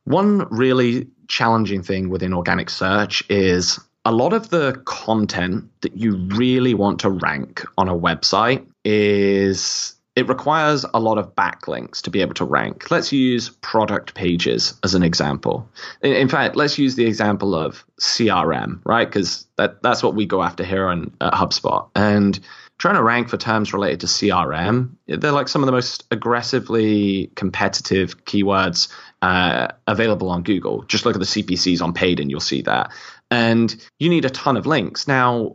one 0.02 0.48
really 0.50 1.06
challenging 1.28 1.84
thing 1.84 2.08
within 2.08 2.34
organic 2.34 2.68
search 2.68 3.22
is 3.30 3.78
a 4.04 4.12
lot 4.12 4.32
of 4.32 4.50
the 4.50 4.80
content 4.86 5.68
that 5.82 5.96
you 5.96 6.16
really 6.34 6.74
want 6.74 6.98
to 7.00 7.10
rank 7.10 7.64
on 7.76 7.88
a 7.88 7.94
website 7.94 8.66
is 8.84 9.94
it 10.18 10.28
requires 10.28 10.84
a 10.92 10.98
lot 10.98 11.16
of 11.16 11.36
backlinks 11.36 12.02
to 12.02 12.10
be 12.10 12.20
able 12.20 12.34
to 12.34 12.44
rank. 12.44 12.90
Let's 12.90 13.12
use 13.12 13.50
product 13.50 14.14
pages 14.14 14.74
as 14.82 14.96
an 14.96 15.04
example. 15.04 15.68
In, 16.02 16.12
in 16.12 16.28
fact, 16.28 16.56
let's 16.56 16.76
use 16.76 16.96
the 16.96 17.06
example 17.06 17.54
of 17.54 17.84
CRM, 18.00 18.80
right? 18.84 19.06
Because 19.06 19.46
that, 19.58 19.80
that's 19.80 20.02
what 20.02 20.16
we 20.16 20.26
go 20.26 20.42
after 20.42 20.64
here 20.64 20.88
on, 20.88 21.14
at 21.20 21.34
HubSpot. 21.34 21.88
And 21.94 22.40
trying 22.78 22.96
to 22.96 23.02
rank 23.04 23.28
for 23.28 23.36
terms 23.36 23.72
related 23.72 24.00
to 24.00 24.06
CRM, 24.06 24.90
they're 25.06 25.30
like 25.30 25.46
some 25.46 25.62
of 25.62 25.66
the 25.66 25.72
most 25.72 26.04
aggressively 26.10 27.30
competitive 27.36 28.24
keywords 28.24 28.88
uh, 29.22 29.68
available 29.86 30.30
on 30.30 30.42
Google. 30.42 30.82
Just 30.82 31.06
look 31.06 31.14
at 31.14 31.20
the 31.20 31.26
CPCs 31.26 31.80
on 31.80 31.92
paid 31.92 32.18
and 32.18 32.28
you'll 32.28 32.40
see 32.40 32.62
that. 32.62 32.90
And 33.30 33.72
you 34.00 34.08
need 34.08 34.24
a 34.24 34.30
ton 34.30 34.56
of 34.56 34.66
links. 34.66 35.06
Now, 35.06 35.54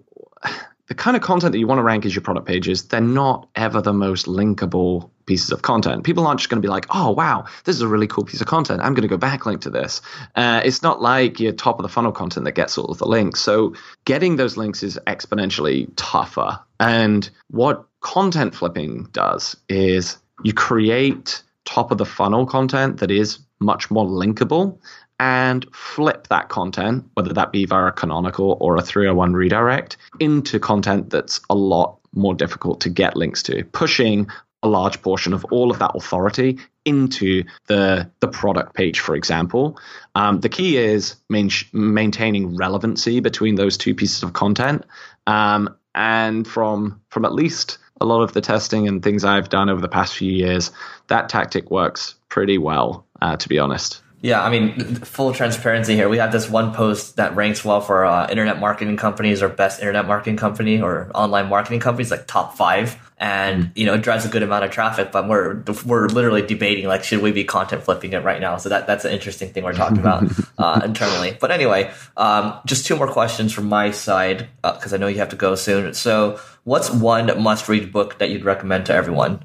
the 0.93 0.97
kind 0.97 1.17
of 1.17 1.23
content 1.23 1.53
that 1.53 1.57
you 1.57 1.65
want 1.65 1.79
to 1.79 1.83
rank 1.83 2.05
as 2.05 2.13
your 2.13 2.21
product 2.21 2.45
pages, 2.45 2.83
they're 2.83 3.01
not 3.01 3.49
ever 3.55 3.81
the 3.81 3.91
most 3.91 4.27
linkable 4.27 5.09
pieces 5.25 5.51
of 5.51 5.63
content. 5.63 6.03
People 6.03 6.27
aren't 6.27 6.39
just 6.39 6.51
going 6.51 6.61
to 6.61 6.65
be 6.65 6.69
like, 6.69 6.85
oh, 6.91 7.09
wow, 7.09 7.45
this 7.63 7.75
is 7.75 7.81
a 7.81 7.87
really 7.87 8.05
cool 8.05 8.23
piece 8.23 8.41
of 8.41 8.45
content. 8.45 8.79
I'm 8.79 8.93
going 8.93 9.01
to 9.01 9.07
go 9.07 9.17
backlink 9.17 9.61
to 9.61 9.71
this. 9.71 10.03
Uh, 10.35 10.61
it's 10.63 10.83
not 10.83 11.01
like 11.01 11.39
your 11.39 11.51
top 11.51 11.79
of 11.79 11.83
the 11.83 11.89
funnel 11.89 12.11
content 12.11 12.45
that 12.45 12.51
gets 12.51 12.77
all 12.77 12.85
of 12.91 12.99
the 12.99 13.07
links. 13.07 13.39
So 13.39 13.73
getting 14.05 14.35
those 14.35 14.55
links 14.55 14.83
is 14.83 14.99
exponentially 15.07 15.91
tougher. 15.95 16.59
And 16.79 17.27
what 17.49 17.87
content 18.01 18.53
flipping 18.53 19.05
does 19.13 19.57
is 19.69 20.17
you 20.43 20.53
create 20.53 21.41
top 21.65 21.89
of 21.89 21.97
the 21.97 22.05
funnel 22.05 22.45
content 22.45 22.99
that 22.99 23.09
is 23.09 23.39
much 23.59 23.89
more 23.89 24.05
linkable 24.05 24.77
and 25.19 25.65
flip 25.73 26.27
that 26.27 26.49
content, 26.49 27.05
whether 27.13 27.33
that 27.33 27.51
be 27.51 27.65
via 27.65 27.87
a 27.87 27.91
canonical 27.91 28.57
or 28.59 28.75
a 28.77 28.81
301 28.81 29.33
redirect, 29.33 29.97
into 30.19 30.59
content 30.59 31.09
that's 31.09 31.39
a 31.49 31.55
lot 31.55 31.99
more 32.13 32.35
difficult 32.35 32.81
to 32.81 32.89
get 32.89 33.15
links 33.15 33.43
to, 33.43 33.63
pushing 33.65 34.27
a 34.63 34.67
large 34.67 35.01
portion 35.01 35.33
of 35.33 35.45
all 35.51 35.71
of 35.71 35.79
that 35.79 35.91
authority 35.93 36.57
into 36.85 37.43
the 37.67 38.09
the 38.21 38.27
product 38.27 38.73
page, 38.73 38.99
for 38.99 39.15
example. 39.15 39.77
Um, 40.15 40.39
the 40.39 40.49
key 40.49 40.77
is 40.77 41.15
main, 41.29 41.49
maintaining 41.73 42.55
relevancy 42.55 43.19
between 43.19 43.55
those 43.55 43.77
two 43.77 43.93
pieces 43.93 44.23
of 44.23 44.33
content. 44.33 44.85
Um, 45.27 45.75
and 45.95 46.47
from 46.47 47.01
from 47.09 47.25
at 47.25 47.33
least 47.33 47.77
a 48.01 48.05
lot 48.05 48.21
of 48.21 48.33
the 48.33 48.41
testing 48.41 48.87
and 48.87 49.01
things 49.01 49.23
I've 49.23 49.49
done 49.49 49.69
over 49.69 49.81
the 49.81 49.87
past 49.87 50.15
few 50.15 50.31
years, 50.31 50.71
that 51.07 51.29
tactic 51.29 51.71
works 51.71 52.15
pretty 52.29 52.57
well, 52.57 53.05
uh, 53.21 53.37
to 53.37 53.49
be 53.49 53.59
honest. 53.59 54.02
Yeah, 54.23 54.41
I 54.41 54.49
mean, 54.49 54.95
full 55.03 55.33
transparency 55.33 55.95
here. 55.95 56.07
We 56.07 56.17
have 56.17 56.31
this 56.31 56.49
one 56.49 56.73
post 56.73 57.17
that 57.17 57.35
ranks 57.35 57.65
well 57.65 57.81
for 57.81 58.05
uh, 58.05 58.25
internet 58.29 58.57
marketing 58.57 58.95
companies 58.95 59.43
or 59.43 59.49
best 59.49 59.81
internet 59.81 60.07
marketing 60.07 60.37
company 60.37 60.81
or 60.81 61.11
online 61.13 61.49
marketing 61.49 61.81
companies, 61.81 62.09
like 62.09 62.25
top 62.25 62.55
five, 62.55 62.97
and 63.17 63.73
you 63.75 63.85
know 63.85 63.95
it 63.95 64.01
drives 64.01 64.25
a 64.25 64.29
good 64.29 64.41
amount 64.41 64.63
of 64.63 64.71
traffic. 64.71 65.11
But 65.11 65.27
we're 65.27 65.61
we're 65.85 66.07
literally 66.07 66.41
debating 66.41 66.87
like 66.87 67.03
should 67.03 67.21
we 67.21 67.33
be 67.33 67.43
content 67.43 67.83
flipping 67.83 68.13
it 68.13 68.23
right 68.23 68.39
now? 68.39 68.55
So 68.55 68.69
that 68.69 68.87
that's 68.87 69.03
an 69.03 69.11
interesting 69.11 69.49
thing 69.49 69.65
we're 69.65 69.73
talking 69.73 69.97
about 69.97 70.23
uh, 70.57 70.79
internally. 70.85 71.37
But 71.37 71.51
anyway, 71.51 71.91
um, 72.15 72.57
just 72.65 72.85
two 72.85 72.95
more 72.95 73.11
questions 73.11 73.51
from 73.51 73.65
my 73.65 73.91
side 73.91 74.47
because 74.61 74.93
uh, 74.93 74.95
I 74.95 74.99
know 74.99 75.07
you 75.07 75.17
have 75.17 75.29
to 75.29 75.35
go 75.35 75.55
soon. 75.55 75.93
So, 75.95 76.39
what's 76.63 76.89
one 76.89 77.43
must 77.43 77.67
read 77.67 77.91
book 77.91 78.19
that 78.19 78.29
you'd 78.29 78.45
recommend 78.45 78.85
to 78.85 78.93
everyone? 78.93 79.43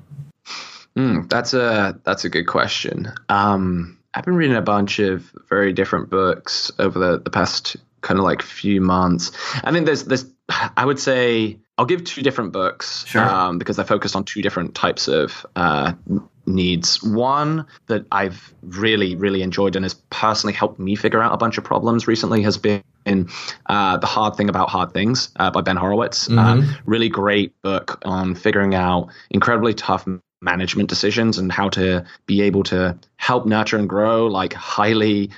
Mm, 0.97 1.29
that's 1.29 1.53
a 1.53 1.99
that's 2.05 2.25
a 2.25 2.29
good 2.29 2.47
question. 2.47 3.13
Um, 3.29 3.98
I've 4.15 4.25
been 4.25 4.37
reading 4.37 4.57
a 4.57 4.63
bunch 4.63 4.99
of 4.99 5.31
very 5.49 5.73
different 5.73 6.11
books 6.11 6.71
over 6.79 6.99
the, 6.99 7.19
the 7.19 7.31
past 7.31 7.77
kind 8.01 8.19
of 8.19 8.25
like 8.25 8.43
few 8.43 8.81
months. 8.81 9.33
I 9.63 9.73
think 9.73 9.87
there's 9.87 10.05
there's 10.05 10.27
I 10.77 10.85
would 10.85 10.99
say 10.99 11.59
I'll 11.77 11.85
give 11.85 12.05
two 12.05 12.23
different 12.23 12.53
books 12.53 13.05
sure. 13.07 13.23
um, 13.23 13.59
because 13.59 13.79
I 13.79 13.85
focused 13.85 14.17
on 14.17 14.25
two 14.25 14.41
different 14.43 14.75
types 14.75 15.09
of 15.09 15.47
uh, 15.55 15.93
needs. 16.47 17.03
One 17.03 17.67
that 17.87 18.07
I've 18.11 18.55
really 18.63 19.15
really 19.15 19.43
enjoyed 19.43 19.77
and 19.77 19.85
has 19.85 19.95
personally 20.11 20.55
helped 20.55 20.79
me 20.79 20.97
figure 20.97 21.23
out 21.23 21.33
a 21.33 21.37
bunch 21.37 21.59
of 21.59 21.65
problems 21.65 22.07
recently 22.07 22.43
has 22.43 22.57
been. 22.57 22.83
Uh, 23.65 23.97
the 23.97 24.07
Hard 24.07 24.37
Thing 24.37 24.51
About 24.51 24.69
Hard 24.69 24.93
Things 24.93 25.31
uh, 25.37 25.51
by 25.51 25.63
Ben 25.63 25.77
Horowitz. 25.77 26.29
Mm-hmm. 26.29 26.39
Uh, 26.39 26.75
really 26.85 27.09
great 27.09 27.55
book 27.63 28.03
on 28.05 28.35
figuring 28.35 28.75
out 28.75 29.09
incredibly 29.31 29.73
tough 29.73 30.07
management 30.41 30.89
decisions 30.89 31.39
and 31.39 31.51
how 31.51 31.69
to 31.69 32.05
be 32.27 32.43
able 32.43 32.63
to 32.65 32.99
help 33.17 33.47
nurture 33.47 33.77
and 33.77 33.89
grow 33.89 34.27
like 34.27 34.53
highly 34.53 35.31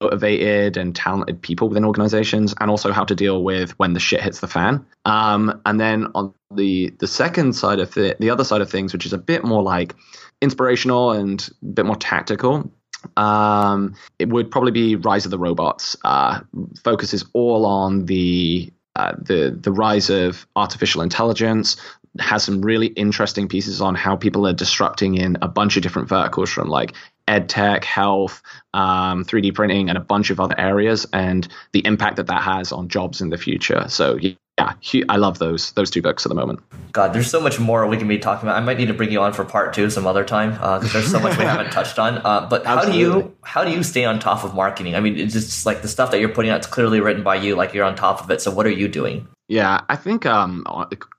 motivated 0.00 0.76
and 0.76 0.94
talented 0.94 1.40
people 1.40 1.68
within 1.68 1.84
organizations 1.84 2.54
and 2.60 2.70
also 2.70 2.92
how 2.92 3.04
to 3.04 3.14
deal 3.14 3.42
with 3.42 3.72
when 3.78 3.94
the 3.94 4.00
shit 4.00 4.20
hits 4.20 4.40
the 4.40 4.48
fan. 4.48 4.84
Um, 5.04 5.60
and 5.66 5.80
then 5.80 6.08
on 6.14 6.34
the 6.52 6.90
the 6.98 7.06
second 7.06 7.54
side 7.54 7.80
of 7.80 7.94
the 7.94 8.16
the 8.20 8.30
other 8.30 8.44
side 8.44 8.60
of 8.60 8.70
things 8.70 8.92
which 8.92 9.06
is 9.06 9.12
a 9.12 9.18
bit 9.18 9.44
more 9.44 9.62
like 9.62 9.94
inspirational 10.40 11.12
and 11.12 11.48
a 11.62 11.66
bit 11.66 11.86
more 11.86 11.96
tactical 11.96 12.70
um, 13.16 13.94
it 14.18 14.28
would 14.28 14.50
probably 14.50 14.72
be 14.72 14.96
rise 14.96 15.24
of 15.24 15.30
the 15.30 15.38
robots. 15.38 15.96
Uh, 16.04 16.40
focuses 16.82 17.24
all 17.32 17.66
on 17.66 18.06
the 18.06 18.72
uh, 18.96 19.12
the 19.18 19.56
the 19.60 19.72
rise 19.72 20.10
of 20.10 20.46
artificial 20.56 21.02
intelligence, 21.02 21.76
has 22.18 22.44
some 22.44 22.62
really 22.62 22.88
interesting 22.88 23.48
pieces 23.48 23.80
on 23.80 23.94
how 23.94 24.16
people 24.16 24.46
are 24.46 24.52
disrupting 24.52 25.16
in 25.16 25.36
a 25.42 25.48
bunch 25.48 25.76
of 25.76 25.82
different 25.82 26.08
verticals 26.08 26.50
from 26.50 26.68
like 26.68 26.94
ed 27.26 27.48
tech, 27.48 27.84
health, 27.84 28.42
um, 28.74 29.24
3D 29.24 29.54
printing, 29.54 29.88
and 29.88 29.98
a 29.98 30.00
bunch 30.00 30.30
of 30.30 30.40
other 30.40 30.58
areas, 30.58 31.06
and 31.12 31.48
the 31.72 31.84
impact 31.86 32.16
that 32.16 32.26
that 32.26 32.42
has 32.42 32.72
on 32.72 32.88
jobs 32.88 33.20
in 33.20 33.30
the 33.30 33.38
future. 33.38 33.86
So 33.88 34.18
yeah, 34.58 34.74
I 35.08 35.16
love 35.16 35.38
those 35.38 35.72
those 35.72 35.90
two 35.90 36.02
books 36.02 36.24
at 36.24 36.28
the 36.28 36.34
moment. 36.34 36.60
God, 36.92 37.12
there's 37.12 37.28
so 37.28 37.40
much 37.40 37.58
more 37.58 37.86
we 37.88 37.96
can 37.96 38.06
be 38.06 38.18
talking 38.18 38.48
about. 38.48 38.56
I 38.56 38.64
might 38.64 38.78
need 38.78 38.86
to 38.86 38.94
bring 38.94 39.10
you 39.10 39.20
on 39.20 39.32
for 39.32 39.44
part 39.44 39.74
two 39.74 39.90
some 39.90 40.06
other 40.06 40.24
time 40.24 40.52
because 40.52 40.84
uh, 40.84 40.92
there's 40.92 41.10
so 41.10 41.18
much 41.18 41.36
we 41.36 41.44
haven't 41.44 41.70
touched 41.72 41.98
on. 41.98 42.18
Uh, 42.18 42.46
but 42.48 42.64
how 42.64 42.78
Absolutely. 42.78 43.02
do 43.02 43.18
you 43.18 43.36
how 43.42 43.64
do 43.64 43.72
you 43.72 43.82
stay 43.82 44.04
on 44.04 44.20
top 44.20 44.44
of 44.44 44.54
marketing? 44.54 44.94
I 44.94 45.00
mean, 45.00 45.18
it's 45.18 45.32
just 45.32 45.66
like 45.66 45.82
the 45.82 45.88
stuff 45.88 46.12
that 46.12 46.20
you're 46.20 46.28
putting 46.28 46.52
out. 46.52 46.58
It's 46.58 46.66
clearly 46.68 47.00
written 47.00 47.24
by 47.24 47.36
you. 47.36 47.56
Like 47.56 47.74
you're 47.74 47.84
on 47.84 47.96
top 47.96 48.22
of 48.22 48.30
it. 48.30 48.40
So 48.40 48.52
what 48.52 48.66
are 48.66 48.70
you 48.70 48.86
doing? 48.86 49.26
Yeah, 49.48 49.82
I 49.88 49.96
think 49.96 50.24
um, 50.24 50.64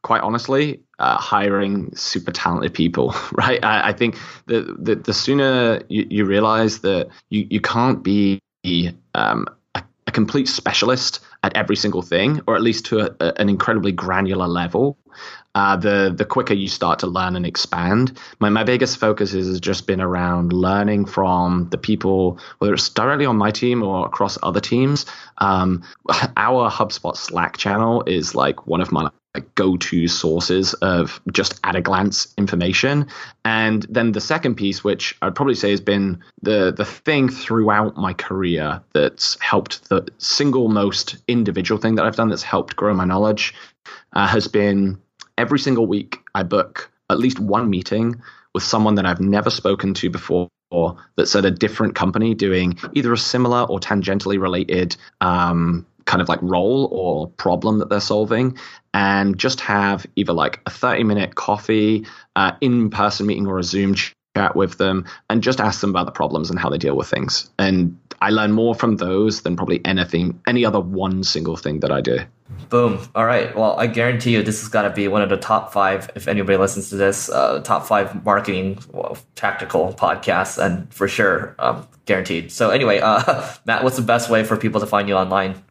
quite 0.01 0.21
honestly, 0.21 0.81
uh, 0.97 1.17
hiring 1.17 1.95
super 1.95 2.31
talented 2.31 2.73
people, 2.73 3.13
right? 3.31 3.63
I, 3.63 3.89
I 3.89 3.93
think 3.93 4.17
the, 4.47 4.75
the, 4.79 4.95
the 4.95 5.13
sooner 5.13 5.81
you, 5.89 6.07
you 6.09 6.25
realize 6.25 6.79
that 6.79 7.09
you, 7.29 7.45
you 7.49 7.61
can't 7.61 8.03
be 8.03 8.39
um, 9.13 9.45
a, 9.75 9.83
a, 10.07 10.11
complete 10.11 10.47
specialist 10.47 11.19
at 11.45 11.55
every 11.55 11.75
single 11.75 12.01
thing, 12.01 12.41
or 12.47 12.55
at 12.55 12.61
least 12.61 12.87
to 12.87 12.99
a, 13.01 13.15
a, 13.19 13.39
an 13.39 13.49
incredibly 13.49 13.91
granular 13.91 14.47
level, 14.47 14.97
uh, 15.53 15.75
the 15.77 16.13
the 16.17 16.25
quicker 16.25 16.55
you 16.55 16.67
start 16.67 16.99
to 16.99 17.07
learn 17.07 17.35
and 17.35 17.45
expand. 17.45 18.17
My 18.39 18.49
my 18.49 18.63
biggest 18.63 18.97
focus 18.97 19.31
has 19.33 19.59
just 19.59 19.85
been 19.85 20.01
around 20.01 20.53
learning 20.53 21.05
from 21.05 21.69
the 21.69 21.77
people, 21.77 22.39
whether 22.57 22.73
it's 22.73 22.89
directly 22.89 23.27
on 23.27 23.37
my 23.37 23.51
team 23.51 23.83
or 23.83 24.07
across 24.07 24.39
other 24.41 24.59
teams. 24.59 25.05
Um, 25.37 25.83
our 26.35 26.71
HubSpot 26.71 27.15
Slack 27.15 27.57
channel 27.57 28.03
is 28.07 28.33
like 28.33 28.65
one 28.65 28.81
of 28.81 28.91
my 28.91 29.09
go-to 29.41 30.07
sources 30.07 30.73
of 30.75 31.21
just 31.31 31.59
at 31.63 31.75
a 31.75 31.81
glance 31.81 32.33
information. 32.37 33.07
And 33.43 33.83
then 33.89 34.11
the 34.11 34.21
second 34.21 34.55
piece 34.55 34.83
which 34.83 35.15
i'd 35.21 35.35
probably 35.35 35.55
say 35.55 35.71
has 35.71 35.81
been 35.81 36.23
the 36.41 36.71
the 36.71 36.85
thing 36.85 37.29
throughout 37.29 37.97
my 37.97 38.13
career 38.13 38.81
that's 38.93 39.39
helped 39.41 39.89
the 39.89 40.07
single 40.17 40.69
most 40.69 41.17
individual 41.27 41.79
thing 41.79 41.95
that 41.95 42.05
i've 42.05 42.15
done 42.15 42.29
that's 42.29 42.43
helped 42.43 42.75
grow 42.75 42.93
my 42.93 43.05
knowledge 43.05 43.53
uh, 44.13 44.27
has 44.27 44.47
been 44.47 44.99
every 45.37 45.59
single 45.59 45.85
week 45.85 46.19
I 46.33 46.43
book 46.43 46.91
at 47.09 47.19
least 47.19 47.39
one 47.39 47.69
meeting 47.69 48.21
with 48.53 48.63
someone 48.63 48.95
that 48.95 49.05
I've 49.05 49.19
never 49.19 49.49
spoken 49.49 49.93
to 49.95 50.09
before 50.09 50.49
that's 51.15 51.35
at 51.35 51.45
a 51.45 51.51
different 51.51 51.95
company 51.95 52.33
doing 52.33 52.77
either 52.93 53.13
a 53.13 53.17
similar 53.17 53.63
or 53.63 53.79
tangentially 53.79 54.39
related 54.39 54.97
um, 55.21 55.85
kind 56.05 56.21
of 56.21 56.29
like 56.29 56.39
role 56.41 56.87
or 56.91 57.29
problem 57.31 57.79
that 57.79 57.89
they're 57.89 57.99
solving 57.99 58.57
and 58.93 59.37
just 59.37 59.59
have 59.61 60.05
either 60.15 60.33
like 60.33 60.59
a 60.65 60.69
30 60.69 61.03
minute 61.03 61.35
coffee 61.35 62.05
uh, 62.35 62.53
in 62.61 62.89
person 62.89 63.25
meeting 63.25 63.47
or 63.47 63.59
a 63.59 63.63
zoom 63.63 63.95
chat 63.95 64.55
with 64.55 64.77
them 64.77 65.05
and 65.29 65.41
just 65.41 65.59
ask 65.59 65.81
them 65.81 65.89
about 65.89 66.05
the 66.05 66.11
problems 66.11 66.49
and 66.49 66.59
how 66.59 66.69
they 66.69 66.77
deal 66.77 66.95
with 66.95 67.07
things. 67.07 67.49
And 67.57 67.97
i 68.21 68.29
learn 68.29 68.51
more 68.51 68.73
from 68.73 68.97
those 68.97 69.41
than 69.41 69.55
probably 69.55 69.81
anything 69.85 70.39
any 70.47 70.65
other 70.65 70.79
one 70.79 71.23
single 71.23 71.57
thing 71.57 71.81
that 71.81 71.91
i 71.91 72.01
do 72.01 72.19
Boom. 72.69 72.99
All 73.15 73.25
right. 73.25 73.55
Well, 73.55 73.79
I 73.79 73.87
guarantee 73.87 74.33
you 74.33 74.43
this 74.43 74.61
has 74.61 74.69
got 74.69 74.83
to 74.83 74.91
be 74.91 75.07
one 75.07 75.23
of 75.23 75.29
the 75.29 75.37
top 75.37 75.73
five, 75.73 76.11
if 76.15 76.27
anybody 76.27 76.57
listens 76.57 76.89
to 76.89 76.95
this, 76.95 77.27
uh, 77.29 77.59
top 77.61 77.87
five 77.87 78.23
marketing 78.23 78.77
well, 78.91 79.17
tactical 79.33 79.93
podcasts, 79.93 80.63
and 80.63 80.91
for 80.93 81.07
sure, 81.07 81.55
um, 81.57 81.87
guaranteed. 82.05 82.51
So, 82.51 82.69
anyway, 82.69 82.99
uh, 82.99 83.51
Matt, 83.65 83.83
what's 83.83 83.95
the 83.95 84.03
best 84.03 84.29
way 84.29 84.43
for 84.43 84.57
people 84.57 84.79
to 84.79 84.85
find 84.85 85.09
you 85.09 85.15
online? 85.15 85.63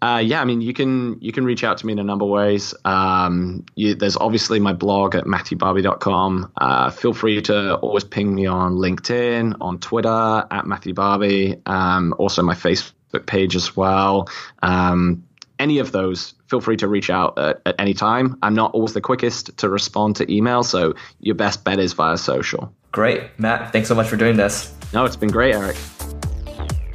Uh, 0.00 0.22
yeah, 0.24 0.40
I 0.40 0.44
mean, 0.46 0.62
you 0.62 0.72
can 0.72 1.20
you 1.20 1.32
can 1.32 1.44
reach 1.44 1.64
out 1.64 1.76
to 1.78 1.86
me 1.86 1.92
in 1.92 1.98
a 1.98 2.04
number 2.04 2.24
of 2.24 2.30
ways. 2.30 2.74
Um, 2.86 3.64
you, 3.76 3.94
there's 3.94 4.16
obviously 4.16 4.58
my 4.58 4.72
blog 4.72 5.14
at 5.14 5.24
matthewbarby.com. 5.24 6.50
Uh, 6.56 6.90
feel 6.90 7.12
free 7.12 7.42
to 7.42 7.76
always 7.76 8.04
ping 8.04 8.34
me 8.34 8.46
on 8.46 8.76
LinkedIn, 8.76 9.54
on 9.60 9.78
Twitter 9.80 10.46
at 10.50 10.66
Matthew 10.66 10.94
Barby. 10.94 11.56
Um, 11.66 12.14
also 12.18 12.42
my 12.42 12.54
Facebook 12.54 13.26
page 13.26 13.54
as 13.54 13.76
well. 13.76 14.28
Um, 14.62 15.22
any 15.62 15.78
of 15.78 15.92
those, 15.92 16.34
feel 16.48 16.60
free 16.60 16.76
to 16.78 16.88
reach 16.88 17.08
out 17.08 17.38
at, 17.38 17.62
at 17.64 17.76
any 17.78 17.94
time. 17.94 18.36
I'm 18.42 18.54
not 18.54 18.74
always 18.74 18.94
the 18.94 19.00
quickest 19.00 19.56
to 19.58 19.68
respond 19.68 20.16
to 20.16 20.30
email, 20.30 20.64
so 20.64 20.94
your 21.20 21.36
best 21.36 21.62
bet 21.64 21.78
is 21.78 21.92
via 21.92 22.18
social. 22.18 22.74
Great. 22.90 23.22
Matt, 23.38 23.72
thanks 23.72 23.88
so 23.88 23.94
much 23.94 24.08
for 24.08 24.16
doing 24.16 24.36
this. 24.36 24.74
No, 24.92 25.04
it's 25.04 25.16
been 25.16 25.30
great, 25.30 25.54
Eric. 25.54 25.76